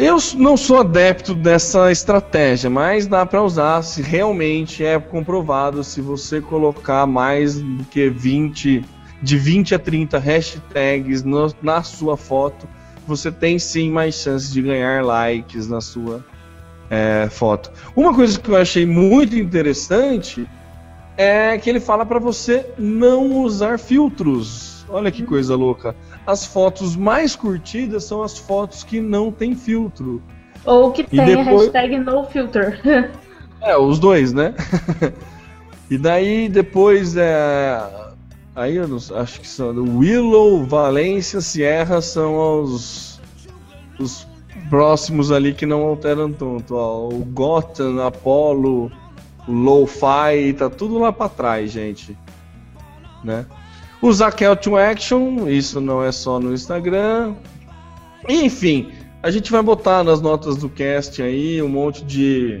eu 0.00 0.16
não 0.36 0.56
sou 0.56 0.78
adepto 0.78 1.34
dessa 1.34 1.92
estratégia, 1.92 2.70
mas 2.70 3.06
dá 3.06 3.26
para 3.26 3.42
usar 3.42 3.82
se 3.82 4.00
realmente 4.00 4.82
é 4.82 4.98
comprovado 4.98 5.84
se 5.84 6.00
você 6.00 6.40
colocar 6.40 7.06
mais 7.06 7.60
do 7.60 7.84
que 7.84 8.08
20, 8.08 8.82
de 9.22 9.36
20 9.36 9.74
a 9.74 9.78
30 9.78 10.18
hashtags 10.18 11.22
no- 11.22 11.54
na 11.60 11.82
sua 11.82 12.16
foto, 12.16 12.66
você 13.06 13.30
tem 13.30 13.58
sim 13.58 13.90
mais 13.90 14.14
chances 14.14 14.50
de 14.50 14.62
ganhar 14.62 15.04
likes 15.04 15.68
na 15.68 15.82
sua 15.82 16.24
é, 16.88 17.28
foto. 17.30 17.70
Uma 17.94 18.14
coisa 18.14 18.40
que 18.40 18.48
eu 18.50 18.56
achei 18.56 18.86
muito 18.86 19.36
interessante 19.36 20.48
é 21.16 21.58
que 21.58 21.68
ele 21.68 21.78
fala 21.78 22.06
para 22.06 22.18
você 22.18 22.66
não 22.78 23.42
usar 23.42 23.78
filtros. 23.78 24.84
Olha 24.88 25.10
que 25.10 25.22
coisa 25.22 25.54
louca. 25.54 25.94
As 26.30 26.46
fotos 26.46 26.94
mais 26.94 27.34
curtidas 27.34 28.04
são 28.04 28.22
as 28.22 28.38
fotos 28.38 28.84
que 28.84 29.00
não 29.00 29.32
tem 29.32 29.56
filtro. 29.56 30.22
Ou 30.64 30.92
que 30.92 31.02
tem 31.02 31.20
a 31.20 31.24
depois- 31.24 31.62
hashtag 31.62 31.98
NoFilter. 31.98 32.80
É, 33.62 33.76
os 33.76 33.98
dois, 33.98 34.32
né? 34.32 34.54
e 35.90 35.98
daí 35.98 36.48
depois 36.48 37.14
é. 37.14 37.78
Aí 38.56 38.76
eu 38.76 38.88
não, 38.88 38.96
acho 38.96 39.38
que 39.38 39.46
são. 39.46 39.68
Willow, 39.98 40.64
Valência, 40.64 41.42
Sierra 41.42 42.00
são 42.00 42.62
os, 42.62 43.20
os 43.98 44.26
próximos 44.70 45.30
ali 45.30 45.52
que 45.52 45.66
não 45.66 45.82
alteram 45.82 46.32
tanto. 46.32 46.74
Ó, 46.74 47.08
o 47.08 47.22
Gotham, 47.22 48.00
Apollo, 48.00 48.90
o 49.46 49.52
Lo-Fi, 49.52 50.54
tá 50.56 50.70
tudo 50.70 50.98
lá 50.98 51.12
pra 51.12 51.28
trás, 51.28 51.70
gente. 51.70 52.16
Né? 53.22 53.44
Usar 54.02 54.32
Call 54.32 54.56
to 54.56 54.76
Action, 54.76 55.48
isso 55.48 55.80
não 55.80 56.02
é 56.02 56.10
só 56.10 56.40
no 56.40 56.54
Instagram. 56.54 57.34
Enfim, 58.28 58.92
a 59.22 59.30
gente 59.30 59.52
vai 59.52 59.62
botar 59.62 60.02
nas 60.02 60.20
notas 60.20 60.56
do 60.56 60.68
cast 60.68 61.22
aí 61.22 61.60
um 61.60 61.68
monte 61.68 62.02
de 62.04 62.60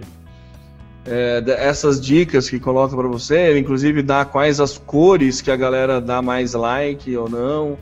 é, 1.06 1.42
essas 1.58 1.98
dicas 2.00 2.50
que 2.50 2.60
coloca 2.60 2.94
para 2.94 3.08
você, 3.08 3.58
inclusive 3.58 4.02
dá 4.02 4.24
quais 4.24 4.60
as 4.60 4.76
cores 4.76 5.40
que 5.40 5.50
a 5.50 5.56
galera 5.56 6.00
dá 6.00 6.20
mais 6.20 6.52
like 6.52 7.16
ou 7.16 7.28
não, 7.28 7.78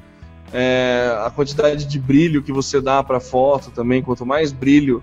é, 0.53 1.13
a 1.25 1.31
quantidade 1.31 1.85
de 1.85 1.99
brilho 1.99 2.43
que 2.43 2.53
você 2.53 2.81
dá 2.81 3.03
para 3.03 3.19
foto 3.19 3.71
também, 3.73 4.03
quanto 4.03 4.25
mais 4.25 4.53
brilho 4.53 5.03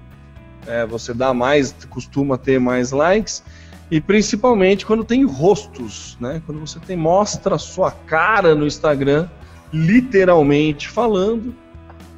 é, 0.66 0.86
você 0.86 1.14
dá 1.14 1.34
mais, 1.34 1.76
costuma 1.90 2.38
ter 2.38 2.60
mais 2.60 2.92
likes, 2.92 3.44
e 3.90 4.02
principalmente 4.02 4.86
quando 4.86 5.04
tem 5.04 5.24
rostos, 5.24 6.18
né? 6.20 6.42
Quando 6.46 6.60
você 6.60 6.80
tem 6.80 6.98
mostra 6.98 7.56
a 7.56 7.60
sua 7.60 7.92
cara 7.92 8.56
no 8.56 8.66
Instagram, 8.66 9.28
literalmente 9.72 10.88
falando, 10.90 11.54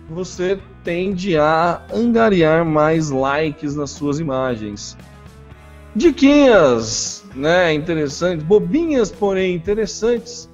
você 0.10 0.60
tende 0.84 1.38
a 1.38 1.82
angariar 1.94 2.64
mais 2.66 3.10
likes 3.10 3.76
nas 3.76 3.92
suas 3.92 4.20
imagens. 4.20 4.98
Diquinhas, 5.96 7.26
né, 7.36 7.74
interessantes, 7.74 8.46
bobinhas, 8.46 9.12
porém 9.12 9.56
interessantes, 9.56 10.50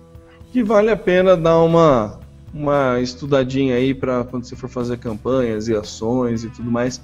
que 0.51 0.63
vale 0.63 0.89
a 0.89 0.97
pena 0.97 1.35
dar 1.35 1.59
uma 1.59 2.19
uma 2.53 2.99
estudadinha 3.01 3.75
aí 3.75 3.95
para 3.95 4.23
quando 4.23 4.45
você 4.45 4.55
for 4.55 4.69
fazer 4.69 4.97
campanhas 4.97 5.67
e 5.67 5.75
ações 5.75 6.43
e 6.43 6.49
tudo 6.49 6.69
mais. 6.69 7.01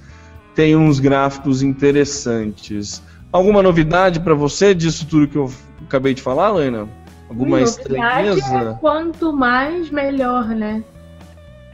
Tem 0.53 0.75
uns 0.75 0.99
gráficos 0.99 1.63
interessantes. 1.63 3.01
Alguma 3.31 3.61
novidade 3.61 4.19
para 4.19 4.33
você 4.33 4.73
disso 4.73 5.05
tudo 5.07 5.27
que 5.27 5.37
eu 5.37 5.51
acabei 5.85 6.13
de 6.13 6.21
falar, 6.21 6.51
Lena? 6.51 6.87
Alguma 7.29 7.61
estranheza? 7.61 8.41
é 8.55 8.77
quanto 8.79 9.31
mais, 9.31 9.91
melhor, 9.91 10.47
né? 10.47 10.83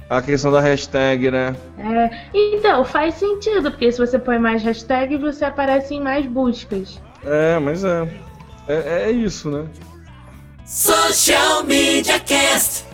A 0.09 0.21
questão 0.21 0.51
da 0.51 0.59
hashtag, 0.59 1.31
né? 1.31 1.55
É, 1.79 2.09
então, 2.33 2.83
faz 2.83 3.15
sentido, 3.15 3.71
porque 3.71 3.91
se 3.91 3.97
você 3.97 4.19
põe 4.19 4.37
mais 4.37 4.61
hashtags, 4.63 5.19
você 5.19 5.45
aparece 5.45 5.95
em 5.95 6.01
mais 6.01 6.25
buscas. 6.25 7.01
É, 7.23 7.57
mas 7.57 7.83
é. 7.83 8.07
É, 8.67 9.03
é 9.03 9.11
isso, 9.11 9.49
né? 9.49 9.65
Social 10.65 11.63
Media 11.63 12.19
Cast. 12.19 12.85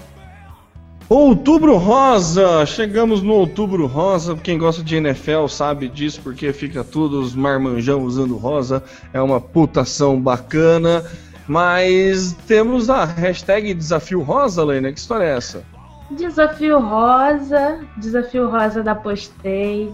Outubro 1.14 1.76
Rosa! 1.76 2.66
Chegamos 2.66 3.22
no 3.22 3.34
Outubro 3.34 3.86
Rosa. 3.86 4.34
Quem 4.34 4.58
gosta 4.58 4.82
de 4.82 4.96
NFL 4.96 5.48
sabe 5.48 5.90
disso, 5.90 6.22
porque 6.24 6.54
fica 6.54 6.86
tudo 6.86 7.20
os 7.20 7.36
marmanjão 7.36 8.04
usando 8.04 8.38
rosa. 8.38 8.82
É 9.12 9.22
uma 9.22 9.42
putação 9.42 10.18
bacana. 10.22 11.04
Mas 11.46 12.32
temos 12.48 12.90
a 12.90 13.04
hashtag 13.04 13.74
Desafio 13.74 14.22
Rosa, 14.22 14.64
Lena. 14.64 14.90
Que 14.90 15.00
história 15.00 15.26
é 15.26 15.36
essa? 15.36 15.66
Desafio 16.12 16.80
Rosa, 16.80 17.86
Desafio 17.98 18.50
Rosa 18.50 18.82
da 18.82 18.96
Postei. 18.96 19.94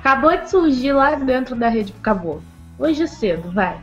Acabou 0.00 0.36
de 0.36 0.50
surgir 0.50 0.94
lá 0.94 1.14
dentro 1.14 1.54
da 1.54 1.68
rede. 1.68 1.94
Acabou. 1.96 2.42
Hoje 2.76 3.06
cedo, 3.06 3.52
vai. 3.52 3.78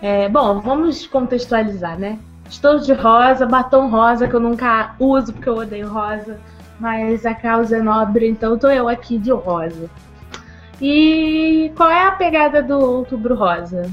É, 0.00 0.28
bom, 0.28 0.60
vamos 0.60 1.08
contextualizar, 1.08 1.98
né? 1.98 2.20
Estou 2.48 2.78
de 2.78 2.92
rosa, 2.92 3.46
batom 3.46 3.88
rosa, 3.88 4.28
que 4.28 4.34
eu 4.34 4.40
nunca 4.40 4.94
uso 4.98 5.32
porque 5.32 5.48
eu 5.48 5.56
odeio 5.56 5.88
rosa. 5.88 6.38
Mas 6.78 7.24
a 7.24 7.34
causa 7.34 7.78
é 7.78 7.82
nobre, 7.82 8.28
então 8.28 8.58
tô 8.58 8.68
eu 8.68 8.88
aqui 8.88 9.18
de 9.18 9.30
rosa. 9.30 9.90
E 10.80 11.72
qual 11.74 11.90
é 11.90 12.06
a 12.06 12.12
pegada 12.12 12.62
do 12.62 12.78
Outubro 12.78 13.34
Rosa? 13.34 13.90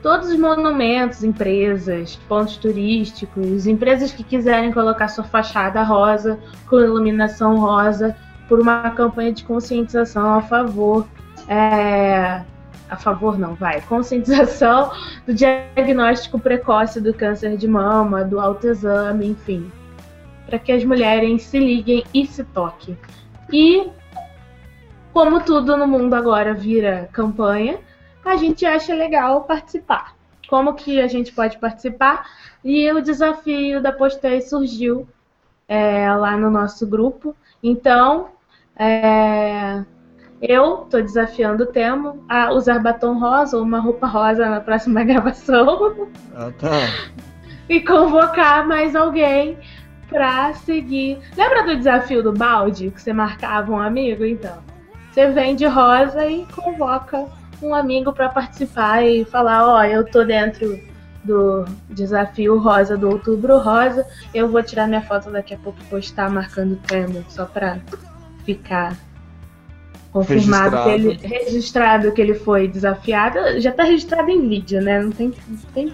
Todos 0.00 0.28
os 0.28 0.38
monumentos, 0.38 1.24
empresas, 1.24 2.14
pontos 2.28 2.56
turísticos, 2.56 3.66
empresas 3.66 4.12
que 4.12 4.22
quiserem 4.22 4.72
colocar 4.72 5.08
sua 5.08 5.24
fachada 5.24 5.82
rosa, 5.82 6.38
com 6.68 6.78
iluminação 6.78 7.58
rosa, 7.58 8.14
por 8.48 8.60
uma 8.60 8.90
campanha 8.90 9.32
de 9.32 9.42
conscientização 9.44 10.34
a 10.34 10.42
favor. 10.42 11.04
é, 11.48 12.42
a 12.90 12.96
favor 12.96 13.38
não, 13.38 13.54
vai. 13.54 13.80
Conscientização 13.82 14.90
do 15.26 15.34
diagnóstico 15.34 16.38
precoce 16.38 17.00
do 17.00 17.12
câncer 17.12 17.56
de 17.56 17.68
mama, 17.68 18.24
do 18.24 18.40
autoexame, 18.40 19.28
enfim. 19.28 19.70
Para 20.46 20.58
que 20.58 20.72
as 20.72 20.84
mulheres 20.84 21.42
se 21.42 21.58
liguem 21.58 22.04
e 22.14 22.26
se 22.26 22.42
toquem. 22.44 22.98
E 23.52 23.88
como 25.12 25.40
tudo 25.40 25.76
no 25.76 25.86
mundo 25.86 26.14
agora 26.14 26.54
vira 26.54 27.08
campanha, 27.12 27.78
a 28.24 28.36
gente 28.36 28.64
acha 28.64 28.94
legal 28.94 29.44
participar. 29.44 30.14
Como 30.48 30.74
que 30.74 31.00
a 31.00 31.06
gente 31.06 31.32
pode 31.32 31.58
participar? 31.58 32.26
E 32.64 32.90
o 32.92 33.02
desafio 33.02 33.82
da 33.82 33.92
Postei 33.92 34.40
surgiu 34.40 35.06
é, 35.66 36.10
lá 36.14 36.36
no 36.36 36.50
nosso 36.50 36.86
grupo. 36.86 37.36
Então, 37.62 38.28
é, 38.76 39.84
eu 40.40 40.82
estou 40.84 41.02
desafiando 41.02 41.64
o 41.64 41.66
Temo 41.66 42.24
a 42.28 42.52
usar 42.52 42.78
batom 42.78 43.18
rosa 43.18 43.56
ou 43.56 43.62
uma 43.62 43.80
roupa 43.80 44.06
rosa 44.06 44.48
na 44.48 44.60
próxima 44.60 45.02
gravação 45.04 46.08
Ah, 46.34 46.50
tá. 46.58 46.68
e 47.68 47.80
convocar 47.80 48.66
mais 48.66 48.94
alguém 48.94 49.58
para 50.08 50.54
seguir. 50.54 51.18
Lembra 51.36 51.64
do 51.64 51.76
desafio 51.76 52.22
do 52.22 52.32
balde 52.32 52.90
que 52.90 53.02
você 53.02 53.12
marcava 53.12 53.72
um 53.72 53.80
amigo? 53.80 54.24
Então, 54.24 54.56
você 55.10 55.30
vem 55.30 55.54
de 55.56 55.66
rosa 55.66 56.24
e 56.26 56.46
convoca 56.46 57.26
um 57.60 57.74
amigo 57.74 58.12
para 58.12 58.28
participar 58.28 59.04
e 59.04 59.24
falar: 59.24 59.66
Ó, 59.66 59.82
eu 59.84 60.04
tô 60.04 60.24
dentro 60.24 60.78
do 61.24 61.64
desafio 61.90 62.58
rosa 62.58 62.96
do 62.96 63.10
outubro 63.10 63.58
rosa. 63.58 64.06
Eu 64.32 64.48
vou 64.48 64.62
tirar 64.62 64.86
minha 64.86 65.02
foto 65.02 65.30
daqui 65.30 65.54
a 65.54 65.58
pouco 65.58 65.78
e 65.82 65.84
postar 65.86 66.30
marcando 66.30 66.72
o 66.72 66.76
Temo 66.76 67.24
só 67.28 67.44
para 67.44 67.78
ficar 68.44 68.96
confirmado 70.12 70.76
Registrado. 70.76 71.18
que 71.18 71.26
ele 71.26 71.34
registrado 71.44 72.12
que 72.12 72.20
ele 72.20 72.34
foi 72.34 72.68
desafiado. 72.68 73.38
Já 73.60 73.72
tá 73.72 73.82
registrado 73.84 74.30
em 74.30 74.48
vídeo, 74.48 74.80
né? 74.80 75.00
Não 75.02 75.10
tem, 75.10 75.32
não 75.48 75.56
tem 75.74 75.92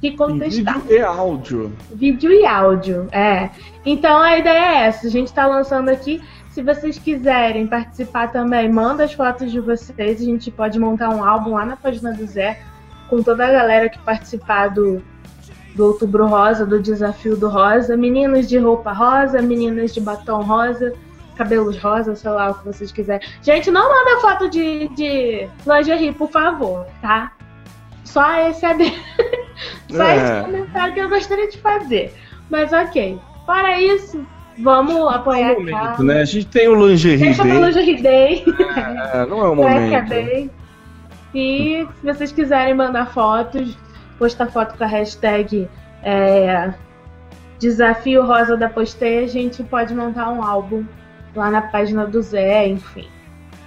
que 0.00 0.08
Em 0.08 0.16
contestar. 0.16 0.78
vídeo 0.80 0.96
e 0.96 1.02
áudio. 1.02 1.72
Vídeo 1.94 2.32
e 2.32 2.46
áudio, 2.46 3.08
é. 3.12 3.50
Então 3.84 4.18
a 4.20 4.38
ideia 4.38 4.82
é 4.82 4.86
essa. 4.86 5.06
A 5.06 5.10
gente 5.10 5.32
tá 5.32 5.46
lançando 5.46 5.88
aqui. 5.88 6.22
Se 6.50 6.62
vocês 6.62 6.98
quiserem 6.98 7.66
participar 7.66 8.28
também, 8.32 8.70
manda 8.70 9.04
as 9.04 9.12
fotos 9.12 9.50
de 9.52 9.60
vocês. 9.60 10.20
A 10.20 10.24
gente 10.24 10.50
pode 10.50 10.78
montar 10.78 11.10
um 11.10 11.22
álbum 11.22 11.54
lá 11.54 11.66
na 11.66 11.76
página 11.76 12.12
do 12.12 12.26
Zé 12.26 12.58
com 13.10 13.22
toda 13.22 13.46
a 13.46 13.52
galera 13.52 13.88
que 13.90 13.98
participar 13.98 14.68
do, 14.68 15.02
do 15.74 15.84
Outubro 15.86 16.26
Rosa, 16.26 16.64
do 16.64 16.80
Desafio 16.80 17.36
do 17.36 17.48
Rosa. 17.48 17.94
Meninos 17.96 18.48
de 18.48 18.58
roupa 18.58 18.92
rosa, 18.92 19.42
meninas 19.42 19.92
de 19.92 20.00
batom 20.00 20.42
rosa, 20.42 20.94
cabelos 21.36 21.76
rosa, 21.78 22.14
sei 22.16 22.30
lá 22.30 22.50
o 22.50 22.54
que 22.54 22.64
vocês 22.66 22.90
quiserem. 22.90 23.26
Gente, 23.42 23.70
não 23.70 23.88
manda 23.88 24.20
foto 24.20 24.48
de, 24.48 24.88
de 24.88 25.48
lingerie, 25.66 26.12
por 26.12 26.30
favor, 26.30 26.86
tá? 27.00 27.32
Só 28.04 28.48
esse 28.48 28.64
AD. 28.64 28.84
Só 29.90 30.02
É. 30.04 30.16
esse 30.16 30.44
comentário 30.44 30.94
que 30.94 31.00
eu 31.00 31.08
gostaria 31.08 31.48
de 31.48 31.58
fazer. 31.58 32.14
Mas 32.50 32.72
ok. 32.72 33.18
Para 33.46 33.80
isso, 33.80 34.24
vamos 34.58 35.12
apoiar 35.14 35.50
É 35.50 35.50
a 35.50 35.52
o 35.54 35.58
momento, 35.60 35.76
causa. 35.78 36.02
né? 36.04 36.20
A 36.20 36.24
gente 36.24 36.46
tem 36.46 36.68
o 36.68 36.86
Lingerie 36.86 37.18
Deixa 37.18 37.42
Day. 37.42 37.52
Lingerie 37.60 38.02
Day. 38.02 38.44
É, 39.14 39.26
não 39.26 39.44
é 39.44 39.48
o 39.50 39.54
momento. 39.56 40.08
Day. 40.08 40.50
E 41.34 41.86
se 42.00 42.06
vocês 42.06 42.32
quiserem 42.32 42.74
mandar 42.74 43.06
fotos, 43.12 43.76
postar 44.18 44.46
foto 44.46 44.76
com 44.78 44.84
a 44.84 44.86
hashtag 44.86 45.68
é, 46.02 46.72
Desafio 47.58 48.24
Rosa 48.24 48.56
da 48.56 48.68
Postei, 48.68 49.24
a 49.24 49.28
gente 49.28 49.62
pode 49.62 49.94
montar 49.94 50.28
um 50.30 50.42
álbum 50.42 50.84
lá 51.36 51.50
na 51.50 51.62
página 51.62 52.06
do 52.06 52.20
Zé, 52.22 52.66
enfim. 52.68 53.08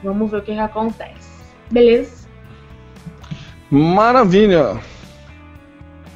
Vamos 0.03 0.31
ver 0.31 0.37
o 0.37 0.41
que, 0.41 0.53
que 0.53 0.59
acontece. 0.59 1.29
Beleza? 1.71 2.27
Maravilha! 3.69 4.79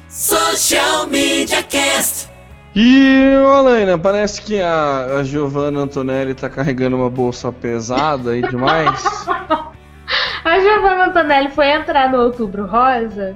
Social 0.08 1.06
Media 1.06 1.62
Cast. 1.62 2.28
E, 2.74 3.34
Alaina, 3.46 3.96
parece 3.96 4.42
que 4.42 4.60
a, 4.60 5.18
a 5.18 5.22
Giovanna 5.22 5.80
Antonelli 5.80 6.34
tá 6.34 6.48
carregando 6.50 6.96
uma 6.96 7.08
bolsa 7.08 7.52
pesada 7.52 8.32
aí 8.32 8.42
demais. 8.42 9.02
A 10.44 10.60
Giovanna 10.60 11.06
Antonelli 11.06 11.48
foi 11.50 11.70
entrar 11.70 12.10
no 12.10 12.20
Outubro 12.20 12.66
Rosa 12.66 13.34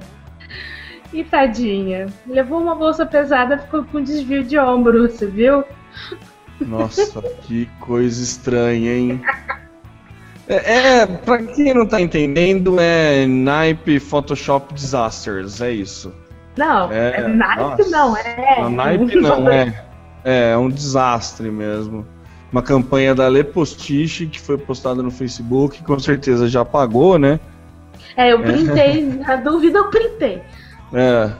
e 1.11 1.23
tadinha. 1.23 2.07
Levou 2.27 2.61
uma 2.61 2.75
bolsa 2.75 3.05
pesada 3.05 3.57
ficou 3.57 3.83
com 3.83 4.01
desvio 4.01 4.43
de 4.43 4.59
ombro, 4.59 5.09
você 5.09 5.25
viu? 5.25 5.63
Nossa, 6.61 7.21
que 7.43 7.67
coisa 7.79 8.21
estranha, 8.21 8.93
hein? 8.93 9.21
É, 10.47 10.99
é, 11.01 11.05
pra 11.05 11.37
quem 11.37 11.73
não 11.73 11.85
tá 11.85 12.01
entendendo, 12.01 12.77
é 12.79 13.25
naipe 13.27 13.99
Photoshop 13.99 14.73
Disasters, 14.73 15.61
é 15.61 15.71
isso. 15.71 16.13
Não, 16.57 16.91
É, 16.91 17.21
é, 17.21 17.27
naipe 17.27 17.61
nossa. 17.61 17.89
não, 17.89 18.17
é. 18.17 18.61
A 18.61 18.69
naipe 18.69 19.15
não, 19.15 19.49
é. 19.49 19.85
É, 20.21 20.51
é 20.51 20.57
um 20.57 20.69
desastre 20.69 21.49
mesmo. 21.49 22.05
Uma 22.51 22.61
campanha 22.61 23.15
da 23.15 23.29
Le 23.29 23.41
Postiche 23.41 24.25
que 24.27 24.37
foi 24.37 24.57
postada 24.57 25.01
no 25.01 25.09
Facebook, 25.09 25.81
com 25.81 25.97
certeza 25.97 26.49
já 26.49 26.65
pagou, 26.65 27.17
né? 27.17 27.39
É, 28.17 28.33
eu 28.33 28.41
printei, 28.41 29.05
na 29.25 29.37
dúvida 29.37 29.77
eu 29.77 29.89
printei. 29.89 30.41
É. 30.93 31.31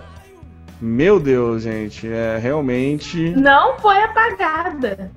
Meu 0.81 1.19
Deus, 1.19 1.63
gente, 1.63 2.07
é 2.07 2.37
realmente. 2.37 3.31
Não 3.31 3.77
foi 3.79 4.01
apagada. 4.01 5.11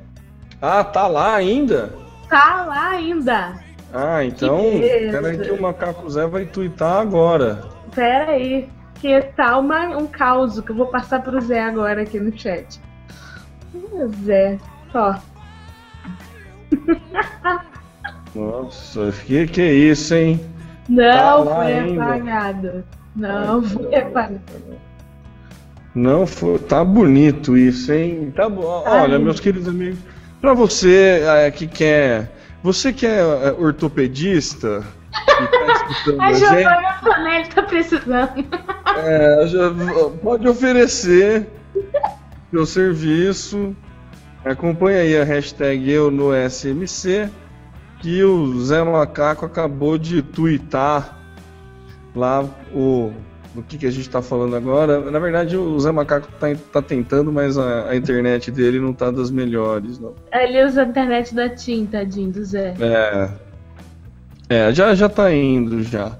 Ah, 0.60 0.82
tá 0.82 1.06
lá 1.06 1.34
ainda? 1.36 1.92
Tá 2.28 2.64
lá 2.66 2.88
ainda. 2.90 3.54
Ah, 3.92 4.24
então. 4.24 4.60
Peraí 5.10 5.38
que 5.38 5.50
o 5.50 5.60
Macaco 5.60 6.08
Zé 6.10 6.26
vai 6.26 6.46
twittar 6.46 7.00
agora. 7.00 7.62
Pera 7.94 8.32
aí, 8.32 8.68
que 9.00 9.20
tá 9.36 9.58
uma, 9.58 9.96
um 9.96 10.06
caos 10.06 10.58
que 10.60 10.70
eu 10.70 10.76
vou 10.76 10.86
passar 10.86 11.22
pro 11.22 11.40
Zé 11.40 11.60
agora 11.62 12.02
aqui 12.02 12.18
no 12.18 12.36
chat. 12.36 12.80
Zé, 14.24 14.58
ó. 14.94 15.14
Nossa, 18.34 19.12
que 19.26 19.46
que 19.46 19.60
é 19.60 19.72
isso, 19.74 20.14
hein? 20.14 20.40
Não 20.88 21.44
Tá 21.44 21.54
foi 21.56 21.72
ainda. 21.72 22.04
apagado. 22.04 22.84
Não 23.14 23.62
foi 23.62 23.94
apagado. 23.94 24.40
Não 25.94 26.26
foi. 26.26 26.58
Tá 26.58 26.84
bonito 26.84 27.56
isso, 27.56 27.92
hein? 27.92 28.32
Tá 28.34 28.48
bom. 28.48 28.82
Tá 28.82 29.02
Olha, 29.02 29.18
meus 29.18 29.40
queridos 29.40 29.68
amigos, 29.68 29.98
pra 30.40 30.54
você 30.54 31.22
é, 31.24 31.50
que 31.50 31.66
quer. 31.66 32.30
Você 32.62 32.92
que 32.92 33.04
é 33.06 33.18
é, 33.18 33.52
ortopedista 33.58 34.82
tá 35.10 35.42
A 36.18 36.26
a 36.28 36.32
gente, 36.32 36.48
Giovanna 36.48 36.96
Antonelli 37.00 37.48
tá 37.48 37.62
precisando. 37.64 38.44
é, 39.04 39.46
já- 39.46 39.70
pode 40.22 40.48
oferecer 40.48 41.46
seu 42.50 42.64
serviço. 42.64 43.76
Acompanha 44.44 45.00
aí 45.00 45.16
a 45.20 45.24
hashtag 45.24 45.90
eu 45.90 46.10
no 46.10 46.30
SMC, 46.34 47.28
que 48.00 48.24
o 48.24 48.58
Zé 48.60 48.82
Macaco 48.82 49.44
acabou 49.46 49.96
de 49.98 50.20
twittar 50.22 51.18
lá 52.14 52.44
o 52.74 53.12
do 53.54 53.62
que, 53.62 53.78
que 53.78 53.86
a 53.86 53.90
gente 53.90 54.06
está 54.06 54.22
falando 54.22 54.56
agora. 54.56 55.10
Na 55.10 55.18
verdade, 55.18 55.56
o 55.56 55.78
Zé 55.78 55.92
Macaco 55.92 56.28
tá, 56.40 56.46
tá 56.72 56.82
tentando, 56.82 57.32
mas 57.32 57.58
a, 57.58 57.90
a 57.90 57.96
internet 57.96 58.50
dele 58.50 58.80
não 58.80 58.92
tá 58.92 59.10
das 59.10 59.30
melhores, 59.30 59.98
não. 59.98 60.14
Ele 60.32 60.64
usa 60.64 60.82
a 60.82 60.86
internet 60.86 61.34
da 61.34 61.48
TIM, 61.48 61.86
tadinho 61.86 62.30
do 62.32 62.44
Zé. 62.44 62.74
É. 62.80 63.28
É, 64.48 64.72
já, 64.72 64.94
já 64.94 65.08
tá 65.08 65.32
indo 65.32 65.82
já. 65.82 66.12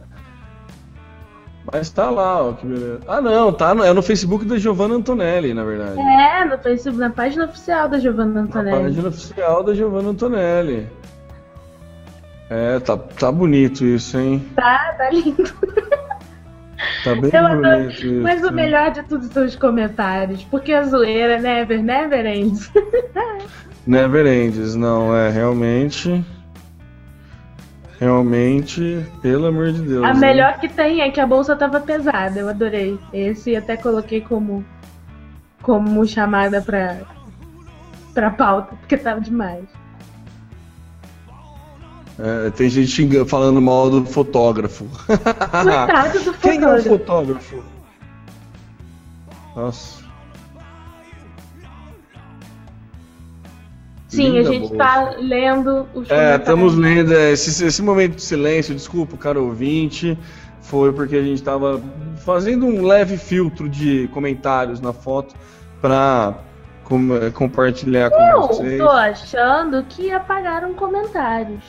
Mas 1.73 1.91
tá 1.91 2.11
lá, 2.11 2.43
ó, 2.43 2.53
que 2.55 2.67
beleza. 2.67 3.01
Ah, 3.07 3.21
não, 3.21 3.53
tá 3.53 3.75
no, 3.75 3.85
é 3.85 3.93
no 3.93 4.03
Facebook 4.03 4.45
da 4.45 4.59
Giovanna 4.59 4.97
Antonelli, 4.97 5.55
na 5.55 5.63
verdade. 5.65 5.99
É, 6.01 6.45
no 6.45 6.59
Facebook, 6.59 6.99
na 6.99 7.11
página 7.11 7.45
oficial 7.45 7.89
da 7.89 7.99
Giovanna 7.99 8.35
Na 8.35 8.41
Antonelli. 8.43 8.83
página 8.83 9.09
oficial 9.09 9.63
da 9.63 9.75
Giovanna 9.75 10.11
Antonelli. 10.11 10.89
É, 12.51 12.81
tá, 12.81 12.97
tá 12.97 13.33
bonito 13.33 13.85
isso, 13.85 14.19
hein? 14.19 14.45
Tá, 14.57 14.95
tá 14.99 15.09
lindo. 15.11 15.45
Tá 17.05 17.15
bem 17.15 17.31
Eu 17.33 17.47
adoro. 17.47 17.91
isso. 17.91 18.13
Mas 18.23 18.43
o 18.45 18.53
melhor 18.53 18.91
de 18.91 19.03
tudo 19.03 19.25
são 19.25 19.45
os 19.45 19.57
comentários. 19.57 20.45
Porque 20.45 20.73
a 20.73 20.85
zoeira, 20.85 21.41
never, 21.41 21.83
never 21.83 22.27
ends. 22.27 22.71
Never 23.87 24.27
Ends, 24.27 24.77
não, 24.77 25.15
é 25.15 25.29
realmente. 25.29 26.25
Realmente, 27.99 29.05
pelo 29.21 29.47
amor 29.47 29.73
de 29.73 29.83
Deus. 29.83 30.05
A 30.05 30.15
melhor 30.15 30.59
que 30.59 30.69
tem 30.69 31.01
é 31.03 31.11
que 31.11 31.21
a 31.21 31.27
bolsa 31.27 31.55
tava 31.57 31.81
pesada. 31.81 32.39
Eu 32.39 32.49
adorei. 32.49 32.99
Esse 33.13 33.55
até 33.57 33.77
coloquei 33.77 34.21
como, 34.21 34.65
como 35.63 36.05
chamada 36.07 36.61
pra, 36.61 36.99
pra 38.15 38.31
pauta, 38.31 38.77
porque 38.77 38.97
tava 38.97 39.21
demais. 39.21 39.65
É, 42.19 42.51
tem 42.51 42.69
gente 42.69 42.89
xingando, 42.89 43.27
falando 43.27 43.61
mal 43.61 43.89
do 43.91 44.05
fotógrafo. 44.05 44.87
Coitado 45.63 46.21
do 46.25 46.35
Quem 46.39 46.63
é 46.63 46.69
o 46.69 46.83
fotógrafo. 46.83 46.89
fotógrafo? 46.89 47.63
Nossa. 49.57 50.03
Sim, 54.09 54.27
a 54.27 54.43
Linda 54.43 54.53
gente 54.53 54.61
bolsa. 54.69 54.77
tá 54.77 55.15
lendo 55.19 55.87
os 55.95 56.11
É, 56.11 56.37
estamos 56.37 56.75
lendo 56.77 57.15
é, 57.15 57.33
esse, 57.33 57.65
esse 57.65 57.83
momento 57.83 58.17
de 58.17 58.23
silêncio, 58.23 58.75
desculpa, 58.75 59.17
caro 59.17 59.45
ouvinte, 59.47 60.19
foi 60.61 60.93
porque 60.93 61.17
a 61.17 61.23
gente 61.23 61.37
estava 61.37 61.81
fazendo 62.19 62.67
um 62.67 62.85
leve 62.87 63.17
filtro 63.17 63.69
de 63.71 64.09
comentários 64.09 64.81
na 64.83 64.93
foto 64.93 65.35
para 65.81 66.35
compartilhar 67.33 68.11
com 68.11 68.21
Eu 68.23 68.49
vocês. 68.49 68.79
tô 68.79 68.91
achando 68.91 69.83
que 69.85 70.13
apagaram 70.13 70.75
comentários. 70.75 71.65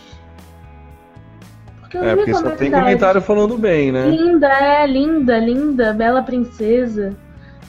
Eu 1.94 2.04
É, 2.04 2.16
porque 2.16 2.34
só 2.34 2.41
comentários. 2.41 2.60
tem 2.60 2.72
comentário 2.72 3.22
falando 3.22 3.58
bem, 3.58 3.91
né? 3.91 4.10
Linda, 4.10 4.48
é, 4.48 4.88
linda, 4.88 5.38
linda, 5.38 5.94
bela 5.94 6.22
princesa. 6.24 7.16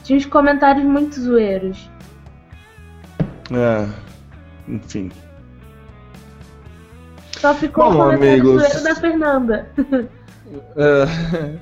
Tinha 0.03 0.17
uns 0.19 0.27
comentários 0.27 0.85
muito 0.85 1.21
zoeiros. 1.21 1.91
É, 3.53 3.87
enfim. 4.69 5.11
Só 7.39 7.55
ficou 7.55 7.85
Bom, 7.85 7.91
o 7.91 7.97
comentário 8.05 8.33
amigos. 8.33 8.63
zoeiro 8.63 8.83
da 8.85 8.95
Fernanda. 8.95 9.69
É. 10.77 11.57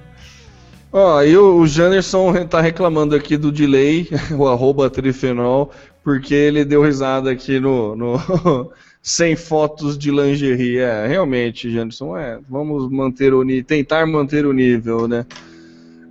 Ó, 0.93 1.23
e 1.23 1.35
o, 1.35 1.67
Janderson 1.67 2.45
tá 2.45 2.61
reclamando 2.61 3.17
aqui 3.17 3.39
do 3.39 3.51
delay, 3.51 4.07
o 4.37 4.47
arroba 4.47 4.91
trifenol, 4.91 5.71
porque 6.05 6.35
ele 6.35 6.65
deu 6.65 6.83
risada 6.83 7.31
aqui 7.31 7.59
no, 7.59 7.97
no 7.97 8.17
100 9.03 9.37
fotos 9.37 9.99
de 9.99 10.11
lingerie. 10.11 10.79
É, 10.79 11.07
realmente, 11.07 11.71
Janderson, 11.71 12.17
é, 12.17 12.39
vamos 12.49 12.89
manter 12.89 13.35
o 13.35 13.45
tentar 13.65 14.07
manter 14.07 14.47
o 14.47 14.53
nível, 14.53 15.09
né? 15.09 15.27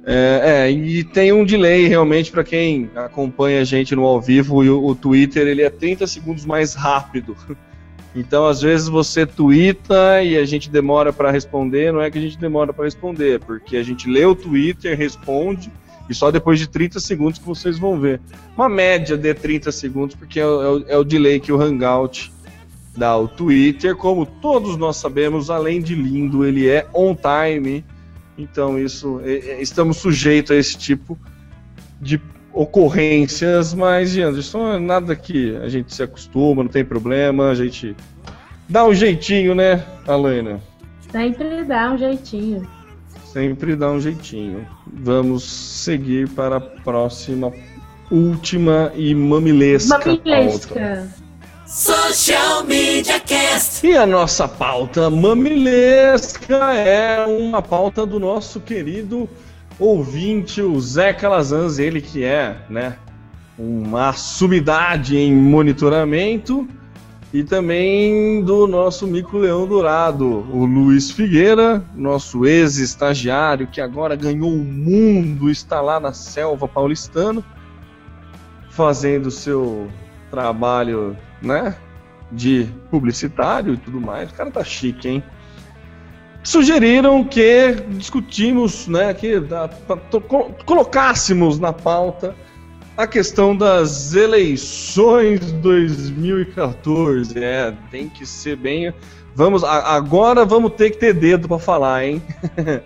É, 0.04 0.42
é, 0.44 0.72
e 0.72 1.04
tem 1.04 1.32
um 1.32 1.46
delay 1.46 1.88
realmente 1.88 2.32
para 2.32 2.44
quem 2.44 2.90
acompanha 2.96 3.62
a 3.62 3.64
gente 3.64 3.96
no 3.96 4.04
ao 4.04 4.20
vivo 4.20 4.64
e 4.64 4.70
o, 4.70 4.84
o 4.84 4.96
Twitter 4.96 5.48
ele 5.48 5.62
é 5.62 5.70
30 5.70 6.06
segundos 6.08 6.46
mais 6.46 6.76
rápido. 6.76 7.36
Então, 8.14 8.46
às 8.46 8.62
vezes 8.62 8.90
você 8.90 9.26
twitta 9.26 10.22
e 10.22 10.36
a 10.36 10.44
gente 10.44 10.70
demora 10.70 11.14
para 11.14 11.32
responder, 11.32 11.94
não 11.94 12.02
é 12.02 12.12
que 12.12 12.18
a 12.18 12.22
gente 12.22 12.38
demora 12.38 12.74
para 12.74 12.84
responder, 12.84 13.40
porque 13.40 13.78
a 13.78 13.84
gente 13.84 14.10
lê 14.10 14.26
o 14.26 14.36
Twitter, 14.36 14.98
responde 14.98 15.72
e 16.10 16.14
só 16.14 16.30
depois 16.30 16.60
de 16.60 16.68
30 16.68 17.00
segundos 17.00 17.40
que 17.40 17.46
vocês 17.46 17.80
vão 17.80 17.98
ver. 17.98 18.20
Uma 18.58 18.68
média 18.68 19.18
de 19.18 19.34
30 19.34 19.72
segundos, 19.72 20.14
porque 20.14 20.42
é, 20.42 20.44
é 20.44 20.94
é 20.94 20.98
o 20.98 21.06
delay 21.06 21.40
que 21.40 21.54
o 21.54 21.62
Hangout 21.62 22.34
dá. 22.96 23.18
O 23.18 23.28
Twitter, 23.28 23.96
como 23.96 24.26
todos 24.26 24.78
nós 24.78 24.98
sabemos, 24.98 25.50
além 25.50 25.82
de 25.82 25.96
lindo, 25.96 26.46
ele 26.46 26.68
é 26.68 26.88
on 26.94 27.16
time. 27.16 27.84
Então, 28.38 28.80
isso 28.80 29.22
é- 29.24 29.34
é- 29.34 29.62
estamos 29.62 29.98
sujeitos 29.98 30.52
a 30.52 30.56
esse 30.56 30.78
tipo 30.78 31.18
de 32.00 32.20
ocorrências, 32.54 33.74
mas, 33.74 34.18
Anderson, 34.18 34.74
é 34.74 34.80
nada 34.80 35.16
que 35.16 35.56
a 35.58 35.70
gente 35.70 35.94
se 35.94 36.04
acostuma, 36.04 36.64
não 36.64 36.70
tem 36.70 36.84
problema, 36.84 37.50
a 37.50 37.56
gente 37.56 37.96
dá 38.68 38.86
um 38.86 38.94
jeitinho, 38.94 39.56
né, 39.56 39.84
Alana? 40.08 40.60
Sempre 41.12 41.64
dá 41.64 41.92
um 41.92 41.98
jeitinho. 41.98 42.68
Sempre 43.26 43.76
dá 43.76 43.92
um 43.92 44.02
jeitinho. 44.02 44.68
Vamos 44.92 45.44
seguir 45.44 46.28
para 46.30 46.58
a 46.58 46.62
próxima, 46.62 47.54
última 48.10 48.92
e 48.96 49.16
mamilesca 49.16 49.98
pauta. 50.68 51.21
Social 51.72 52.66
Media 52.66 53.18
Cast. 53.18 53.88
E 53.88 53.96
a 53.96 54.06
nossa 54.06 54.46
pauta 54.46 55.10
mamilesca 55.10 56.74
é 56.74 57.26
uma 57.26 57.62
pauta 57.62 58.06
do 58.06 58.20
nosso 58.20 58.60
querido 58.60 59.30
ouvinte, 59.80 60.62
o 60.62 60.78
Zé 60.82 61.14
Calazans, 61.14 61.80
ele 61.80 62.02
que 62.02 62.26
é, 62.26 62.58
né, 62.70 62.98
uma 63.58 64.12
sumidade 64.12 65.16
em 65.16 65.34
monitoramento, 65.34 66.68
e 67.34 67.42
também 67.42 68.44
do 68.44 68.68
nosso 68.68 69.08
Mico 69.08 69.38
Leão 69.38 69.66
Dourado, 69.66 70.28
o 70.54 70.66
Luiz 70.66 71.10
Figueira, 71.10 71.82
nosso 71.96 72.46
ex-estagiário 72.46 73.68
que 73.68 73.80
agora 73.80 74.18
ganhou 74.18 74.52
o 74.52 74.62
mundo, 74.62 75.50
está 75.50 75.80
lá 75.80 76.02
na 76.02 76.12
selva 76.12 76.68
paulistano, 76.68 77.42
fazendo 78.70 79.32
seu 79.32 79.90
trabalho 80.30 81.16
né? 81.42 81.76
De 82.32 82.68
publicitário 82.90 83.74
e 83.74 83.78
tudo 83.78 84.00
mais. 84.00 84.30
O 84.32 84.34
cara 84.34 84.52
tá 84.52 84.64
chique, 84.64 85.08
hein? 85.08 85.24
Sugeriram 86.44 87.24
que 87.24 87.76
discutimos, 87.90 88.88
né? 88.88 89.14
Que 89.14 89.40
da, 89.40 89.68
to, 89.68 90.22
colocássemos 90.66 91.60
na 91.60 91.72
pauta 91.72 92.36
a 92.98 93.08
questão 93.08 93.56
das 93.56 94.14
eleições 94.14 95.52
2014. 95.54 97.44
É, 97.44 97.74
tem 97.90 98.10
que 98.10 98.26
ser 98.26 98.56
bem. 98.56 98.94
Vamos, 99.34 99.64
agora 99.64 100.44
vamos 100.44 100.74
ter 100.74 100.90
que 100.92 100.98
ter 100.98 101.14
dedo 101.14 101.48
para 101.48 101.58
falar, 101.58 102.04
hein? 102.04 102.22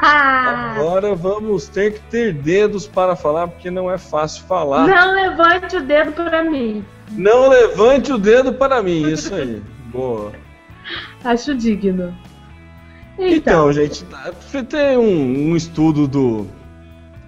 agora 0.00 1.14
vamos 1.14 1.66
ter 1.66 1.94
que 1.94 2.00
ter 2.02 2.32
dedos 2.32 2.86
para 2.86 3.16
falar, 3.16 3.48
porque 3.48 3.68
não 3.68 3.90
é 3.90 3.98
fácil 3.98 4.44
falar. 4.44 4.86
Não 4.86 5.14
levante 5.14 5.76
o 5.76 5.82
dedo 5.82 6.12
para 6.12 6.44
mim. 6.44 6.84
Não 7.12 7.48
levante 7.48 8.12
o 8.12 8.18
dedo 8.18 8.52
para 8.52 8.82
mim, 8.82 9.10
isso 9.10 9.34
aí. 9.34 9.62
Boa. 9.90 10.32
Acho 11.24 11.54
digno. 11.54 12.14
Então, 13.18 13.70
então 13.70 13.72
gente, 13.72 14.06
tem 14.68 14.96
um, 14.96 15.50
um, 15.50 15.56
estudo 15.56 16.06
do, 16.06 16.46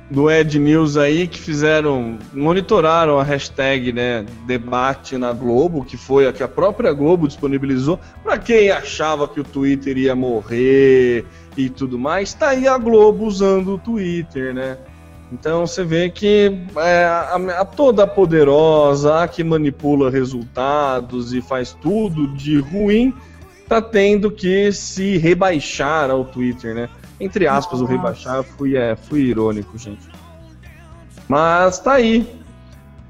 do 0.08 0.30
Ed 0.30 0.56
News 0.56 0.96
aí 0.96 1.26
que 1.26 1.38
fizeram, 1.38 2.16
monitoraram 2.32 3.18
a 3.18 3.24
hashtag, 3.24 3.92
né, 3.92 4.24
debate 4.46 5.18
na 5.18 5.32
Globo, 5.32 5.84
que 5.84 5.96
foi 5.96 6.28
a 6.28 6.32
que 6.32 6.44
a 6.44 6.48
própria 6.48 6.92
Globo 6.92 7.26
disponibilizou, 7.26 7.98
para 8.22 8.38
quem 8.38 8.70
achava 8.70 9.26
que 9.26 9.40
o 9.40 9.44
Twitter 9.44 9.98
ia 9.98 10.14
morrer 10.14 11.24
e 11.56 11.68
tudo 11.68 11.98
mais, 11.98 12.32
tá 12.34 12.50
aí 12.50 12.68
a 12.68 12.78
Globo 12.78 13.26
usando 13.26 13.74
o 13.74 13.78
Twitter, 13.78 14.54
né? 14.54 14.78
Então 15.32 15.66
você 15.66 15.84
vê 15.84 16.10
que 16.10 16.52
é, 16.76 17.04
a, 17.04 17.36
a, 17.60 17.64
toda 17.64 18.06
poderosa, 18.06 19.22
a 19.22 19.28
que 19.28 19.44
manipula 19.44 20.10
resultados 20.10 21.32
e 21.32 21.40
faz 21.40 21.72
tudo 21.80 22.26
de 22.28 22.58
ruim, 22.58 23.14
tá 23.68 23.80
tendo 23.80 24.30
que 24.30 24.72
se 24.72 25.16
rebaixar 25.18 26.10
ao 26.10 26.24
Twitter, 26.24 26.74
né? 26.74 26.88
Entre 27.20 27.46
aspas, 27.46 27.80
Nossa. 27.80 27.92
o 27.92 27.96
rebaixar 27.96 28.42
fui, 28.42 28.76
é, 28.76 28.96
fui 28.96 29.20
irônico, 29.20 29.78
gente. 29.78 30.08
Mas 31.28 31.78
tá 31.78 31.92
aí. 31.92 32.26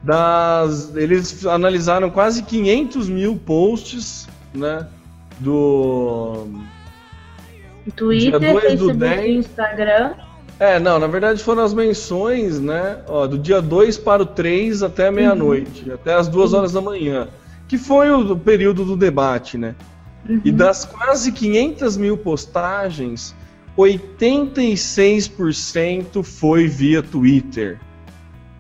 Das, 0.03 0.95
eles 0.97 1.45
analisaram 1.47 2.11
quase 2.11 2.43
500 2.43 3.09
mil 3.09 3.37
posts, 3.37 4.29
né? 4.53 4.87
Do. 5.39 6.47
Twitter, 7.97 8.41
Facebook, 8.41 9.31
Instagram. 9.31 10.15
É, 10.61 10.79
não, 10.79 10.99
na 10.99 11.07
verdade 11.07 11.43
foram 11.43 11.65
as 11.65 11.73
menções, 11.73 12.61
né? 12.61 12.99
Ó, 13.09 13.27
do 13.27 13.39
dia 13.39 13.63
2 13.63 13.97
para 13.97 14.23
o 14.23 14.27
3 14.27 14.83
até 14.83 15.11
meia-noite, 15.11 15.89
uhum. 15.89 15.95
até 15.95 16.13
as 16.13 16.29
2 16.29 16.53
horas 16.53 16.73
da 16.73 16.83
manhã, 16.83 17.29
que 17.67 17.79
foi 17.79 18.11
o, 18.11 18.33
o 18.33 18.39
período 18.39 18.85
do 18.85 18.95
debate, 18.95 19.57
né? 19.57 19.75
Uhum. 20.29 20.43
E 20.45 20.53
das 20.53 20.85
quase 20.85 21.33
500 21.33 21.97
mil 21.97 22.19
postagens, 22.19 23.35
86% 23.75 26.23
foi 26.23 26.69
via 26.69 27.03
Twitter, 27.03 27.81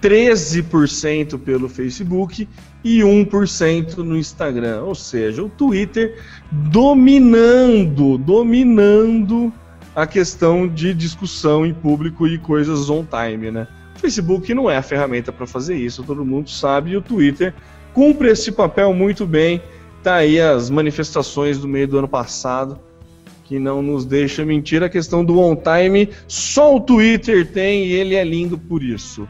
13% 0.00 1.38
pelo 1.38 1.68
Facebook 1.68 2.48
e 2.82 3.00
1% 3.00 3.98
no 3.98 4.16
Instagram. 4.16 4.84
Ou 4.84 4.94
seja, 4.94 5.42
o 5.42 5.50
Twitter 5.50 6.18
dominando, 6.50 8.16
dominando 8.16 9.52
a 9.94 10.06
questão 10.06 10.68
de 10.68 10.94
discussão 10.94 11.66
em 11.66 11.74
público 11.74 12.26
e 12.26 12.38
coisas 12.38 12.88
on 12.88 13.04
time, 13.04 13.50
né? 13.50 13.66
O 13.96 13.98
Facebook 13.98 14.52
não 14.54 14.70
é 14.70 14.76
a 14.76 14.82
ferramenta 14.82 15.32
para 15.32 15.46
fazer 15.46 15.76
isso, 15.76 16.02
todo 16.02 16.24
mundo 16.24 16.48
sabe, 16.48 16.90
e 16.90 16.96
o 16.96 17.02
Twitter 17.02 17.52
cumpre 17.92 18.30
esse 18.30 18.52
papel 18.52 18.94
muito 18.94 19.26
bem. 19.26 19.62
Tá 20.02 20.16
aí 20.16 20.40
as 20.40 20.70
manifestações 20.70 21.58
do 21.58 21.68
meio 21.68 21.86
do 21.86 21.98
ano 21.98 22.08
passado, 22.08 22.78
que 23.44 23.58
não 23.58 23.82
nos 23.82 24.06
deixa 24.06 24.44
mentir. 24.44 24.82
A 24.82 24.88
questão 24.88 25.24
do 25.24 25.38
on 25.38 25.56
time, 25.56 26.08
só 26.26 26.76
o 26.76 26.80
Twitter 26.80 27.52
tem 27.52 27.84
e 27.86 27.92
ele 27.92 28.14
é 28.14 28.24
lindo 28.24 28.56
por 28.56 28.82
isso. 28.82 29.28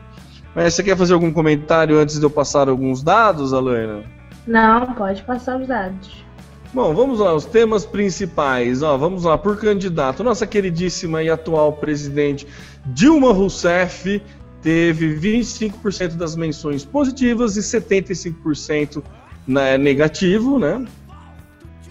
Mas 0.54 0.74
você 0.74 0.82
quer 0.82 0.96
fazer 0.96 1.14
algum 1.14 1.32
comentário 1.32 1.98
antes 1.98 2.18
de 2.18 2.24
eu 2.24 2.30
passar 2.30 2.68
alguns 2.68 3.02
dados, 3.02 3.52
Alana? 3.52 4.04
Não, 4.46 4.94
pode 4.94 5.22
passar 5.22 5.61
os 5.61 5.66
dados. 5.66 6.24
Bom, 6.72 6.94
vamos 6.94 7.18
lá, 7.18 7.34
os 7.34 7.44
temas 7.44 7.84
principais. 7.84 8.82
Ó, 8.82 8.96
vamos 8.96 9.24
lá, 9.24 9.36
por 9.36 9.58
candidato. 9.58 10.22
Nossa 10.22 10.46
queridíssima 10.46 11.22
e 11.22 11.28
atual 11.28 11.72
presidente 11.72 12.46
Dilma 12.86 13.32
Rousseff 13.32 14.22
teve 14.62 15.16
25% 15.16 16.16
das 16.16 16.36
menções 16.36 16.84
positivas 16.84 17.56
e 17.56 17.60
75% 17.60 19.02
né, 19.46 19.76
negativo, 19.76 20.58
né? 20.58 20.84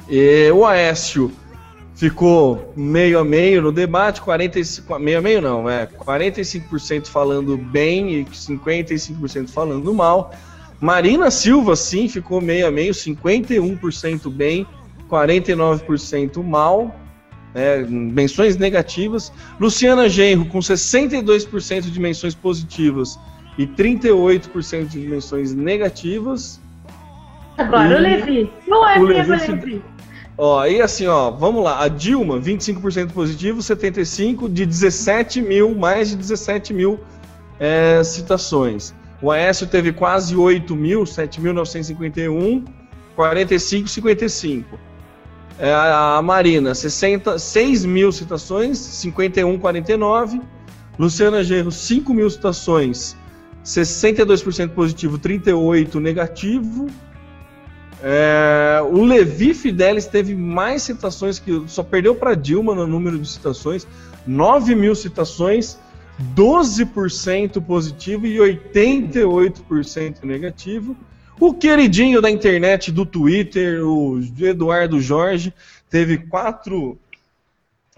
E 0.07 0.49
o 0.51 0.65
Aécio 0.65 1.31
ficou 1.93 2.71
meio 2.77 3.19
a 3.19 3.25
meio 3.25 3.61
no 3.61 3.73
debate, 3.73 4.21
45, 4.21 4.97
meio 4.99 5.17
a 5.17 5.21
meio 5.21 5.41
não, 5.41 5.69
é 5.69 5.85
45% 5.85 7.07
falando 7.07 7.57
bem 7.57 8.21
e 8.21 8.25
55% 8.25 9.49
falando 9.49 9.93
mal. 9.93 10.31
Marina 10.81 11.29
Silva, 11.29 11.75
sim, 11.75 12.07
ficou 12.07 12.39
meio 12.39 12.67
a 12.67 12.71
meio, 12.71 12.93
51% 12.93 14.29
bem, 14.29 14.65
49% 15.09 16.41
mal, 16.43 16.95
é, 17.53 17.81
menções 17.83 18.55
negativas. 18.55 19.31
Luciana 19.59 20.07
Genro, 20.07 20.45
com 20.45 20.59
62% 20.59 21.81
de 21.81 21.99
menções 21.99 22.33
positivas 22.33 23.19
e 23.57 23.67
38% 23.67 24.87
de 24.87 24.99
menções 24.99 25.53
negativas. 25.53 26.61
Agora, 27.57 27.89
e... 27.89 27.95
o 27.95 27.99
Levi. 27.99 28.51
Não 28.65 28.87
é 28.87 28.97
o 28.97 29.03
Levi, 29.03 29.29
Levi. 29.29 29.83
Ó, 30.37 30.65
e 30.65 30.81
assim, 30.81 31.05
ó, 31.05 31.29
vamos 31.29 31.61
lá. 31.61 31.83
A 31.83 31.89
Dilma, 31.89 32.39
25% 32.39 33.11
positivo, 33.11 33.59
75% 33.59 34.47
de 34.49 34.65
17 34.65 35.41
mil, 35.41 35.75
mais 35.75 36.11
de 36.11 36.15
17 36.15 36.73
mil 36.73 36.97
é, 37.59 38.01
citações. 38.05 38.93
O 39.21 39.31
Aécio 39.31 39.67
teve 39.67 39.91
quase 39.91 40.35
8 40.35 40.75
mil, 40.75 41.03
7.951, 41.03 42.65
45, 43.15 43.87
55. 43.87 44.79
É, 45.59 45.73
a 45.73 46.21
Marina, 46.23 46.73
60, 46.73 47.37
6 47.37 47.83
mil 47.83 48.11
citações, 48.13 48.77
51, 48.77 49.59
49. 49.59 50.41
Luciana 50.97 51.43
Gerro, 51.43 51.71
5 51.71 52.13
mil 52.13 52.29
citações, 52.29 53.15
62% 53.63 54.69
positivo, 54.69 55.17
38 55.17 55.99
negativo. 55.99 56.87
É, 58.01 58.79
o 58.89 59.03
Levi 59.03 59.53
Fidelis 59.53 60.05
teve 60.05 60.33
mais 60.33 60.83
citações 60.83 61.39
que 61.39 61.63
só 61.67 61.83
perdeu 61.83 62.15
para 62.15 62.35
Dilma 62.35 62.73
no 62.73 62.87
número 62.87 63.19
de 63.19 63.29
citações, 63.29 63.85
9 64.25 64.75
mil 64.75 64.95
citações, 64.95 65.77
12% 66.35 67.61
positivo 67.61 68.27
e 68.27 68.37
88% 68.37 70.23
negativo. 70.23 70.95
O 71.39 71.53
queridinho 71.53 72.21
da 72.21 72.29
internet 72.29 72.91
do 72.91 73.05
Twitter, 73.05 73.81
o 73.85 74.19
Eduardo 74.39 74.99
Jorge, 74.99 75.53
teve 75.89 76.17
quatro, 76.17 76.99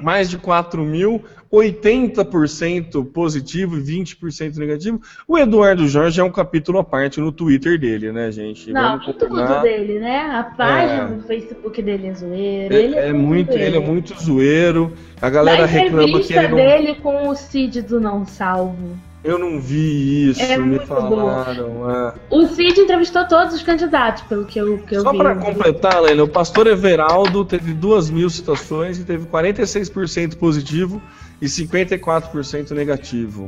mais 0.02 0.30
de 0.30 0.38
4 0.38 0.84
mil, 0.84 1.24
80% 1.52 3.06
positivo 3.12 3.78
e 3.78 3.82
20% 3.82 4.58
negativo. 4.58 5.02
O 5.28 5.38
Eduardo 5.38 5.88
Jorge 5.88 6.20
é 6.22 6.24
um 6.24 6.32
capítulo 6.32 6.80
à 6.80 6.84
parte 6.84 7.20
no 7.20 7.32
Twitter 7.32 7.78
dele, 7.78 8.12
né, 8.12 8.32
gente? 8.32 8.72
Não, 8.72 9.00
Vamos 9.00 9.16
tudo 9.18 9.62
dele, 9.62 10.00
né? 10.00 10.20
A 10.32 10.44
página 10.44 11.04
é. 11.04 11.08
do 11.08 11.24
Facebook 11.24 11.82
dele 11.82 12.08
é 12.08 12.14
zoeiro. 12.14 12.74
É, 12.74 12.80
ele 12.80 12.96
é, 12.96 13.08
é 13.10 13.14
muito, 13.14 13.52
ele 13.52 13.78
é 13.78 13.80
muito 13.80 14.20
zoeiro. 14.20 14.94
A 15.22 15.30
galera 15.30 15.66
reclama 15.66 16.20
que 16.22 16.34
ele 16.34 16.48
não... 16.48 16.56
dele 16.56 16.96
com 16.96 17.28
o 17.28 17.36
Cid 17.36 17.82
do 17.82 18.00
Não 18.00 18.26
Salvo. 18.26 18.98
Eu 19.24 19.38
não 19.38 19.60
vi 19.60 20.30
isso, 20.30 20.42
é 20.42 20.58
me 20.58 20.80
falaram. 20.80 21.90
É. 21.90 22.14
O 22.32 22.48
Cid 22.48 22.80
entrevistou 22.80 23.28
todos 23.28 23.54
os 23.54 23.62
candidatos, 23.62 24.24
pelo 24.24 24.46
que 24.46 24.60
eu, 24.60 24.80
que 24.80 24.96
eu 24.96 25.02
Só 25.02 25.12
vi. 25.12 25.18
Só 25.18 25.24
para 25.24 25.36
completar, 25.36 26.02
Lena, 26.02 26.24
o 26.24 26.28
pastor 26.28 26.66
Everaldo 26.66 27.46
teve 27.46 27.72
duas 27.72 28.10
mil 28.10 28.30
citações 28.32 28.98
e 28.98 29.06
teve 29.06 29.28
46% 29.28 30.38
positivo 30.38 31.00
e 31.40 31.46
54% 31.46 32.72
negativo. 32.72 33.48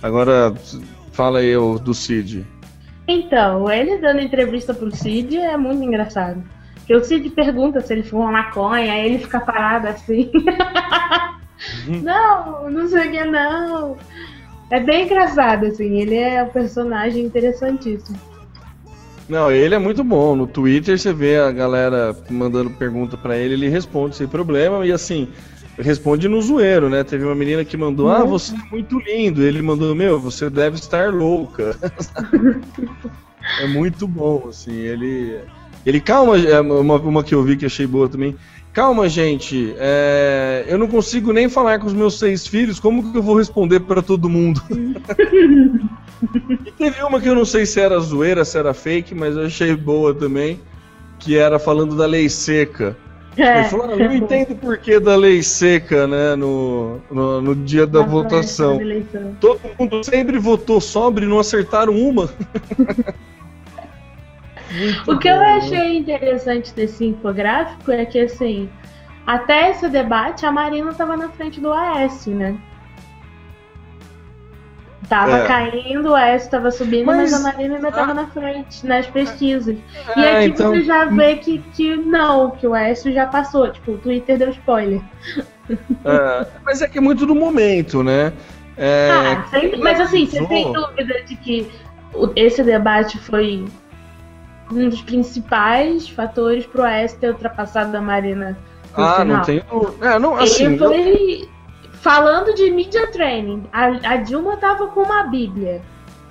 Agora, 0.00 0.54
fala 1.10 1.40
aí 1.40 1.54
do 1.82 1.92
Cid. 1.92 2.46
Então, 3.08 3.68
ele 3.70 3.98
dando 3.98 4.20
entrevista 4.20 4.72
pro 4.72 4.94
Cid 4.94 5.36
é 5.36 5.56
muito 5.56 5.82
engraçado. 5.82 6.40
Porque 6.76 6.94
o 6.94 7.02
Cid 7.02 7.30
pergunta 7.30 7.80
se 7.80 7.92
ele 7.92 8.04
fuma 8.04 8.30
maconha, 8.30 8.92
aí 8.92 9.06
ele 9.06 9.18
fica 9.18 9.40
parado 9.40 9.88
assim. 9.88 10.30
não, 12.02 12.70
não 12.70 12.86
sei 12.86 13.08
o 13.08 13.10
que 13.10 13.24
não. 13.24 13.96
É 14.74 14.80
bem 14.80 15.04
engraçado, 15.04 15.66
assim, 15.66 16.00
ele 16.00 16.16
é 16.16 16.42
um 16.42 16.48
personagem 16.48 17.24
interessantíssimo. 17.24 18.18
Não, 19.28 19.48
ele 19.48 19.72
é 19.72 19.78
muito 19.78 20.02
bom. 20.02 20.34
No 20.34 20.48
Twitter 20.48 20.98
você 20.98 21.12
vê 21.12 21.38
a 21.38 21.52
galera 21.52 22.12
mandando 22.28 22.70
pergunta 22.70 23.16
pra 23.16 23.36
ele, 23.36 23.54
ele 23.54 23.68
responde 23.68 24.16
sem 24.16 24.26
problema. 24.26 24.84
E 24.84 24.90
assim, 24.90 25.28
responde 25.78 26.26
no 26.28 26.42
zoeiro, 26.42 26.90
né? 26.90 27.04
Teve 27.04 27.24
uma 27.24 27.36
menina 27.36 27.64
que 27.64 27.76
mandou: 27.76 28.10
Ah, 28.10 28.24
você 28.24 28.52
é 28.52 28.68
muito 28.68 28.98
lindo. 28.98 29.44
Ele 29.44 29.62
mandou: 29.62 29.94
Meu, 29.94 30.18
você 30.18 30.50
deve 30.50 30.74
estar 30.74 31.14
louca. 31.14 31.76
é 33.62 33.68
muito 33.68 34.08
bom, 34.08 34.46
assim. 34.48 34.74
Ele. 34.74 35.38
Ele, 35.86 36.00
calma, 36.00 36.36
é 36.36 36.60
uma, 36.60 36.96
uma 36.96 37.22
que 37.22 37.32
eu 37.32 37.44
vi 37.44 37.56
que 37.56 37.66
achei 37.66 37.86
boa 37.86 38.08
também. 38.08 38.34
Calma, 38.74 39.08
gente. 39.08 39.72
É, 39.78 40.64
eu 40.66 40.76
não 40.76 40.88
consigo 40.88 41.32
nem 41.32 41.48
falar 41.48 41.78
com 41.78 41.86
os 41.86 41.94
meus 41.94 42.18
seis 42.18 42.44
filhos. 42.44 42.80
Como 42.80 43.12
que 43.12 43.16
eu 43.16 43.22
vou 43.22 43.38
responder 43.38 43.78
para 43.78 44.02
todo 44.02 44.28
mundo? 44.28 44.60
e 46.66 46.72
teve 46.76 47.00
uma 47.04 47.20
que 47.20 47.28
eu 47.28 47.36
não 47.36 47.44
sei 47.44 47.64
se 47.64 47.80
era 47.80 47.96
zoeira, 48.00 48.44
se 48.44 48.58
era 48.58 48.74
fake, 48.74 49.14
mas 49.14 49.36
eu 49.36 49.46
achei 49.46 49.76
boa 49.76 50.12
também. 50.12 50.60
Que 51.20 51.38
era 51.38 51.60
falando 51.60 51.96
da 51.96 52.04
lei 52.04 52.28
seca. 52.28 52.96
É, 53.36 53.60
Ele 53.60 53.68
falou, 53.68 53.86
ah, 53.86 53.92
eu 53.92 54.08
não 54.08 54.14
entendo 54.16 54.52
o 54.52 54.56
porquê 54.56 54.98
da 54.98 55.14
lei 55.14 55.42
seca, 55.42 56.06
né, 56.06 56.34
no, 56.36 57.00
no, 57.10 57.40
no 57.40 57.54
dia 57.54 57.86
da 57.86 58.02
votação. 58.02 58.78
da. 58.78 59.20
Todo 59.40 59.60
mundo 59.78 60.04
sempre 60.04 60.38
votou 60.38 60.80
sobre 60.80 61.24
e 61.26 61.28
não 61.28 61.38
acertaram 61.38 61.96
uma. 61.96 62.28
Muito 64.74 65.12
O 65.12 65.18
que 65.18 65.28
eu 65.28 65.34
bom, 65.36 65.40
né? 65.42 65.54
achei 65.56 65.96
interessante 65.98 66.74
desse 66.74 67.04
infográfico 67.06 67.90
é 67.92 68.04
que, 68.04 68.18
assim, 68.20 68.68
até 69.26 69.70
esse 69.70 69.88
debate, 69.88 70.44
a 70.44 70.52
Marina 70.52 70.90
estava 70.90 71.16
na 71.16 71.28
frente 71.28 71.60
do 71.60 71.72
Aécio, 71.72 72.34
né? 72.34 72.56
Tava 75.08 75.38
É. 75.40 75.46
caindo, 75.46 76.10
o 76.10 76.14
Aécio 76.14 76.50
tava 76.50 76.70
subindo, 76.70 77.04
mas, 77.04 77.30
Mas- 77.30 77.34
a 77.34 77.40
Marina 77.52 77.76
ainda 77.76 77.92
tava 77.92 78.12
Ah. 78.12 78.14
na 78.14 78.26
frente, 78.28 78.86
nas 78.86 79.06
pesquisas. 79.06 79.76
e 80.16 80.20
É, 80.20 80.38
aqui 80.38 80.46
então- 80.46 80.70
você 80.72 80.82
já 80.82 81.04
vê 81.04 81.36
que, 81.36 81.58
que 81.74 81.94
não, 81.96 82.50
que 82.52 82.66
o 82.66 82.72
Aécio 82.72 83.12
já 83.12 83.26
passou. 83.26 83.70
Tipo, 83.70 83.92
o 83.92 83.98
Twitter 83.98 84.38
deu 84.38 84.48
spoiler. 84.50 85.02
É, 86.04 86.46
mas 86.64 86.80
é 86.80 86.88
que 86.88 86.96
é 86.98 87.00
muito 87.02 87.26
do 87.26 87.34
momento, 87.34 88.02
né? 88.02 88.32
É, 88.78 89.10
ah, 89.12 89.44
sempre- 89.50 89.76
mas 89.78 90.00
assim, 90.00 90.26
você 90.26 90.44
tem 90.46 90.72
dúvida 90.72 91.22
de 91.22 91.36
que 91.36 91.70
esse 92.34 92.62
debate 92.64 93.18
foi 93.18 93.64
um 94.76 94.88
dos 94.88 95.02
principais 95.02 96.08
fatores 96.08 96.66
pro 96.66 96.82
Aécio 96.82 97.18
ter 97.18 97.28
ultrapassado 97.30 97.96
a 97.96 98.00
Marina 98.00 98.56
no 98.96 99.04
Ah, 99.04 99.14
final. 99.20 99.36
não 99.38 99.44
tem. 99.44 99.62
É, 100.02 100.18
não, 100.18 100.36
assim. 100.36 100.64
Ele 100.66 100.78
foi 100.78 101.48
falando 102.00 102.54
de 102.54 102.70
media 102.70 103.06
training. 103.08 103.64
A, 103.72 103.86
a 104.12 104.16
Dilma 104.16 104.56
tava 104.56 104.86
com 104.88 105.00
uma 105.02 105.22
bíblia. 105.24 105.80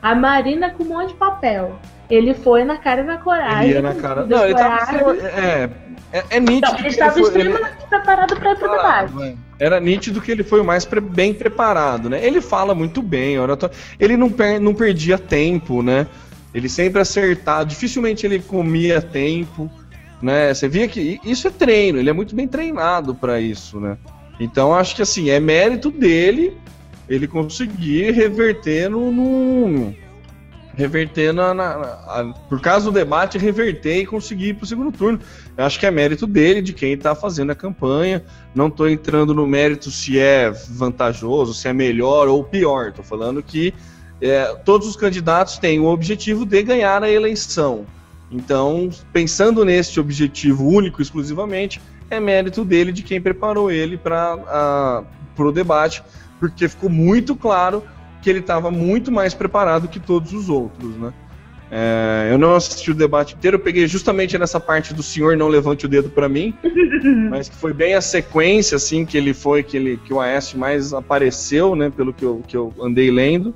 A 0.01 0.13
Marina 0.15 0.69
com 0.69 0.83
um 0.83 0.87
monte 0.87 1.09
de 1.09 1.15
papel. 1.15 1.75
Ele 2.09 2.33
foi 2.33 2.63
na 2.63 2.77
cara 2.77 3.01
e 3.01 3.03
na 3.05 3.17
coragem. 3.17 3.63
Ele 3.69 3.73
ia 3.73 3.81
na 3.81 3.95
cara. 3.95 4.25
Não, 4.25 4.43
ele 4.45 4.53
tava. 4.53 5.15
É, 5.15 5.69
é, 6.11 6.23
é 6.31 6.39
nítido. 6.39 6.67
Então, 6.67 6.79
ele 6.79 6.87
estava 6.89 7.11
foi- 7.13 7.21
ele- 7.21 7.27
extremamente 7.49 7.85
preparado 7.89 8.35
para 8.35 8.55
pro 8.55 8.69
debate. 8.69 9.37
Era 9.59 9.79
nítido 9.79 10.19
que 10.19 10.31
ele 10.31 10.43
foi 10.43 10.59
o 10.59 10.63
mais 10.63 10.83
pre- 10.83 10.99
bem 10.99 11.33
preparado, 11.33 12.09
né? 12.09 12.23
Ele 12.23 12.41
fala 12.41 12.75
muito 12.75 13.01
bem, 13.01 13.39
oratório. 13.39 13.73
ele 13.99 14.17
não, 14.17 14.29
per- 14.29 14.59
não 14.59 14.73
perdia 14.75 15.17
tempo, 15.17 15.81
né? 15.81 16.05
Ele 16.53 16.69
sempre 16.69 17.01
acertava, 17.01 17.65
dificilmente 17.65 18.25
ele 18.25 18.39
comia 18.39 19.01
tempo, 19.01 19.69
né? 20.21 20.53
Você 20.53 20.67
via 20.67 20.87
que 20.87 21.19
isso 21.23 21.47
é 21.47 21.51
treino, 21.51 21.99
ele 21.99 22.09
é 22.09 22.13
muito 22.13 22.35
bem 22.35 22.47
treinado 22.47 23.15
para 23.15 23.39
isso, 23.41 23.79
né? 23.79 23.97
Então 24.39 24.73
acho 24.73 24.95
que 24.95 25.01
assim, 25.01 25.29
é 25.29 25.39
mérito 25.39 25.89
dele 25.91 26.55
ele 27.09 27.27
conseguir 27.27 28.11
reverter 28.11 28.89
no, 28.89 29.11
no- 29.11 29.93
reverter 30.75 31.31
na, 31.33 31.53
na- 31.53 31.77
na- 31.77 32.33
por 32.49 32.59
causa 32.61 32.85
do 32.85 32.91
debate, 32.91 33.37
reverter 33.37 33.99
e 34.01 34.05
conseguir 34.05 34.49
ir 34.49 34.53
pro 34.55 34.65
segundo 34.65 34.91
turno. 34.91 35.19
Eu 35.55 35.65
acho 35.65 35.79
que 35.79 35.85
é 35.85 35.91
mérito 35.91 36.25
dele, 36.25 36.61
de 36.61 36.73
quem 36.73 36.93
está 36.93 37.13
fazendo 37.13 37.51
a 37.51 37.55
campanha. 37.55 38.23
Não 38.55 38.67
estou 38.67 38.89
entrando 38.89 39.33
no 39.35 39.45
mérito 39.45 39.91
se 39.91 40.17
é 40.17 40.49
vantajoso, 40.69 41.53
se 41.53 41.67
é 41.67 41.73
melhor 41.73 42.27
ou 42.27 42.43
pior. 42.43 42.89
Estou 42.89 43.03
falando 43.05 43.43
que 43.43 43.73
é, 44.29 44.55
todos 44.63 44.87
os 44.87 44.95
candidatos 44.95 45.57
têm 45.57 45.79
o 45.79 45.85
objetivo 45.85 46.45
de 46.45 46.63
ganhar 46.63 47.03
a 47.03 47.11
eleição. 47.11 47.85
Então, 48.31 48.89
pensando 49.11 49.63
neste 49.63 49.99
objetivo 49.99 50.67
único 50.67 51.01
exclusivamente, 51.01 51.81
é 52.09 52.19
mérito 52.19 52.63
dele, 52.63 52.91
de 52.91 53.03
quem 53.03 53.21
preparou 53.21 53.69
ele 53.69 53.97
para 53.97 55.03
o 55.37 55.51
debate, 55.51 56.03
porque 56.39 56.67
ficou 56.67 56.89
muito 56.89 57.35
claro 57.35 57.83
que 58.21 58.29
ele 58.29 58.39
estava 58.39 58.71
muito 58.71 59.11
mais 59.11 59.33
preparado 59.33 59.87
que 59.87 59.99
todos 59.99 60.33
os 60.33 60.49
outros, 60.49 60.95
né? 60.95 61.13
É, 61.75 62.29
eu 62.31 62.37
não 62.37 62.53
assisti 62.53 62.91
o 62.91 62.93
debate 62.93 63.33
inteiro, 63.33 63.57
eu 63.57 63.59
peguei 63.59 63.87
justamente 63.87 64.37
nessa 64.37 64.59
parte 64.59 64.93
do 64.93 65.01
senhor 65.01 65.35
não 65.35 65.47
levante 65.47 65.87
o 65.87 65.89
dedo 65.89 66.07
para 66.07 66.29
mim, 66.29 66.53
mas 67.31 67.49
que 67.49 67.55
foi 67.55 67.73
bem 67.73 67.95
a 67.95 68.01
sequência 68.01 68.75
assim 68.75 69.05
que 69.05 69.17
ele 69.17 69.33
foi, 69.33 69.63
que 69.63 69.75
ele 69.75 69.97
que 70.05 70.13
o 70.13 70.21
Aécio 70.21 70.57
mais 70.57 70.93
apareceu, 70.93 71.75
né, 71.75 71.89
pelo 71.89 72.13
que 72.13 72.23
eu, 72.23 72.43
que 72.47 72.55
eu 72.55 72.71
andei 72.79 73.09
lendo. 73.09 73.55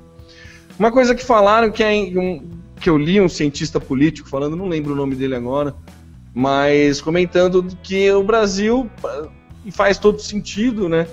Uma 0.78 0.92
coisa 0.92 1.14
que 1.14 1.24
falaram 1.24 1.70
que 1.70 1.82
é 1.82 1.90
um, 1.90 2.48
que 2.80 2.88
eu 2.88 2.96
li 2.96 3.20
um 3.20 3.28
cientista 3.28 3.80
político 3.80 4.28
falando, 4.28 4.56
não 4.56 4.68
lembro 4.68 4.92
o 4.92 4.96
nome 4.96 5.14
dele 5.14 5.34
agora, 5.34 5.74
mas 6.34 7.00
comentando 7.00 7.66
que 7.82 8.10
o 8.12 8.22
Brasil 8.22 8.88
e 9.64 9.70
faz 9.72 9.98
todo 9.98 10.20
sentido, 10.20 10.88
né? 10.88 11.06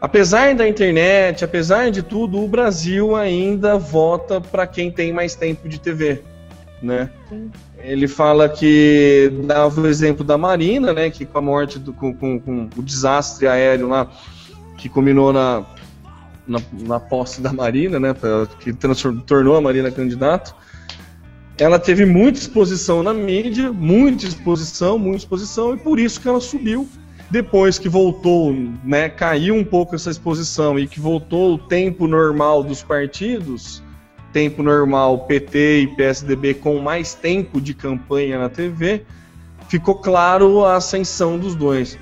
Apesar 0.00 0.54
da 0.54 0.66
internet, 0.68 1.44
apesar 1.44 1.90
de 1.90 2.02
tudo, 2.02 2.42
o 2.42 2.48
Brasil 2.48 3.14
ainda 3.16 3.78
vota 3.78 4.40
para 4.40 4.66
quem 4.66 4.90
tem 4.90 5.12
mais 5.12 5.34
tempo 5.34 5.68
de 5.68 5.78
TV, 5.78 6.22
né? 6.82 7.10
Sim. 7.28 7.50
Ele 7.82 8.06
fala 8.08 8.48
que 8.48 9.30
dava 9.44 9.80
o 9.80 9.86
exemplo 9.86 10.22
da 10.24 10.36
Marina, 10.36 10.92
né? 10.92 11.10
Que 11.10 11.24
com 11.24 11.38
a 11.38 11.42
morte 11.42 11.78
do, 11.78 11.92
com, 11.92 12.14
com- 12.14 12.38
com 12.38 12.68
o 12.76 12.82
desastre 12.82 13.46
aéreo 13.46 13.88
lá, 13.88 14.06
que 14.76 14.88
culminou 14.88 15.32
na, 15.32 15.64
na, 16.50 16.60
na 16.72 17.00
posse 17.00 17.40
da 17.40 17.52
Marina, 17.52 17.98
né? 18.00 18.14
Que 18.58 18.72
tornou 19.26 19.56
a 19.56 19.60
Marina 19.60 19.90
candidato. 19.90 20.54
Ela 21.58 21.78
teve 21.78 22.06
muita 22.06 22.38
exposição 22.38 23.02
na 23.02 23.12
mídia, 23.12 23.70
muita 23.72 24.26
exposição, 24.26 24.98
muita 24.98 25.18
exposição, 25.18 25.74
e 25.74 25.76
por 25.76 25.98
isso 25.98 26.20
que 26.20 26.28
ela 26.28 26.40
subiu 26.40 26.88
depois 27.30 27.78
que 27.78 27.88
voltou, 27.88 28.52
né, 28.82 29.08
caiu 29.08 29.54
um 29.54 29.64
pouco 29.64 29.94
essa 29.94 30.10
exposição 30.10 30.76
e 30.78 30.86
que 30.88 30.98
voltou 30.98 31.54
o 31.54 31.58
tempo 31.58 32.08
normal 32.08 32.64
dos 32.64 32.82
partidos, 32.82 33.80
tempo 34.32 34.62
normal 34.64 35.26
PT 35.26 35.82
e 35.82 35.86
PSDB 35.86 36.54
com 36.54 36.80
mais 36.80 37.14
tempo 37.14 37.60
de 37.60 37.72
campanha 37.72 38.38
na 38.38 38.48
TV, 38.48 39.04
ficou 39.68 39.94
claro 39.94 40.64
a 40.64 40.74
ascensão 40.74 41.38
dos 41.38 41.54
dois. 41.54 41.96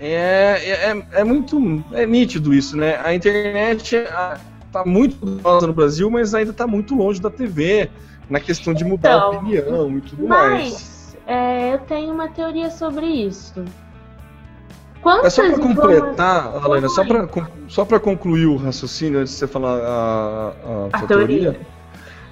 É, 0.00 0.88
é, 0.90 1.20
é 1.20 1.24
muito 1.24 1.84
é 1.92 2.06
nítido 2.06 2.54
isso, 2.54 2.76
né? 2.76 2.98
A 3.04 3.14
internet 3.14 3.96
está 3.96 4.84
muito 4.86 5.16
poderosa 5.16 5.66
no 5.66 5.72
Brasil, 5.74 6.10
mas 6.10 6.34
ainda 6.34 6.52
está 6.52 6.66
muito 6.66 6.94
longe 6.94 7.20
da 7.20 7.28
TV 7.30 7.90
na 8.28 8.40
questão 8.40 8.72
de 8.72 8.82
mudar 8.84 9.14
a 9.14 9.16
Então, 9.28 9.30
opinião 9.40 9.98
e 9.98 10.00
tudo 10.00 10.26
mais. 10.26 10.72
Mas 10.72 11.16
é, 11.26 11.74
eu 11.74 11.78
tenho 11.80 12.12
uma 12.14 12.28
teoria 12.28 12.70
sobre 12.70 13.06
isso. 13.06 13.60
É 13.60 15.02
Quantas 15.02 15.32
só 15.34 15.42
para 15.42 15.50
informações- 15.52 15.98
completar, 16.00 16.46
Alana, 16.62 16.88
só 16.88 17.04
para 17.04 17.28
só 17.68 17.84
para 17.84 17.98
concluir 18.00 18.46
o 18.46 18.56
raciocínio 18.56 19.20
antes 19.20 19.32
de 19.32 19.38
você 19.38 19.46
falar 19.46 19.78
a, 19.78 20.52
a, 20.64 20.88
A 20.92 20.98
sua 21.00 21.08
teoria. 21.08 21.40
teoria. 21.52 21.60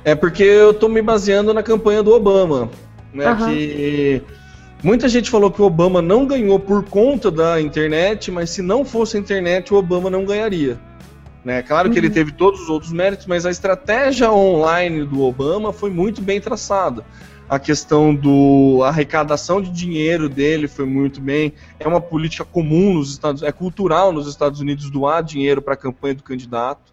É 0.05 0.15
porque 0.15 0.43
eu 0.43 0.73
tô 0.73 0.89
me 0.89 1.03
baseando 1.03 1.53
na 1.53 1.63
campanha 1.63 2.03
do 2.03 2.13
Obama, 2.15 2.71
né? 3.13 3.27
Aham. 3.27 3.49
Que 3.51 4.23
muita 4.83 5.09
gente 5.09 5.31
falou 5.31 5.51
que 5.51 5.61
o 5.61 5.65
Obama 5.65 6.01
não 6.03 6.27
ganhou 6.27 6.59
por 6.59 6.85
conta 6.85 7.31
da 7.31 7.61
internet, 7.61 8.31
mas 8.31 8.51
se 8.51 8.63
não 8.63 8.85
fosse 8.85 9.17
a 9.17 9.21
internet, 9.21 9.73
o 9.73 9.77
Obama 9.77 10.09
não 10.11 10.25
ganharia. 10.25 10.79
Né? 11.45 11.63
Claro 11.63 11.91
que 11.91 11.99
ele 11.99 12.09
Uhum. 12.09 12.13
teve 12.15 12.33
todos 12.33 12.61
os 12.63 12.69
outros 12.69 12.93
méritos, 12.93 13.27
mas 13.27 13.47
a 13.47 13.51
estratégia 13.51 14.31
online 14.31 15.05
do 15.05 15.23
Obama 15.23 15.73
foi 15.73 15.91
muito 15.91 16.21
bem 16.21 16.41
traçada. 16.41 17.05
A 17.49 17.59
questão 17.59 18.15
do 18.15 18.81
a 18.85 18.89
arrecadação 18.89 19.63
de 19.63 19.71
dinheiro 19.71 20.29
dele 20.29 20.69
foi 20.69 20.85
muito 20.85 21.19
bem. 21.21 21.55
É 21.81 21.89
uma 21.89 22.01
política 22.01 22.45
comum 22.45 22.93
nos 22.95 23.11
Estados, 23.13 23.43
é 23.43 23.51
cultural 23.51 24.13
nos 24.13 24.29
Estados 24.29 24.61
Unidos 24.61 24.91
doar 24.91 25.23
dinheiro 25.23 25.63
para 25.63 25.73
a 25.73 25.77
campanha 25.77 26.15
do 26.15 26.23
candidato. 26.23 26.93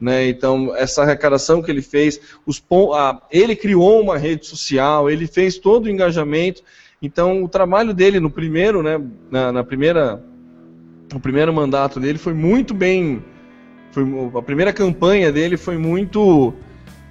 Né? 0.00 0.28
Então, 0.28 0.74
essa 0.74 1.02
arrecadação 1.02 1.62
que 1.62 1.70
ele 1.70 1.80
fez, 1.82 2.18
os, 2.44 2.60
a- 2.92 3.22
ele 3.30 3.54
criou 3.54 4.00
uma 4.00 4.18
rede 4.18 4.44
social, 4.46 5.08
ele 5.08 5.28
fez 5.28 5.56
todo 5.58 5.84
o 5.86 5.88
engajamento. 5.88 6.62
Então, 7.00 7.42
o 7.42 7.48
trabalho 7.48 7.92
dele 7.92 8.20
no 8.20 8.30
primeiro, 8.30 8.82
né, 8.82 9.00
na, 9.30 9.52
na 9.52 9.64
primeira, 9.64 10.22
no 11.12 11.20
primeiro 11.20 11.52
mandato 11.52 12.00
dele 12.00 12.18
foi 12.18 12.34
muito 12.34 12.72
bem. 12.72 13.22
Foi, 13.92 14.04
a 14.36 14.42
primeira 14.42 14.72
campanha 14.72 15.30
dele 15.30 15.56
foi 15.56 15.76
muito 15.76 16.54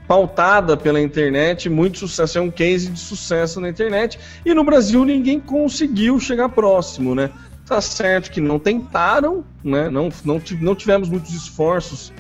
pautada 0.08 0.76
pela 0.76 1.02
internet, 1.02 1.70
muito 1.70 2.00
sucesso, 2.00 2.38
é 2.38 2.42
um 2.42 2.52
case 2.52 2.90
de 2.90 3.00
sucesso 3.00 3.62
na 3.62 3.70
internet. 3.70 4.20
E 4.46 4.54
no 4.54 4.64
Brasil 4.64 5.06
ninguém 5.06 5.40
conseguiu 5.40 6.20
chegar 6.20 6.50
próximo, 6.50 7.16
né? 7.16 7.30
Tá 7.66 7.80
certo 7.80 8.30
que 8.30 8.42
não 8.42 8.60
tentaram, 8.60 9.44
né? 9.64 9.90
Não, 9.90 10.10
não, 10.26 10.42
não 10.60 10.76
tivemos 10.76 11.08
muitos 11.08 11.34
esforços 11.34 12.12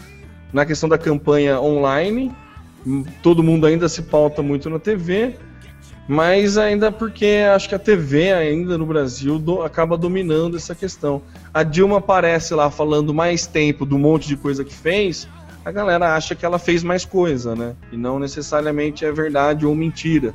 na 0.53 0.65
questão 0.65 0.87
da 0.87 0.97
campanha 0.97 1.59
online. 1.59 2.31
Todo 3.21 3.43
mundo 3.43 3.65
ainda 3.65 3.89
se 3.89 4.03
pauta 4.03 4.41
muito 4.41 4.69
na 4.69 4.79
TV, 4.79 5.35
mas 6.07 6.57
ainda 6.57 6.91
porque 6.91 7.43
acho 7.53 7.69
que 7.69 7.75
a 7.75 7.79
TV 7.79 8.33
ainda 8.33 8.77
no 8.77 8.85
Brasil 8.85 9.39
do, 9.39 9.61
acaba 9.61 9.97
dominando 9.97 10.57
essa 10.57 10.75
questão. 10.75 11.21
A 11.53 11.63
Dilma 11.63 11.97
aparece 11.97 12.53
lá 12.53 12.69
falando 12.69 13.13
mais 13.13 13.47
tempo 13.47 13.85
do 13.85 13.97
monte 13.97 14.27
de 14.27 14.35
coisa 14.35 14.63
que 14.65 14.73
fez, 14.73 15.27
a 15.63 15.71
galera 15.71 16.15
acha 16.15 16.35
que 16.35 16.45
ela 16.45 16.59
fez 16.59 16.83
mais 16.83 17.05
coisa, 17.05 17.55
né? 17.55 17.73
E 17.91 17.95
não 17.95 18.19
necessariamente 18.19 19.05
é 19.05 19.11
verdade 19.11 19.65
ou 19.65 19.73
mentira. 19.73 20.33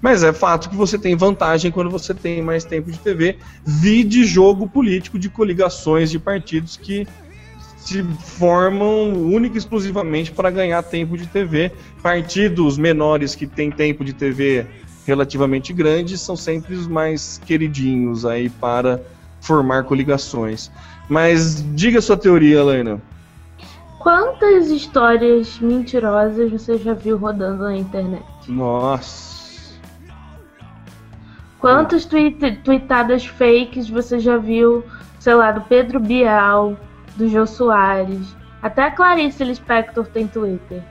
Mas 0.00 0.22
é 0.22 0.32
fato 0.32 0.70
que 0.70 0.76
você 0.76 0.98
tem 0.98 1.14
vantagem 1.14 1.70
quando 1.70 1.90
você 1.90 2.14
tem 2.14 2.40
mais 2.40 2.64
tempo 2.64 2.90
de 2.90 2.98
TV. 2.98 3.36
Vi 3.62 4.02
de 4.02 4.24
jogo 4.24 4.66
político 4.66 5.18
de 5.18 5.28
coligações 5.28 6.10
de 6.10 6.18
partidos 6.18 6.78
que 6.78 7.06
se 7.76 8.02
formam 8.02 9.12
única 9.12 9.56
e 9.56 9.58
exclusivamente 9.58 10.32
para 10.32 10.50
ganhar 10.50 10.82
tempo 10.82 11.18
de 11.18 11.26
TV. 11.26 11.70
Partidos 12.02 12.78
menores 12.78 13.34
que 13.34 13.46
têm 13.46 13.70
tempo 13.70 14.02
de 14.02 14.14
TV 14.14 14.66
relativamente 15.10 15.72
grande 15.72 16.16
são 16.16 16.36
sempre 16.36 16.74
os 16.74 16.86
mais 16.86 17.38
queridinhos 17.44 18.24
aí 18.24 18.48
para 18.48 19.02
formar 19.40 19.82
coligações. 19.84 20.70
Mas 21.08 21.64
diga 21.74 22.00
sua 22.00 22.16
teoria, 22.16 22.60
Helena. 22.60 23.00
Quantas 23.98 24.68
histórias 24.68 25.58
mentirosas 25.58 26.50
você 26.50 26.78
já 26.78 26.94
viu 26.94 27.18
rodando 27.18 27.64
na 27.64 27.76
internet? 27.76 28.24
Nossa. 28.48 29.74
Quantas 31.58 32.06
tweet, 32.06 32.60
tweetadas 32.64 33.26
fakes 33.26 33.90
você 33.90 34.18
já 34.18 34.38
viu, 34.38 34.84
sei 35.18 35.34
lá, 35.34 35.50
do 35.52 35.60
Pedro 35.62 35.98
Bial, 35.98 36.76
do 37.16 37.28
Jô 37.28 37.46
Soares? 37.46 38.34
Até 38.62 38.84
a 38.84 38.90
Clarice 38.90 39.42
Lispector 39.42 40.06
tem 40.06 40.26
Twitter. 40.26 40.82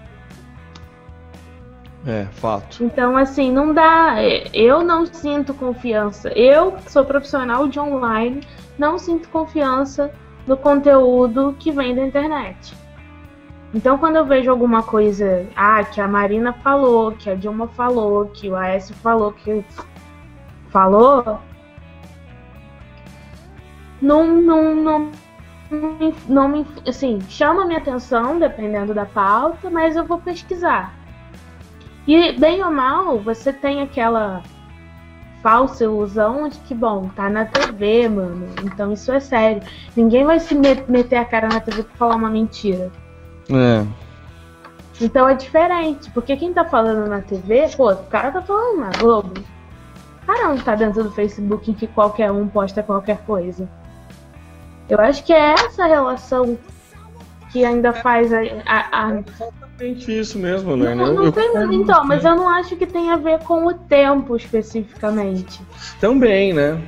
É, 2.10 2.26
fato. 2.32 2.84
Então, 2.84 3.16
assim, 3.16 3.52
não 3.52 3.72
dá. 3.72 4.16
Eu 4.52 4.84
não 4.84 5.06
sinto 5.06 5.54
confiança. 5.54 6.30
Eu, 6.30 6.72
que 6.72 6.92
sou 6.92 7.06
profissional 7.06 7.68
de 7.68 7.80
online, 7.80 8.42
não 8.80 8.98
sinto 8.98 9.30
confiança 9.30 10.12
no 10.48 10.58
conteúdo 10.58 11.56
que 11.60 11.72
vem 11.72 11.94
da 11.94 12.04
internet. 12.04 12.74
Então, 13.76 14.00
quando 14.00 14.16
eu 14.16 14.26
vejo 14.26 14.50
alguma 14.50 14.82
coisa, 14.82 15.46
ah, 15.56 15.84
que 15.84 16.02
a 16.02 16.08
Marina 16.08 16.52
falou, 16.52 17.12
que 17.12 17.30
a 17.30 17.36
Dilma 17.36 17.68
falou, 17.68 18.26
que 18.26 18.50
o 18.50 18.56
Aécio 18.56 18.96
falou, 18.96 19.32
que 19.32 19.64
falou, 20.72 21.40
não, 24.02 24.26
não, 24.26 24.74
não, 24.74 25.12
não, 25.70 26.14
não 26.28 26.48
me, 26.50 26.66
assim, 26.88 27.20
chama 27.30 27.66
minha 27.66 27.78
atenção, 27.78 28.40
dependendo 28.40 28.96
da 28.96 29.06
pauta, 29.06 29.70
mas 29.70 29.96
eu 29.96 30.04
vou 30.04 30.18
pesquisar. 30.18 30.99
E, 32.10 32.32
bem 32.32 32.64
ou 32.64 32.72
mal, 32.72 33.20
você 33.20 33.54
tem 33.54 33.84
aquela 33.84 34.42
falsa 35.44 35.84
ilusão 35.84 36.50
de 36.50 36.58
que, 36.62 36.74
bom, 36.74 37.08
tá 37.10 37.30
na 37.30 37.46
TV, 37.46 38.10
mano, 38.10 38.48
então 38.64 38.92
isso 38.92 39.12
é 39.12 39.20
sério. 39.20 39.62
Ninguém 39.96 40.26
vai 40.26 40.40
se 40.40 40.56
meter 40.56 41.18
a 41.18 41.24
cara 41.24 41.48
na 41.48 41.60
TV 41.60 41.84
pra 41.84 41.98
falar 41.98 42.16
uma 42.16 42.32
mentira. 42.32 42.92
É. 43.48 43.86
Então 45.00 45.30
é 45.30 45.36
diferente, 45.36 46.10
porque 46.10 46.36
quem 46.36 46.52
tá 46.52 46.66
falando 46.66 47.08
na 47.08 47.22
TV, 47.22 47.70
pô, 47.78 47.92
o 47.92 48.04
cara 48.06 48.32
tá 48.32 48.42
falando 48.42 48.80
na 48.80 48.90
Globo. 48.98 49.40
O 50.24 50.26
cara 50.26 50.48
não 50.48 50.58
tá 50.58 50.74
dentro 50.74 51.04
do 51.04 51.12
Facebook 51.12 51.70
em 51.70 51.76
que 51.76 51.86
qualquer 51.86 52.32
um 52.32 52.48
posta 52.48 52.82
qualquer 52.82 53.20
coisa. 53.20 53.70
Eu 54.90 55.00
acho 55.00 55.24
que 55.24 55.32
é 55.32 55.54
essa 55.54 55.86
relação 55.86 56.58
que 57.52 57.66
ainda 57.66 57.94
faz 57.94 58.32
a. 58.34 58.40
a, 58.66 59.06
a... 59.06 59.14
É 59.16 59.24
exatamente 59.28 60.20
isso 60.20 60.38
mesmo, 60.38 60.76
né? 60.76 60.94
Não, 60.94 61.14
não 61.14 61.32
tem, 61.32 61.50
então, 61.74 62.04
mas 62.06 62.24
eu 62.26 62.36
não 62.36 62.50
acho 62.50 62.76
que 62.76 62.86
tem 62.86 63.12
a 63.12 63.16
ver 63.16 63.40
com 63.40 63.66
o 63.66 63.74
tempo 63.74 64.36
especificamente. 64.36 65.62
Também, 66.00 66.54
né? 66.54 66.82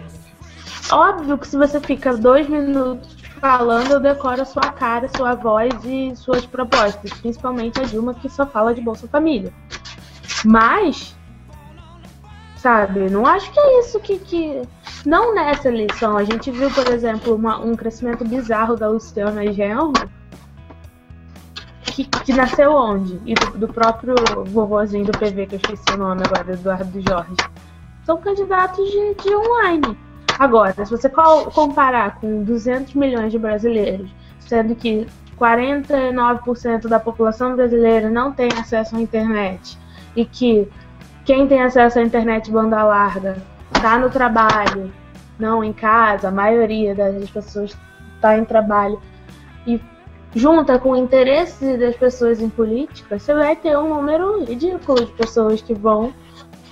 Óbvio 0.92 1.38
que 1.38 1.48
se 1.48 1.58
você 1.58 1.80
fica 1.80 2.16
dois 2.16 2.50
minutos 2.50 3.16
falando, 3.40 3.92
eu 3.94 4.00
decoro 4.00 4.42
a 4.42 4.46
sua 4.46 4.72
cara, 4.72 5.10
sua 5.16 5.36
voz 5.36 5.74
e 5.86 6.14
suas 6.16 6.46
propostas. 6.46 7.12
Principalmente 7.14 7.80
a 7.80 7.84
Dilma, 7.84 8.14
que 8.14 8.30
só 8.30 8.46
fala 8.46 8.74
de 8.74 8.82
Bolsa 8.82 9.08
Família. 9.08 9.54
Mas, 10.44 11.16
sabe, 12.58 13.10
não 13.10 13.26
acho 13.26 13.52
que 13.52 13.60
é 13.60 13.80
isso 13.80 14.00
que. 14.00 14.20
que... 14.20 14.62
Não 15.06 15.34
nessa 15.34 15.70
eleição. 15.70 16.16
A 16.16 16.24
gente 16.24 16.52
viu, 16.52 16.70
por 16.70 16.88
exemplo, 16.90 17.34
uma, 17.36 17.60
um 17.60 17.76
crescimento 17.76 18.24
bizarro 18.24 18.76
da 18.76 18.88
Luciana 18.88 19.52
Gelmo. 19.52 19.94
Que, 21.92 22.06
que 22.06 22.34
nasceu 22.34 22.74
onde? 22.74 23.20
E 23.26 23.34
do, 23.34 23.58
do 23.58 23.68
próprio 23.68 24.16
vovozinho 24.48 25.06
do 25.06 25.12
PV, 25.12 25.48
que 25.48 25.56
eu 25.56 25.60
esqueci 25.60 25.94
o 25.94 25.98
nome 25.98 26.22
agora, 26.26 26.54
Eduardo 26.54 27.02
Jorge. 27.02 27.36
São 28.06 28.18
candidatos 28.18 28.90
de, 28.90 29.14
de 29.16 29.36
online 29.36 29.98
Agora, 30.42 30.74
se 30.86 30.90
você 30.90 31.08
comparar 31.54 32.16
com 32.16 32.44
200 32.44 32.96
milhões 32.96 33.32
de 33.32 33.38
brasileiros, 33.38 34.10
sendo 34.40 34.74
que 34.76 35.06
49% 35.40 36.88
da 36.88 37.00
população 37.00 37.56
brasileira 37.56 38.10
não 38.10 38.32
tem 38.32 38.50
acesso 38.54 38.96
à 38.96 39.02
internet 39.02 39.78
e 40.16 40.26
que 40.26 40.68
quem 41.26 41.48
tem 41.48 41.62
acesso 41.62 42.00
à 42.00 42.02
internet 42.02 42.50
banda 42.50 42.82
larga 42.84 43.38
está 43.72 44.00
no 44.00 44.10
trabalho, 44.10 44.92
não 45.38 45.64
em 45.64 45.74
casa, 45.74 46.30
a 46.30 46.32
maioria 46.32 46.96
das 46.96 47.30
pessoas 47.30 47.78
está 48.16 48.36
em 48.36 48.44
trabalho 48.44 49.00
e 49.68 49.80
junta 50.34 50.80
com 50.80 50.92
o 50.92 50.96
interesse 50.96 51.78
das 51.78 51.96
pessoas 51.96 52.42
em 52.42 52.50
política, 52.50 53.20
você 53.20 53.34
vai 53.34 53.56
ter 53.56 53.78
um 53.78 53.94
número 53.96 54.44
ridículo 54.44 55.06
de 55.06 55.12
pessoas 55.14 55.62
que 55.62 55.74
vão 55.74 56.14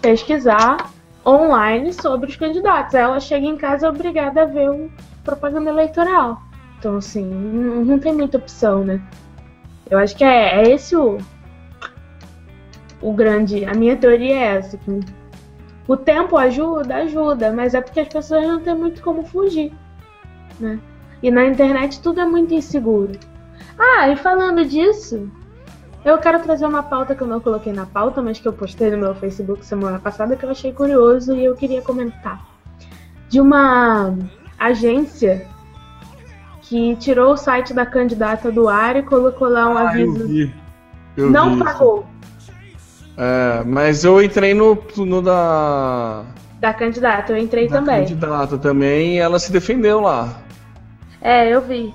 pesquisar 0.01 0.91
online 1.25 1.93
sobre 1.93 2.29
os 2.29 2.35
candidatos. 2.35 2.93
Ela 2.93 3.19
chega 3.19 3.45
em 3.45 3.57
casa 3.57 3.89
obrigada 3.89 4.43
a 4.43 4.45
ver 4.45 4.69
um 4.69 4.89
propaganda 5.23 5.69
eleitoral. 5.69 6.41
Então, 6.79 6.97
assim, 6.97 7.25
não, 7.25 7.83
não 7.83 7.99
tem 7.99 8.13
muita 8.13 8.37
opção, 8.37 8.83
né? 8.83 9.01
Eu 9.89 9.97
acho 9.97 10.15
que 10.15 10.23
é, 10.23 10.61
é 10.61 10.69
esse 10.71 10.95
o, 10.95 11.17
o 13.01 13.11
grande. 13.11 13.65
A 13.65 13.73
minha 13.73 13.97
teoria 13.97 14.35
é 14.35 14.57
essa. 14.57 14.77
Que 14.77 14.99
o 15.87 15.97
tempo 15.97 16.37
ajuda, 16.37 16.95
ajuda, 16.97 17.51
mas 17.51 17.73
é 17.73 17.81
porque 17.81 17.99
as 17.99 18.07
pessoas 18.07 18.47
não 18.47 18.61
têm 18.61 18.75
muito 18.75 19.01
como 19.01 19.25
fugir. 19.25 19.73
Né? 20.59 20.79
E 21.21 21.29
na 21.29 21.45
internet 21.45 22.01
tudo 22.01 22.21
é 22.21 22.25
muito 22.25 22.53
inseguro. 22.53 23.19
Ah, 23.79 24.09
e 24.09 24.17
falando 24.17 24.65
disso, 24.65 25.31
eu 26.03 26.17
quero 26.17 26.39
trazer 26.41 26.65
uma 26.65 26.83
pauta 26.83 27.15
que 27.15 27.21
eu 27.21 27.27
não 27.27 27.39
coloquei 27.39 27.71
na 27.71 27.85
pauta, 27.85 28.21
mas 28.21 28.39
que 28.39 28.47
eu 28.47 28.53
postei 28.53 28.91
no 28.91 28.97
meu 28.97 29.15
Facebook 29.15 29.65
semana 29.65 29.97
passada 29.99 30.35
que 30.35 30.45
eu 30.45 30.49
achei 30.49 30.73
curioso 30.73 31.33
e 31.35 31.45
eu 31.45 31.55
queria 31.55 31.81
comentar. 31.81 32.45
De 33.29 33.39
uma 33.39 34.17
agência 34.57 35.47
que 36.63 36.95
tirou 36.97 37.33
o 37.33 37.37
site 37.37 37.73
da 37.73 37.85
candidata 37.85 38.51
do 38.51 38.67
ar 38.67 38.95
e 38.95 39.03
colocou 39.03 39.47
lá 39.47 39.69
um 39.69 39.77
ah, 39.77 39.89
aviso. 39.89 40.19
Eu 40.19 40.27
vi. 40.27 40.55
Eu 41.17 41.29
não 41.29 41.55
vi 41.55 41.63
pagou. 41.63 42.05
É, 43.17 43.63
mas 43.65 44.03
eu 44.03 44.21
entrei 44.21 44.53
no, 44.53 44.77
no 44.97 45.21
da. 45.21 46.23
Da 46.59 46.73
candidata, 46.73 47.33
eu 47.33 47.37
entrei 47.37 47.67
da 47.67 47.77
também. 47.77 48.01
Da 48.01 48.07
candidata 48.07 48.57
também 48.57 49.15
e 49.15 49.17
ela 49.17 49.39
se 49.39 49.51
defendeu 49.51 49.99
lá. 49.99 50.41
É, 51.21 51.49
eu 51.49 51.61
vi. 51.61 51.93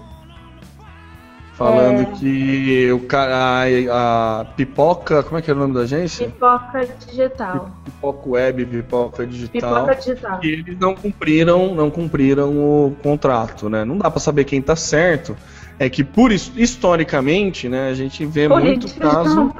Falando 1.54 2.02
é... 2.02 2.04
que 2.16 2.92
o 2.92 3.00
cara, 3.00 3.36
a, 3.36 4.40
a, 4.40 4.44
Pipoca, 4.44 5.22
como 5.22 5.38
é 5.38 5.42
que 5.42 5.48
é 5.48 5.54
o 5.54 5.56
nome 5.56 5.72
da 5.72 5.80
agência? 5.80 6.26
Pipoca 6.26 6.88
Digital. 7.06 7.70
Pipoca 7.84 8.28
Web, 8.28 8.66
Pipoca 8.66 9.24
Digital. 9.24 9.74
Pipoca 9.74 9.94
Digital. 9.94 10.38
Que 10.40 10.48
eles 10.48 10.78
não 10.80 10.96
cumpriram, 10.96 11.72
não 11.74 11.90
cumpriram 11.90 12.50
o 12.58 12.96
contrato, 13.02 13.68
né? 13.68 13.84
Não 13.84 13.96
dá 13.96 14.10
para 14.10 14.18
saber 14.18 14.44
quem 14.44 14.60
tá 14.60 14.74
certo. 14.74 15.36
É 15.78 15.88
que 15.88 16.02
por 16.02 16.32
historicamente, 16.32 17.68
né, 17.68 17.88
a 17.88 17.94
gente 17.94 18.26
vê 18.26 18.48
muito 18.48 18.92
caso. 18.94 19.36
Não. 19.36 19.54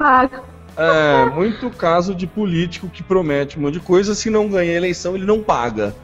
É, 0.77 1.29
muito 1.33 1.69
caso 1.69 2.13
de 2.13 2.27
político 2.27 2.89
que 2.89 3.01
promete 3.01 3.57
um 3.57 3.61
monte 3.61 3.75
de 3.75 3.79
coisa, 3.79 4.13
se 4.13 4.29
não 4.29 4.49
ganha 4.49 4.71
a 4.71 4.75
eleição, 4.75 5.15
ele 5.15 5.25
não 5.25 5.41
paga. 5.41 5.95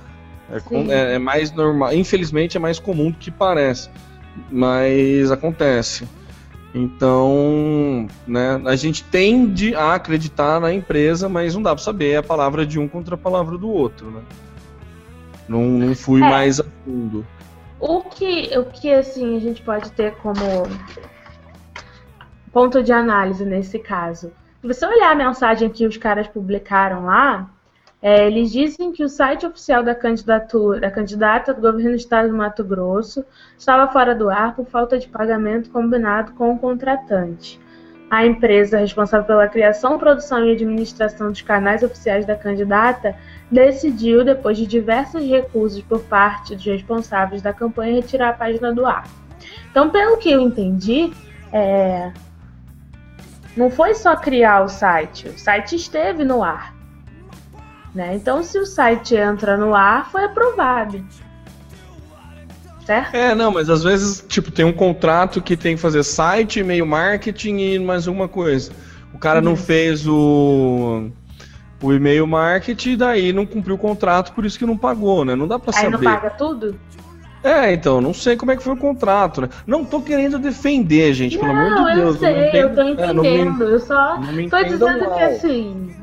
É, 0.49 0.91
é, 0.93 1.15
é 1.15 1.19
mais 1.19 1.51
normal. 1.51 1.93
Infelizmente 1.93 2.55
é 2.55 2.59
mais 2.61 2.79
comum 2.79 3.11
do 3.11 3.17
que 3.17 3.29
parece 3.29 3.89
mas 4.49 5.32
acontece. 5.32 6.07
Então, 6.73 8.07
né, 8.25 8.61
a 8.65 8.75
gente 8.75 9.03
tende 9.03 9.75
a 9.75 9.95
acreditar 9.95 10.59
na 10.59 10.73
empresa, 10.73 11.27
mas 11.27 11.53
não 11.53 11.61
dá 11.61 11.75
para 11.75 11.84
saber 11.84 12.15
a 12.15 12.23
palavra 12.23 12.65
de 12.65 12.79
um 12.79 12.88
contra 12.88 13.15
a 13.15 13.17
palavra 13.17 13.57
do 13.57 13.69
outro, 13.69 14.09
né? 14.09 14.21
Não, 15.49 15.63
não 15.63 15.93
fui 15.93 16.21
é. 16.21 16.29
mais 16.29 16.61
a 16.61 16.63
fundo. 16.86 17.27
O 17.77 18.01
que, 18.01 18.57
o 18.57 18.65
que 18.65 18.93
assim 18.93 19.36
a 19.36 19.39
gente 19.39 19.61
pode 19.61 19.91
ter 19.91 20.15
como 20.17 20.39
ponto 22.53 22.82
de 22.82 22.93
análise 22.93 23.43
nesse 23.43 23.79
caso? 23.79 24.32
Se 24.61 24.67
você 24.67 24.86
olhar 24.86 25.11
a 25.11 25.15
mensagem 25.15 25.69
que 25.69 25.86
os 25.86 25.97
caras 25.97 26.27
publicaram 26.27 27.05
lá, 27.05 27.49
é, 28.02 28.26
eles 28.26 28.52
dizem 28.52 28.91
que 28.91 29.04
o 29.04 29.10
site 29.10 29.45
oficial 29.45 29.84
da 29.84 29.93
candidatura, 29.93 30.80
da 30.80 30.89
candidata 30.89 31.54
do 31.54 31.62
governo 31.62 31.91
do 31.91 31.97
estado 31.97 32.30
do 32.30 32.36
Mato 32.36 32.64
Grosso 32.64 33.24
estava 33.56 33.91
fora 33.91 34.16
do 34.16 34.28
ar 34.28 34.56
por 34.56 34.66
falta 34.66 34.97
de 34.97 35.08
pagamento 35.08 35.70
combinado 35.70 36.32
com 36.32 36.52
o 36.52 36.58
contratante. 36.58 37.60
A 38.10 38.26
empresa 38.26 38.80
responsável 38.80 39.26
pela 39.26 39.47
criação, 39.47 39.99
produção 39.99 40.43
e 40.43 40.52
administração 40.52 41.30
dos 41.30 41.43
canais 41.43 41.84
oficiais 41.84 42.26
da 42.26 42.36
candidata 42.36 43.16
decidiu, 43.49 44.26
depois 44.26 44.58
de 44.58 44.66
diversos 44.66 45.24
recursos 45.24 45.82
por 45.84 46.02
parte 46.02 46.56
dos 46.56 46.66
responsáveis 46.66 47.41
da 47.41 47.54
campanha, 47.54 47.95
retirar 47.95 48.30
a 48.30 48.34
página 48.34 48.74
do 48.74 48.86
ar. 48.86 49.08
Então, 49.70 49.91
pelo 49.91 50.18
que 50.18 50.32
eu 50.32 50.41
entendi, 50.41 51.14
é... 51.54 52.12
não 53.56 53.70
foi 53.70 53.93
só 53.93 54.16
criar 54.16 54.64
o 54.64 54.68
site, 54.68 55.30
o 55.30 55.38
site 55.38 55.76
esteve 55.76 56.26
no 56.26 56.43
ar. 56.43 56.80
Né? 57.93 58.15
Então, 58.15 58.41
se 58.43 58.57
o 58.57 58.65
site 58.65 59.15
entra 59.15 59.57
no 59.57 59.75
ar, 59.75 60.09
foi 60.09 60.23
aprovado. 60.23 61.03
Certo? 62.85 63.15
É, 63.15 63.35
não, 63.35 63.51
mas 63.51 63.69
às 63.69 63.83
vezes, 63.83 64.25
tipo, 64.27 64.51
tem 64.51 64.65
um 64.65 64.73
contrato 64.73 65.41
que 65.41 65.55
tem 65.55 65.75
que 65.75 65.81
fazer 65.81 66.03
site, 66.03 66.59
e-mail 66.59 66.85
marketing 66.85 67.57
e 67.57 67.79
mais 67.79 68.07
uma 68.07 68.27
coisa. 68.27 68.71
O 69.13 69.19
cara 69.19 69.39
uhum. 69.39 69.45
não 69.45 69.55
fez 69.55 70.07
o, 70.07 71.09
o 71.81 71.93
e-mail 71.93 72.25
marketing 72.25 72.91
e 72.91 72.97
daí 72.97 73.33
não 73.33 73.45
cumpriu 73.45 73.75
o 73.75 73.79
contrato, 73.79 74.33
por 74.33 74.45
isso 74.45 74.57
que 74.57 74.65
não 74.65 74.77
pagou, 74.77 75.23
né? 75.25 75.35
Não 75.35 75.47
dá 75.47 75.59
pra 75.59 75.71
Aí 75.75 75.83
saber. 75.83 75.95
Aí 75.95 76.03
não 76.03 76.13
paga 76.13 76.29
tudo? 76.31 76.75
É, 77.43 77.73
então, 77.73 77.99
não 77.99 78.13
sei 78.13 78.37
como 78.37 78.51
é 78.51 78.55
que 78.55 78.63
foi 78.63 78.73
o 78.73 78.77
contrato, 78.77 79.41
né? 79.41 79.49
Não 79.65 79.83
tô 79.83 79.99
querendo 80.01 80.37
defender, 80.37 81.13
gente, 81.13 81.37
não, 81.37 81.43
pelo 81.43 81.59
amor 81.59 81.89
de 81.89 81.95
Deus. 81.95 82.15
Eu 82.15 82.19
sei, 82.19 82.33
eu, 82.33 82.47
entendo, 82.47 82.55
eu 82.55 82.75
tô 82.75 82.81
entendendo. 82.83 83.25
É, 83.25 83.65
me, 83.65 83.71
eu 83.71 83.79
só 83.79 84.15
tô 84.49 84.63
dizendo 84.63 84.99
mal. 85.01 85.17
que 85.17 85.23
assim. 85.23 86.01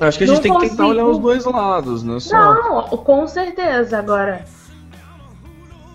Acho 0.00 0.18
que 0.18 0.24
a 0.24 0.26
gente 0.28 0.40
tem 0.40 0.52
consigo... 0.52 0.70
que 0.70 0.76
tentar 0.76 0.88
olhar 0.88 1.06
os 1.06 1.18
dois 1.18 1.44
lados, 1.44 2.02
né? 2.02 2.20
Só... 2.20 2.54
Não, 2.54 2.82
com 2.98 3.26
certeza. 3.26 3.98
Agora, 3.98 4.44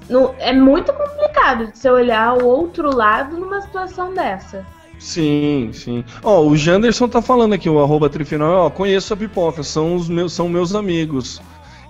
no, 0.10 0.34
é 0.40 0.52
muito 0.52 0.92
complicado 0.94 1.68
de 1.68 1.78
você 1.78 1.90
olhar 1.90 2.34
o 2.34 2.46
outro 2.46 2.96
lado 2.96 3.38
numa 3.38 3.62
situação 3.62 4.14
dessa. 4.14 4.66
Sim, 5.00 5.72
sim. 5.74 6.04
Ó, 6.24 6.42
o 6.42 6.56
Janderson 6.56 7.08
tá 7.08 7.22
falando 7.22 7.54
aqui, 7.54 7.70
o 7.70 7.82
arroba 7.82 8.10
Trifinal, 8.10 8.68
ó, 8.68 8.70
conheço 8.70 9.14
a 9.14 9.18
pipoca, 9.18 9.62
são 9.62 9.96
os 9.96 10.08
meus, 10.08 10.34
são 10.34 10.48
meus 10.48 10.74
amigos. 10.74 11.42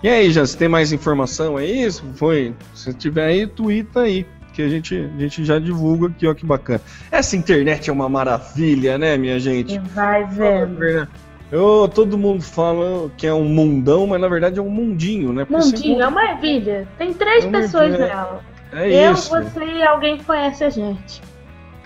E 0.01 0.09
aí, 0.09 0.32
Jan, 0.32 0.45
você 0.45 0.57
tem 0.57 0.68
mais 0.68 0.91
informação 0.91 1.55
aí? 1.55 1.89
Foi? 2.16 2.53
Se 2.74 2.93
tiver 2.93 3.26
aí, 3.26 3.47
twitta 3.47 4.01
aí. 4.01 4.26
Que 4.51 4.61
a 4.61 4.70
gente, 4.70 4.95
a 4.95 5.20
gente 5.20 5.45
já 5.45 5.57
divulga 5.57 6.07
aqui, 6.07 6.28
ó, 6.28 6.34
que 6.34 6.45
bacana. 6.45 6.82
Essa 7.09 7.36
internet 7.36 7.89
é 7.89 7.93
uma 7.93 8.09
maravilha, 8.09 8.97
né, 8.97 9.18
minha 9.18 9.39
gente? 9.39 9.76
E 9.76 9.80
vai 9.80 10.26
vendo. 10.26 11.07
Eu, 11.53 11.87
todo 11.87 12.17
mundo 12.17 12.41
fala 12.41 13.11
que 13.15 13.27
é 13.27 13.33
um 13.33 13.43
mundão, 13.43 14.07
mas 14.07 14.19
na 14.19 14.27
verdade 14.27 14.57
é 14.57 14.61
um 14.61 14.71
mundinho, 14.71 15.31
né? 15.31 15.45
Porque 15.45 15.63
mundinho, 15.63 16.01
é 16.01 16.07
uma 16.07 16.31
ervilha. 16.31 16.87
Tem 16.97 17.13
três 17.13 17.45
é 17.45 17.47
pessoas 17.47 17.91
nela. 17.91 18.41
É 18.71 19.07
Eu, 19.07 19.13
isso. 19.13 19.29
você 19.29 19.63
e 19.63 19.83
alguém 19.83 20.17
que 20.17 20.23
conhece 20.23 20.63
a 20.63 20.71
gente. 20.71 21.21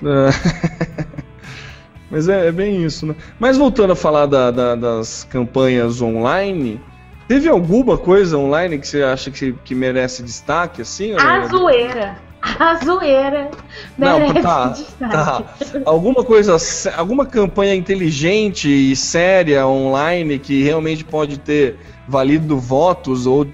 É. 0.02 1.06
mas 2.10 2.30
é, 2.30 2.48
é, 2.48 2.52
bem 2.54 2.82
isso, 2.82 3.08
né? 3.08 3.16
Mas 3.38 3.58
voltando 3.58 3.92
a 3.92 3.96
falar 3.96 4.26
da, 4.26 4.52
da, 4.52 4.74
das 4.74 5.26
campanhas 5.26 6.02
online, 6.02 6.80
teve 7.28 7.50
alguma 7.50 7.98
coisa 7.98 8.38
online 8.38 8.80
que 8.80 8.88
você 8.88 9.04
acha 9.04 9.30
que, 9.30 9.52
que 9.66 9.76
merece 9.76 10.24
destaque, 10.24 10.82
assim? 10.82 11.14
A 11.20 11.46
zoeira. 11.46 12.16
A 12.60 12.76
zoeira 12.84 13.50
Não, 13.98 14.34
tá, 14.42 14.74
tá. 15.00 15.44
Alguma 15.86 16.24
coisa, 16.24 16.56
alguma 16.96 17.26
campanha 17.26 17.76
inteligente 17.76 18.70
e 18.70 18.96
séria 18.96 19.68
online 19.68 20.40
que 20.40 20.64
realmente 20.64 21.04
pode 21.04 21.40
ter 21.40 21.78
valido 22.08 22.58
votos 22.58 23.26
ou 23.26 23.48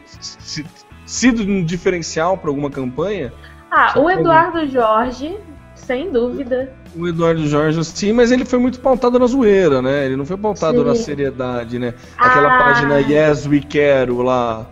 sido 1.06 1.44
um 1.44 1.64
diferencial 1.64 2.38
para 2.38 2.50
alguma 2.50 2.70
campanha? 2.70 3.34
Ah, 3.72 3.94
o 3.98 4.10
Eduardo 4.10 4.68
Jorge, 4.68 5.38
sem 5.76 6.12
dúvida. 6.12 6.72
O 6.96 7.08
Eduardo 7.08 7.48
Jorge, 7.48 7.84
sim, 7.84 8.14
mas 8.14 8.32
ele 8.32 8.46
foi 8.46 8.60
muito 8.60 8.80
pautado 8.80 9.18
na 9.18 9.26
zoeira, 9.26 9.82
né? 9.82 10.06
Ele 10.06 10.16
não 10.16 10.26
foi 10.26 10.38
pautado 10.38 10.80
sim. 10.80 10.84
na 10.86 10.96
seriedade, 10.96 11.80
né? 11.80 11.94
Aquela 12.18 12.56
ah. 12.56 12.64
página 12.64 13.00
Yes 13.00 13.48
We 13.48 13.62
Quero 13.62 14.22
lá. 14.22 14.66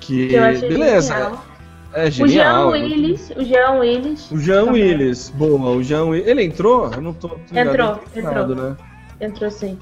Que, 0.00 0.28
que 0.28 0.36
beleza. 0.68 1.14
Genial. 1.14 1.44
É 1.92 2.10
genial. 2.10 2.68
O 2.68 2.76
Jean 2.76 2.84
Willis. 2.84 3.30
O 3.36 3.44
Jean 3.44 3.72
Willis. 3.78 4.30
O 4.30 4.38
Jean 4.38 4.64
Willis. 4.72 5.30
Boa, 5.30 5.70
o 5.70 5.82
Jean 5.82 6.04
Willis. 6.04 6.28
Ele 6.28 6.44
entrou? 6.44 6.92
Eu 6.92 7.00
não 7.00 7.12
tô. 7.12 7.30
Entrou, 7.52 8.00
entrou. 8.14 8.48
Né? 8.48 8.76
Entrou 9.20 9.50
sim. 9.50 9.78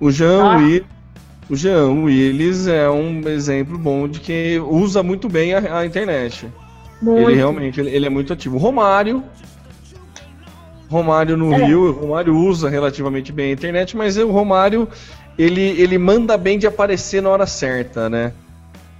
O 0.00 0.10
Jean 0.10 0.56
Willis. 0.56 0.94
O 1.48 1.54
Jean 1.54 1.90
Willis 2.04 2.66
é 2.66 2.88
um 2.88 3.20
exemplo 3.28 3.76
bom 3.76 4.08
de 4.08 4.18
que 4.18 4.58
usa 4.66 5.02
muito 5.02 5.28
bem 5.28 5.52
a, 5.52 5.80
a 5.80 5.86
internet. 5.86 6.48
Muito. 7.02 7.28
Ele 7.28 7.36
realmente 7.36 7.78
ele, 7.78 7.90
ele, 7.90 8.06
é 8.06 8.10
muito 8.10 8.32
ativo. 8.32 8.56
O 8.56 8.58
Romário. 8.58 9.22
Romário 10.88 11.36
no 11.36 11.52
é. 11.52 11.66
Rio, 11.66 11.88
o 11.88 11.92
Romário 11.92 12.34
usa 12.34 12.68
relativamente 12.68 13.32
bem 13.32 13.50
a 13.50 13.52
internet, 13.52 13.96
mas 13.96 14.16
o 14.16 14.30
Romário 14.30 14.88
ele, 15.38 15.60
ele 15.60 15.98
manda 15.98 16.36
bem 16.38 16.58
de 16.58 16.66
aparecer 16.66 17.20
na 17.20 17.28
hora 17.28 17.46
certa, 17.46 18.08
né? 18.08 18.32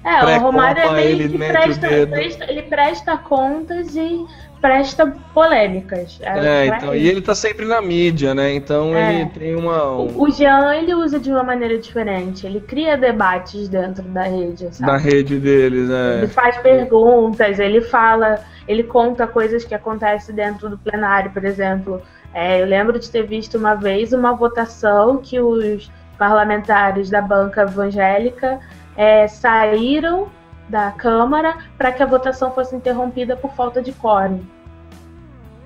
É, 0.05 0.37
o 0.37 0.41
Romário 0.41 0.83
é 0.83 0.93
meio 0.93 1.09
ele 1.09 1.29
que 1.31 1.39
presta, 1.39 1.89
presta, 2.07 2.45
ele 2.45 2.63
presta 2.63 3.17
contas 3.17 3.97
e 3.97 4.27
presta 4.61 5.15
polêmicas. 5.33 6.19
É, 6.23 6.67
então, 6.67 6.95
e 6.95 7.09
ele 7.09 7.23
tá 7.23 7.35
sempre 7.35 7.65
na 7.65 7.81
mídia, 7.81 8.35
né? 8.35 8.55
Então 8.55 8.95
é. 8.95 9.21
ele 9.21 9.31
tem 9.31 9.55
uma. 9.55 9.93
Um... 9.93 10.21
O 10.21 10.31
Jean 10.31 10.75
ele 10.75 10.95
usa 10.95 11.19
de 11.19 11.31
uma 11.31 11.43
maneira 11.43 11.79
diferente. 11.79 12.47
Ele 12.47 12.61
cria 12.61 12.97
debates 12.97 13.67
dentro 13.67 14.03
da 14.05 14.23
rede, 14.23 14.69
sabe? 14.75 14.93
Da 14.93 14.99
rede 14.99 15.39
deles, 15.39 15.89
é. 15.91 16.19
Ele 16.19 16.29
faz 16.29 16.57
perguntas, 16.59 17.59
ele 17.59 17.81
fala, 17.81 18.41
ele 18.69 18.83
conta 18.83 19.27
coisas 19.27 19.65
que 19.65 19.75
acontecem 19.75 20.35
dentro 20.35 20.69
do 20.69 20.77
plenário, 20.77 21.31
por 21.31 21.45
exemplo. 21.45 22.03
É, 22.33 22.61
eu 22.61 22.67
lembro 22.67 22.99
de 22.99 23.09
ter 23.11 23.23
visto 23.23 23.57
uma 23.57 23.75
vez 23.75 24.13
uma 24.13 24.35
votação 24.35 25.19
que 25.19 25.41
os 25.41 25.91
parlamentares 26.19 27.11
da 27.11 27.21
banca 27.21 27.63
evangélica 27.63 28.61
é, 28.97 29.27
saíram 29.29 30.29
da 30.69 30.91
Câmara 30.91 31.59
para 31.77 31.93
que 31.93 32.03
a 32.03 32.07
votação 32.07 32.53
fosse 32.53 32.75
interrompida 32.75 33.37
por 33.37 33.53
falta 33.53 33.83
de 33.83 33.93
quórum. 33.93 34.43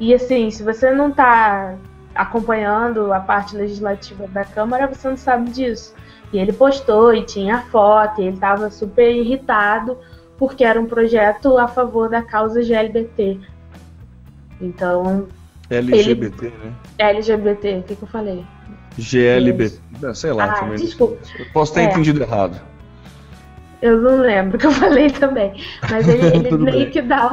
E 0.01 0.15
assim, 0.15 0.51
se 0.51 0.63
você 0.63 0.91
não 0.93 1.09
está 1.09 1.77
acompanhando 2.15 3.13
a 3.13 3.21
parte 3.21 3.57
legislativa 3.57 4.27
da 4.29 4.45
Câmara, 4.45 4.87
você 4.87 5.09
não 5.09 5.17
sabe 5.17 5.51
disso. 5.51 5.95
E 6.33 6.39
ele 6.39 6.53
postou 6.53 7.15
e 7.15 7.25
tinha 7.25 7.63
foto, 7.63 8.21
e 8.21 8.27
ele 8.27 8.35
estava 8.35 8.71
super 8.71 9.11
irritado 9.11 9.97
porque 10.37 10.65
era 10.65 10.81
um 10.81 10.87
projeto 10.87 11.59
a 11.59 11.67
favor 11.67 12.09
da 12.09 12.23
causa 12.23 12.63
GLBT. 12.63 13.41
Então. 14.61 15.27
LGBT, 15.69 16.47
ele... 16.47 16.57
né? 16.57 16.73
LGBT, 16.99 17.79
o 17.79 17.83
que, 17.83 17.97
que 17.97 18.03
eu 18.03 18.09
falei? 18.09 18.45
GLBT, 18.97 19.79
sei 20.15 20.33
lá 20.33 20.45
ah, 20.45 20.61
também. 20.61 20.77
Desculpa. 20.77 21.19
Eu 21.39 21.47
posso 21.53 21.75
ter 21.75 21.81
é. 21.81 21.85
entendido 21.85 22.23
errado. 22.23 22.61
Eu 23.81 24.01
não 24.01 24.19
lembro 24.19 24.59
que 24.59 24.67
eu 24.67 24.73
falei 24.73 25.11
também. 25.11 25.55
Mas 25.91 26.09
ele, 26.09 26.27
ele 26.35 26.57
meio 26.57 26.85
bem. 26.85 26.91
que 26.91 27.03
dá 27.03 27.31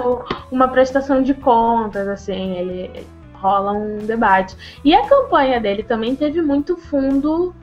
uma 0.51 0.67
prestação 0.67 1.21
de 1.21 1.33
contas, 1.33 2.07
assim, 2.07 2.57
ele 2.57 3.05
rola 3.33 3.73
um 3.73 3.97
debate. 3.99 4.55
E 4.83 4.93
a 4.93 5.07
campanha 5.07 5.59
dele 5.59 5.83
também 5.83 6.15
teve 6.15 6.41
muito 6.41 6.77
fundo 6.77 7.53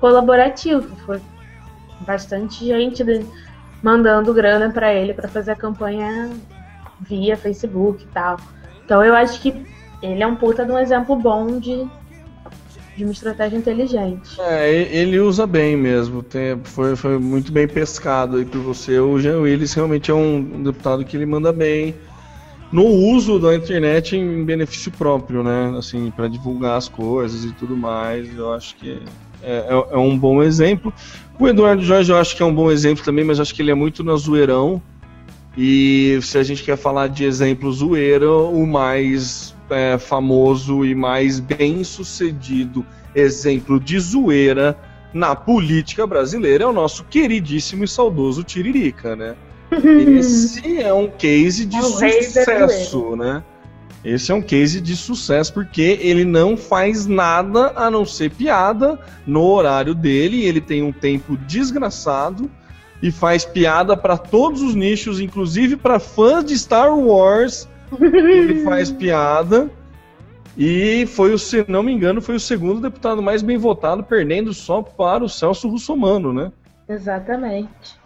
colaborativo. 0.00 0.94
Foi 1.04 1.20
bastante 2.00 2.66
gente 2.66 3.04
mandando 3.82 4.32
grana 4.32 4.70
para 4.70 4.92
ele 4.92 5.14
para 5.14 5.28
fazer 5.28 5.52
a 5.52 5.56
campanha 5.56 6.30
via 7.00 7.36
Facebook 7.36 8.04
e 8.04 8.06
tal. 8.08 8.36
Então 8.84 9.04
eu 9.04 9.14
acho 9.14 9.40
que 9.40 9.64
ele 10.02 10.22
é 10.22 10.26
um 10.26 10.36
puta 10.36 10.64
de 10.64 10.72
um 10.72 10.78
exemplo 10.78 11.16
bom 11.16 11.58
de 11.58 11.88
de 12.96 13.04
uma 13.04 13.12
estratégia 13.12 13.56
inteligente. 13.56 14.40
É, 14.40 14.70
ele 14.70 15.18
usa 15.18 15.46
bem 15.46 15.76
mesmo. 15.76 16.22
Tem, 16.22 16.58
foi, 16.64 16.94
foi 16.96 17.18
muito 17.18 17.50
bem 17.50 17.66
pescado 17.66 18.36
aí 18.36 18.44
por 18.44 18.60
você. 18.60 18.98
O 18.98 19.18
Jean 19.18 19.40
Willis 19.40 19.72
realmente 19.72 20.10
é 20.10 20.14
um 20.14 20.62
deputado 20.62 21.04
que 21.04 21.16
ele 21.16 21.26
manda 21.26 21.52
bem 21.52 21.94
no 22.70 22.86
uso 22.86 23.38
da 23.38 23.54
internet 23.54 24.16
em 24.16 24.44
benefício 24.44 24.90
próprio, 24.90 25.42
né? 25.42 25.74
Assim, 25.78 26.10
para 26.10 26.28
divulgar 26.28 26.76
as 26.76 26.88
coisas 26.88 27.44
e 27.44 27.52
tudo 27.52 27.76
mais. 27.76 28.34
Eu 28.36 28.52
acho 28.52 28.74
que 28.76 28.98
é, 29.42 29.50
é, 29.50 29.86
é, 29.92 29.96
um 29.96 30.16
bom 30.16 30.42
exemplo. 30.42 30.92
O 31.38 31.48
Eduardo 31.48 31.82
Jorge 31.82 32.10
eu 32.10 32.16
acho 32.16 32.36
que 32.36 32.42
é 32.42 32.46
um 32.46 32.54
bom 32.54 32.70
exemplo 32.70 33.04
também, 33.04 33.24
mas 33.24 33.40
acho 33.40 33.54
que 33.54 33.62
ele 33.62 33.70
é 33.70 33.74
muito 33.74 34.04
na 34.04 34.16
zoeirão. 34.16 34.80
E 35.56 36.18
se 36.22 36.38
a 36.38 36.42
gente 36.42 36.62
quer 36.62 36.78
falar 36.78 37.08
de 37.08 37.24
exemplo 37.24 37.70
zoeira, 37.70 38.30
o 38.30 38.66
mais 38.66 39.54
é, 39.70 39.98
famoso 39.98 40.84
e 40.84 40.94
mais 40.94 41.40
bem 41.40 41.84
sucedido 41.84 42.84
exemplo 43.14 43.78
de 43.78 43.98
zoeira 43.98 44.76
na 45.12 45.36
política 45.36 46.06
brasileira 46.06 46.64
é 46.64 46.66
o 46.66 46.72
nosso 46.72 47.04
queridíssimo 47.04 47.84
e 47.84 47.88
saudoso 47.88 48.42
Tiririca, 48.42 49.14
né? 49.14 49.34
Esse 50.18 50.80
é 50.80 50.92
um 50.92 51.08
case 51.08 51.66
de 51.66 51.76
é 51.76 51.82
sucesso, 51.82 53.16
né? 53.16 53.42
Esse 54.04 54.32
é 54.32 54.34
um 54.34 54.42
case 54.42 54.80
de 54.80 54.96
sucesso 54.96 55.54
porque 55.54 55.98
ele 56.00 56.24
não 56.24 56.56
faz 56.56 57.06
nada 57.06 57.72
a 57.76 57.90
não 57.90 58.04
ser 58.04 58.30
piada 58.32 58.98
no 59.24 59.42
horário 59.44 59.94
dele. 59.94 60.44
Ele 60.44 60.60
tem 60.60 60.82
um 60.82 60.92
tempo 60.92 61.36
desgraçado 61.36 62.50
e 63.00 63.12
faz 63.12 63.44
piada 63.44 63.96
para 63.96 64.16
todos 64.16 64.60
os 64.60 64.74
nichos, 64.74 65.20
inclusive 65.20 65.76
para 65.76 66.00
fãs 66.00 66.44
de 66.44 66.58
Star 66.58 66.92
Wars. 66.96 67.68
Ele 68.00 68.62
faz 68.64 68.90
piada. 68.90 69.70
E 70.56 71.06
foi, 71.06 71.32
o, 71.32 71.38
se 71.38 71.64
não 71.68 71.82
me 71.82 71.92
engano, 71.92 72.20
foi 72.20 72.34
o 72.34 72.40
segundo 72.40 72.80
deputado 72.80 73.22
mais 73.22 73.42
bem 73.42 73.56
votado, 73.56 74.04
perdendo 74.04 74.52
só 74.52 74.82
para 74.82 75.24
o 75.24 75.28
Celso 75.28 75.68
Russomano, 75.68 76.32
né? 76.32 76.52
Exatamente. 76.88 77.98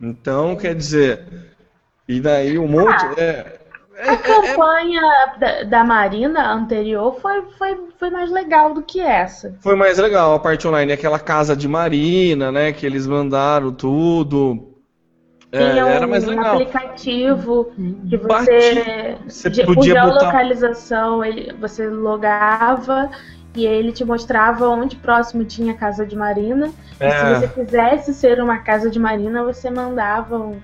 Então, 0.00 0.56
quer 0.56 0.74
dizer, 0.74 1.54
e 2.08 2.20
daí 2.20 2.58
um 2.58 2.66
monte. 2.66 3.04
Ah, 3.04 3.14
é, 3.16 3.58
a 3.98 4.16
campanha 4.16 5.00
da, 5.38 5.62
da, 5.62 5.84
Marina 5.84 6.52
anterior 6.52 7.18
foi, 7.20 7.42
foi, 7.56 7.78
foi 7.98 8.10
mais 8.10 8.30
legal 8.30 8.74
do 8.74 8.82
que 8.82 9.00
essa. 9.00 9.56
Foi 9.60 9.74
mais 9.74 9.96
legal 9.98 10.34
a 10.34 10.38
parte 10.38 10.66
online, 10.68 10.92
aquela 10.92 11.18
casa 11.18 11.56
de 11.56 11.66
Marina, 11.66 12.52
né? 12.52 12.72
Que 12.72 12.84
eles 12.84 13.06
mandaram 13.06 13.72
tudo. 13.72 14.75
É, 15.52 15.70
Tinha 15.70 15.86
um, 15.86 15.88
era 15.88 16.06
mais 16.06 16.24
legal. 16.24 16.44
um 16.44 16.48
aplicativo 16.54 17.72
que 18.08 18.16
você, 18.16 19.16
você 19.26 19.50
de, 19.50 19.64
podia 19.64 20.02
por 20.02 20.12
geolocalização, 20.12 21.18
botar... 21.18 21.28
ele, 21.28 21.52
você 21.60 21.88
logava 21.88 23.10
e 23.54 23.64
ele 23.64 23.92
te 23.92 24.04
mostrava 24.04 24.68
onde 24.68 24.96
próximo 24.96 25.44
tinha 25.44 25.72
casa 25.74 26.04
de 26.04 26.16
marina. 26.16 26.70
É. 26.98 27.08
E 27.08 27.12
se 27.12 27.24
você 27.24 27.48
quisesse 27.48 28.14
ser 28.14 28.40
uma 28.42 28.58
casa 28.58 28.90
de 28.90 28.98
marina, 28.98 29.44
você 29.44 29.70
mandava 29.70 30.36
um, 30.36 30.60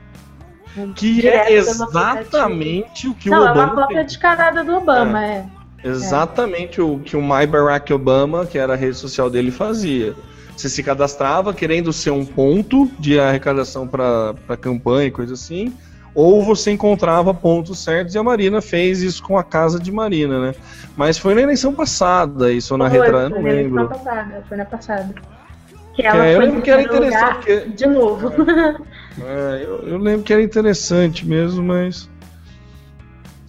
que 0.94 1.28
é 1.28 1.52
exatamente 1.52 3.08
o 3.08 3.14
que 3.14 3.28
Não, 3.28 3.38
o 3.38 3.42
Obama. 3.42 3.54
Não, 3.54 3.62
é 3.62 3.66
uma 3.66 3.82
cópia 3.82 4.04
descarada 4.04 4.64
do 4.64 4.74
Obama, 4.74 5.24
é. 5.24 5.46
é. 5.84 5.88
Exatamente 5.88 6.80
é. 6.80 6.82
o 6.82 6.98
que 6.98 7.16
o 7.16 7.22
My 7.22 7.46
Barack 7.46 7.92
Obama, 7.92 8.46
que 8.46 8.58
era 8.58 8.74
a 8.74 8.76
rede 8.76 8.96
social 8.96 9.28
dele, 9.28 9.50
fazia. 9.50 10.14
Você 10.56 10.68
se 10.68 10.82
cadastrava 10.82 11.52
querendo 11.54 11.92
ser 11.92 12.10
um 12.10 12.24
ponto 12.24 12.90
de 12.98 13.18
arrecadação 13.18 13.86
para 13.86 14.56
campanha 14.60 15.08
e 15.08 15.10
coisa 15.10 15.34
assim, 15.34 15.72
ou 16.14 16.42
você 16.42 16.70
encontrava 16.70 17.32
pontos 17.32 17.78
certos 17.78 18.14
e 18.14 18.18
a 18.18 18.22
Marina 18.22 18.60
fez 18.60 19.00
isso 19.00 19.22
com 19.22 19.38
a 19.38 19.42
casa 19.42 19.78
de 19.78 19.90
Marina, 19.90 20.40
né? 20.40 20.54
Mas 20.96 21.18
foi 21.18 21.34
na 21.34 21.42
eleição 21.42 21.74
passada, 21.74 22.52
isso 22.52 22.74
ou 22.74 22.78
na 22.78 22.88
retrasada, 22.88 23.30
não 23.30 23.42
lembro. 23.42 23.70
Foi 23.70 23.82
na 23.82 23.88
passada, 23.88 24.44
foi 24.48 24.56
na 24.56 24.64
passada. 24.64 25.14
Que 25.94 26.02
ela 26.02 26.26
é, 26.26 26.34
eu 26.34 26.40
lembro 26.40 26.62
que 26.62 26.70
era 26.70 26.82
interessante. 26.82 27.34
Porque... 27.36 27.60
De 27.68 27.86
novo. 27.86 28.32
É, 29.22 29.62
eu, 29.62 29.88
eu, 29.88 29.98
lembro 29.98 30.22
que 30.22 30.32
era 30.32 30.42
interessante 30.42 31.26
mesmo, 31.26 31.62
mas. 31.62 32.08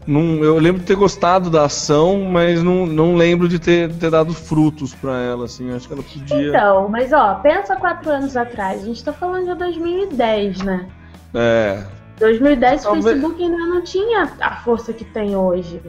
Não, 0.05 0.43
eu 0.43 0.57
lembro 0.57 0.81
de 0.81 0.87
ter 0.87 0.95
gostado 0.95 1.49
da 1.49 1.65
ação, 1.65 2.23
mas 2.23 2.61
não, 2.61 2.85
não 2.85 3.15
lembro 3.15 3.47
de 3.47 3.57
ter, 3.57 3.91
ter 3.93 4.11
dado 4.11 4.33
frutos 4.33 4.93
para 4.93 5.17
ela, 5.19 5.45
assim. 5.45 5.73
Acho 5.73 5.87
que 5.87 5.93
ela 5.93 6.03
podia. 6.03 6.49
Então, 6.49 6.89
mas 6.89 7.13
ó, 7.13 7.35
pensa 7.35 7.75
quatro 7.75 8.09
anos 8.09 8.35
atrás. 8.35 8.81
A 8.81 8.85
gente 8.85 9.03
tá 9.03 9.13
falando 9.13 9.47
de 9.47 9.55
2010, 9.55 10.61
né? 10.61 10.87
É. 11.33 11.83
2010 12.19 12.85
o 12.85 12.91
Facebook 12.91 13.41
ainda 13.41 13.57
não 13.57 13.81
tinha 13.81 14.31
a 14.39 14.55
força 14.57 14.93
que 14.93 15.05
tem 15.05 15.35
hoje. 15.35 15.81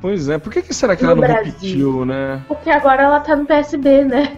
Pois 0.00 0.28
é, 0.28 0.38
por 0.38 0.52
que, 0.52 0.62
que 0.62 0.72
será 0.72 0.96
que 0.96 1.02
no 1.02 1.10
ela 1.10 1.20
não 1.20 1.26
Brasil? 1.26 1.52
repetiu, 1.52 2.04
né? 2.04 2.42
Porque 2.48 2.70
agora 2.70 3.02
ela 3.02 3.20
tá 3.20 3.36
no 3.36 3.44
PSB, 3.44 4.04
né? 4.04 4.36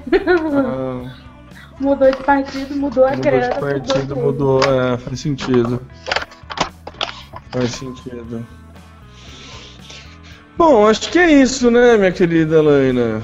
Ah. 0.57 1.12
mudou 1.79 2.11
de 2.11 2.16
partido, 2.19 2.74
mudou 2.77 3.05
a 3.05 3.11
mudou 3.11 3.23
grana. 3.23 3.55
Mudou 3.55 3.81
de 3.81 3.93
partido, 3.93 4.16
mudou, 4.16 4.61
é, 4.65 4.97
faz 4.99 5.20
sentido. 5.20 5.83
Faz 7.51 7.70
sentido. 7.73 8.47
Bom, 10.57 10.89
acho 10.89 11.11
que 11.11 11.19
é 11.19 11.31
isso, 11.31 11.70
né, 11.70 11.97
minha 11.97 12.12
querida 12.12 12.62
Laina? 12.62 13.23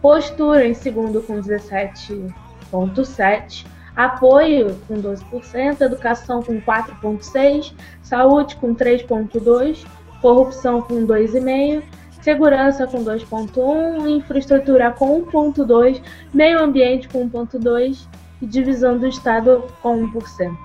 postura 0.00 0.66
em 0.66 0.72
segundo 0.74 1.20
com 1.22 1.40
17,7%, 1.40 3.66
apoio 3.96 4.76
com 4.86 5.02
12%, 5.02 5.80
educação 5.80 6.40
com 6.42 6.60
4,6%, 6.60 7.72
saúde 8.02 8.56
com 8.56 8.74
3,2%, 8.74 9.86
corrupção 10.20 10.82
com 10.82 11.06
2,5%, 11.06 11.82
segurança 12.22 12.86
com 12.86 13.04
2.1, 13.04 14.08
infraestrutura 14.08 14.90
com 14.90 15.24
1.2, 15.24 16.02
meio 16.32 16.60
ambiente 16.60 17.08
com 17.08 17.28
1.2 17.28 18.06
e 18.40 18.46
divisão 18.46 18.98
do 18.98 19.06
Estado 19.06 19.64
com 19.82 20.06
1%. 20.06 20.56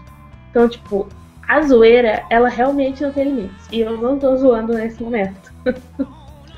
Então, 0.49 0.67
tipo, 0.67 1.07
a 1.47 1.61
zoeira, 1.61 2.23
ela 2.29 2.49
realmente 2.49 3.03
não 3.03 3.11
tem 3.11 3.25
limites. 3.25 3.67
E 3.71 3.81
eu 3.81 3.97
não 3.97 4.19
tô 4.19 4.35
zoando 4.35 4.73
nesse 4.73 5.01
momento. 5.01 5.53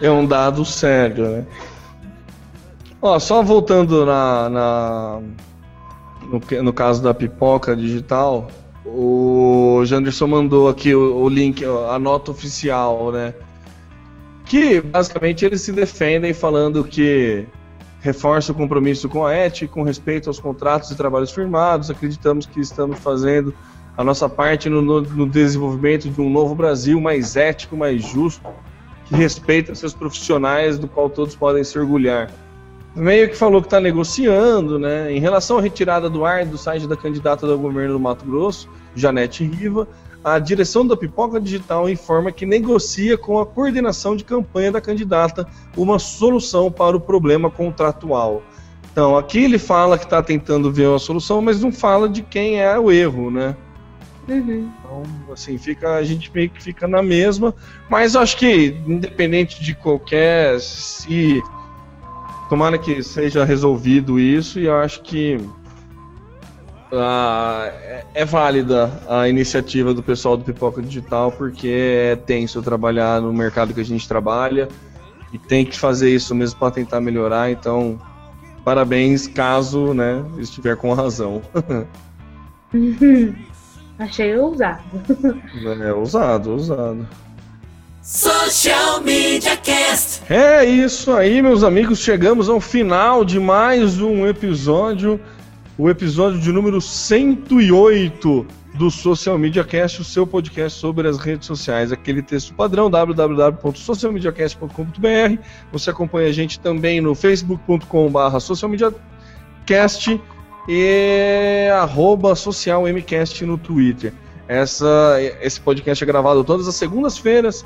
é 0.01 0.11
um 0.11 0.25
dado 0.25 0.65
sério, 0.65 1.29
né? 1.29 1.45
Ó, 3.05 3.19
só 3.19 3.43
voltando 3.43 4.03
na, 4.03 4.49
na 4.49 5.21
no, 6.23 6.63
no, 6.63 6.73
caso 6.73 7.03
da 7.03 7.13
pipoca 7.13 7.75
digital, 7.75 8.47
o 8.83 9.83
Janderson 9.85 10.25
mandou 10.25 10.67
aqui 10.67 10.95
o, 10.95 11.17
o 11.17 11.29
link, 11.29 11.63
a 11.63 11.99
nota 11.99 12.31
oficial, 12.31 13.11
né? 13.11 13.35
que 14.43 14.81
basicamente 14.81 15.45
eles 15.45 15.61
se 15.61 15.71
defendem 15.71 16.33
falando 16.33 16.83
que 16.83 17.45
reforça 18.01 18.51
o 18.51 18.55
compromisso 18.55 19.07
com 19.07 19.23
a 19.23 19.31
ética, 19.31 19.71
com 19.71 19.83
respeito 19.83 20.27
aos 20.27 20.39
contratos 20.39 20.89
e 20.89 20.95
trabalhos 20.95 21.29
firmados. 21.31 21.91
Acreditamos 21.91 22.47
que 22.47 22.59
estamos 22.59 22.97
fazendo 22.97 23.53
a 23.95 24.03
nossa 24.03 24.27
parte 24.27 24.67
no, 24.67 24.81
no, 24.81 25.01
no 25.01 25.29
desenvolvimento 25.29 26.09
de 26.09 26.19
um 26.19 26.29
novo 26.31 26.55
Brasil 26.55 26.99
mais 26.99 27.35
ético, 27.35 27.77
mais 27.77 28.03
justo, 28.03 28.49
que 29.05 29.13
respeita 29.13 29.75
seus 29.75 29.93
profissionais, 29.93 30.79
do 30.79 30.87
qual 30.87 31.07
todos 31.07 31.35
podem 31.35 31.63
se 31.63 31.77
orgulhar. 31.77 32.31
Meio 32.95 33.29
que 33.29 33.35
falou 33.35 33.61
que 33.61 33.67
está 33.67 33.79
negociando, 33.79 34.79
né? 34.79 35.11
Em 35.11 35.19
relação 35.19 35.57
à 35.57 35.61
retirada 35.61 36.09
do 36.09 36.23
ar 36.25 36.45
do 36.45 36.57
site 36.57 36.87
da 36.87 36.95
candidata 36.95 37.45
do 37.45 37.57
governo 37.57 37.93
do 37.93 37.99
Mato 37.99 38.25
Grosso, 38.25 38.69
Janete 38.95 39.43
Riva, 39.43 39.87
a 40.23 40.39
direção 40.39 40.87
da 40.87 40.97
Pipoca 40.97 41.39
Digital 41.39 41.87
informa 41.87 42.31
que 42.31 42.47
negocia 42.47 43.15
com 43.15 43.37
a 43.37 43.45
coordenação 43.45 44.15
de 44.15 44.23
campanha 44.23 44.71
da 44.71 44.81
candidata 44.81 45.47
uma 45.77 45.99
solução 45.99 46.71
para 46.71 46.97
o 46.97 46.99
problema 46.99 47.51
contratual. 47.51 48.41
Então, 48.91 49.17
aqui 49.17 49.43
ele 49.43 49.59
fala 49.59 49.97
que 49.99 50.05
está 50.05 50.23
tentando 50.23 50.71
ver 50.71 50.87
uma 50.87 50.97
solução, 50.97 51.41
mas 51.41 51.61
não 51.61 51.71
fala 51.71 52.07
de 52.07 52.23
quem 52.23 52.61
é 52.61 52.79
o 52.79 52.91
erro, 52.91 53.29
né? 53.29 53.55
Uhum. 54.27 54.71
Então, 54.79 55.03
assim, 55.31 55.57
fica, 55.57 55.95
a 55.95 56.03
gente 56.03 56.31
meio 56.33 56.49
que 56.49 56.63
fica 56.63 56.87
na 56.87 57.03
mesma, 57.03 57.53
mas 57.89 58.15
acho 58.15 58.37
que, 58.37 58.75
independente 58.87 59.63
de 59.63 59.75
qualquer. 59.75 60.59
Se. 60.59 61.43
Tomara 62.49 62.77
que 62.77 63.01
seja 63.01 63.43
resolvido 63.43 64.19
isso, 64.19 64.59
e 64.59 64.69
acho 64.69 65.01
que 65.01 65.39
ah, 66.91 67.69
é, 67.73 68.05
é 68.13 68.25
válida 68.25 69.01
a 69.09 69.27
iniciativa 69.27 69.93
do 69.93 70.03
pessoal 70.03 70.37
do 70.37 70.43
Pipoca 70.43 70.81
Digital, 70.81 71.31
porque 71.31 71.67
é 71.67 72.15
tenso 72.15 72.61
trabalhar 72.61 73.21
no 73.21 73.33
mercado 73.33 73.73
que 73.73 73.81
a 73.81 73.85
gente 73.85 74.07
trabalha 74.07 74.69
e 75.33 75.39
tem 75.39 75.65
que 75.65 75.77
fazer 75.77 76.13
isso 76.13 76.33
mesmo 76.35 76.59
para 76.59 76.71
tentar 76.71 77.01
melhorar. 77.01 77.51
Então, 77.51 77.99
parabéns 78.63 79.27
caso 79.27 79.93
né, 79.93 80.23
estiver 80.37 80.77
com 80.77 80.93
razão. 80.93 81.41
Achei 83.97 84.37
ousado. 84.37 84.83
É, 85.81 85.93
ousado, 85.93 86.51
ousado. 86.51 87.07
Social 88.05 89.01
Media 89.01 89.57
Cast. 89.57 90.21
É 90.31 90.63
isso 90.63 91.11
aí, 91.11 91.41
meus 91.41 91.63
amigos. 91.63 91.97
Chegamos 91.97 92.47
ao 92.47 92.61
final 92.61 93.25
de 93.25 93.39
mais 93.39 93.99
um 93.99 94.27
episódio, 94.27 95.19
o 95.75 95.89
episódio 95.89 96.39
de 96.39 96.51
número 96.51 96.79
108 96.79 98.45
do 98.75 98.91
Social 98.91 99.39
Media 99.39 99.63
Cast, 99.63 100.01
o 100.01 100.03
seu 100.03 100.27
podcast 100.27 100.79
sobre 100.79 101.07
as 101.07 101.17
redes 101.17 101.47
sociais. 101.47 101.91
Aquele 101.91 102.21
texto 102.21 102.53
padrão, 102.53 102.91
www.socialmediacast.com.br. 102.91 105.41
Você 105.71 105.89
acompanha 105.89 106.29
a 106.29 106.31
gente 106.31 106.59
também 106.59 107.01
no 107.01 107.15
facebook.com.br 107.15 108.39
socialmediacast 108.39 110.21
e 110.69 111.69
arroba 111.73 112.35
socialmcast 112.35 113.43
no 113.47 113.57
Twitter. 113.57 114.13
Essa, 114.47 115.17
esse 115.41 115.59
podcast 115.59 116.03
é 116.03 116.07
gravado 116.07 116.43
todas 116.43 116.67
as 116.67 116.75
segundas-feiras, 116.75 117.65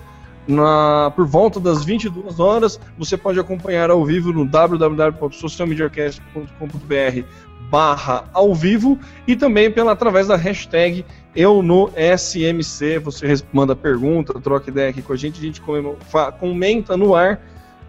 na, 0.49 1.13
por 1.15 1.25
volta 1.27 1.59
das 1.59 1.85
22 1.85 2.39
horas. 2.39 2.79
Você 2.97 3.15
pode 3.15 3.39
acompanhar 3.39 3.91
ao 3.91 4.03
vivo 4.03 4.33
no 4.33 4.43
www.socialmediacast.com.br 4.45 7.23
barra 7.69 8.27
ao 8.33 8.55
vivo 8.55 8.97
e 9.27 9.35
também 9.35 9.69
pela 9.69 9.91
através 9.91 10.27
da 10.27 10.35
hashtag 10.35 11.05
eu 11.35 11.61
no 11.61 11.91
SMC. 11.95 12.97
Você 12.99 13.27
manda 13.53 13.75
pergunta, 13.75 14.33
troca 14.39 14.71
ideia 14.71 14.89
aqui 14.89 15.03
com 15.03 15.13
a 15.13 15.15
gente, 15.15 15.39
a 15.39 15.43
gente 15.43 15.61
comenta 16.39 16.97
no 16.97 17.13
ar, 17.13 17.39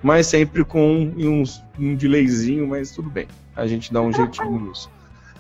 mas 0.02 0.26
sempre 0.26 0.62
com 0.64 1.10
uns, 1.16 1.64
um 1.78 1.94
delayzinho, 1.94 2.68
mas 2.68 2.90
tudo 2.90 3.08
bem. 3.08 3.26
A 3.56 3.66
gente 3.66 3.90
dá 3.92 4.02
um 4.02 4.12
jeitinho 4.12 4.60
nisso. 4.60 4.90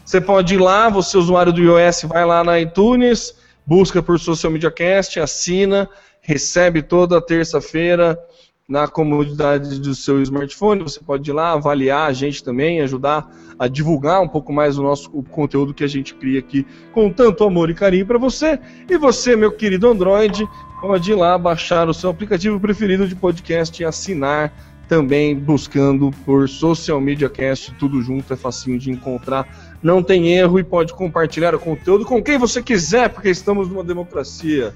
Você 0.04 0.20
pode 0.20 0.54
ir 0.54 0.58
lá, 0.58 0.88
você 0.88 1.16
usuário 1.18 1.52
do 1.52 1.60
iOS, 1.60 2.04
vai 2.04 2.24
lá 2.24 2.42
na 2.42 2.58
iTunes, 2.58 3.34
busca 3.66 4.02
por 4.02 4.18
Social 4.18 4.50
Media 4.50 4.70
Cast, 4.70 5.20
assina, 5.20 5.86
recebe 6.30 6.80
toda 6.80 7.20
terça-feira 7.20 8.16
na 8.68 8.86
comodidade 8.86 9.80
do 9.80 9.96
seu 9.96 10.22
smartphone. 10.22 10.84
Você 10.84 11.00
pode 11.00 11.28
ir 11.28 11.32
lá 11.32 11.54
avaliar 11.54 12.08
a 12.08 12.12
gente 12.12 12.44
também, 12.44 12.80
ajudar 12.80 13.28
a 13.58 13.66
divulgar 13.66 14.22
um 14.22 14.28
pouco 14.28 14.52
mais 14.52 14.78
o 14.78 14.82
nosso 14.84 15.10
o 15.12 15.24
conteúdo 15.24 15.74
que 15.74 15.82
a 15.82 15.88
gente 15.88 16.14
cria 16.14 16.38
aqui 16.38 16.64
com 16.92 17.10
tanto 17.10 17.42
amor 17.42 17.68
e 17.68 17.74
carinho 17.74 18.06
para 18.06 18.16
você. 18.16 18.60
E 18.88 18.96
você, 18.96 19.34
meu 19.34 19.50
querido 19.50 19.88
Android, 19.88 20.48
pode 20.80 21.10
ir 21.10 21.16
lá 21.16 21.36
baixar 21.36 21.88
o 21.88 21.94
seu 21.94 22.08
aplicativo 22.08 22.60
preferido 22.60 23.08
de 23.08 23.16
podcast 23.16 23.82
e 23.82 23.84
assinar 23.84 24.52
também 24.86 25.36
buscando 25.36 26.12
por 26.24 26.48
Social 26.48 27.00
Media 27.00 27.28
Cast, 27.28 27.74
tudo 27.74 28.00
junto, 28.02 28.32
é 28.32 28.36
facinho 28.36 28.78
de 28.78 28.90
encontrar, 28.90 29.76
não 29.82 30.00
tem 30.00 30.32
erro 30.32 30.60
e 30.60 30.64
pode 30.64 30.92
compartilhar 30.94 31.56
o 31.56 31.60
conteúdo 31.60 32.04
com 32.04 32.22
quem 32.22 32.38
você 32.38 32.62
quiser, 32.62 33.08
porque 33.08 33.30
estamos 33.30 33.68
numa 33.68 33.84
democracia. 33.84 34.74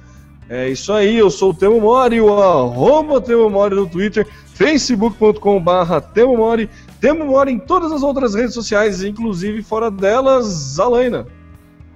É 0.49 0.69
isso 0.69 0.93
aí, 0.93 1.19
eu 1.19 1.31
sou 1.31 1.51
o 1.51 1.55
Temo 1.55 1.81
Mori, 1.81 2.21
o 2.21 2.33
arroba 2.35 3.21
Temo 3.21 3.49
Mori 3.49 3.75
no 3.75 3.87
Twitter, 3.87 4.27
facebook.com 4.55 5.61
barra 5.61 6.01
Temo 6.01 6.37
Mori, 6.37 6.69
Temo 7.01 7.25
Mori 7.25 7.53
em 7.53 7.59
todas 7.59 7.91
as 7.91 8.03
outras 8.03 8.35
redes 8.35 8.53
sociais, 8.53 9.03
inclusive 9.03 9.63
fora 9.63 9.91
delas, 9.91 10.79
Alaina. 10.79 11.27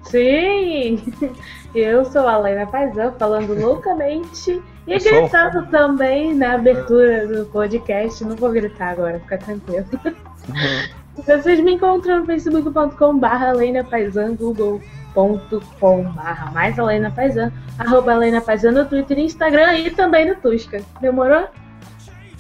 Sim, 0.05 1.03
eu 1.75 2.05
sou 2.07 2.27
a 2.27 2.35
Alaina 2.35 2.67
Paisão, 2.67 3.13
falando 3.19 3.55
loucamente 3.55 4.63
e 4.87 4.99
gritando 4.99 5.67
também 5.67 6.35
na 6.35 6.55
abertura 6.55 7.27
do 7.27 7.45
podcast. 7.47 8.25
Não 8.25 8.35
vou 8.35 8.51
gritar 8.51 8.93
agora, 8.93 9.21
fica 9.21 9.37
tranquilo. 9.39 9.87
Uhum. 10.03 10.99
Vocês 11.27 11.61
me 11.61 11.75
encontram 11.75 12.21
no 12.21 12.27
facebook.com 12.27 13.19
barra 13.19 13.51
Alaina 13.51 13.83
Paisão, 13.85 14.35
google 14.37 14.81
barra 15.15 16.51
mais 16.53 16.77
Helena 16.79 17.11
Paisan, 17.11 17.53
arroba 17.79 18.13
Helena 18.13 18.41
Paisan 18.41 18.73
no 18.73 18.85
Twitter 18.85 19.19
e 19.19 19.25
Instagram 19.25 19.75
e 19.79 19.91
também 19.91 20.29
no 20.29 20.37
Tusca. 20.37 20.81
Demorou? 21.01 21.49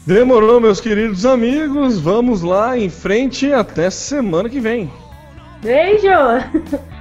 Demorou, 0.06 0.60
meus 0.60 0.80
queridos 0.80 1.26
amigos. 1.26 1.98
Vamos 1.98 2.42
lá 2.42 2.78
em 2.78 2.88
frente 2.88 3.52
até 3.52 3.90
semana 3.90 4.48
que 4.48 4.60
vem. 4.60 4.90
Beijo! 5.62 6.08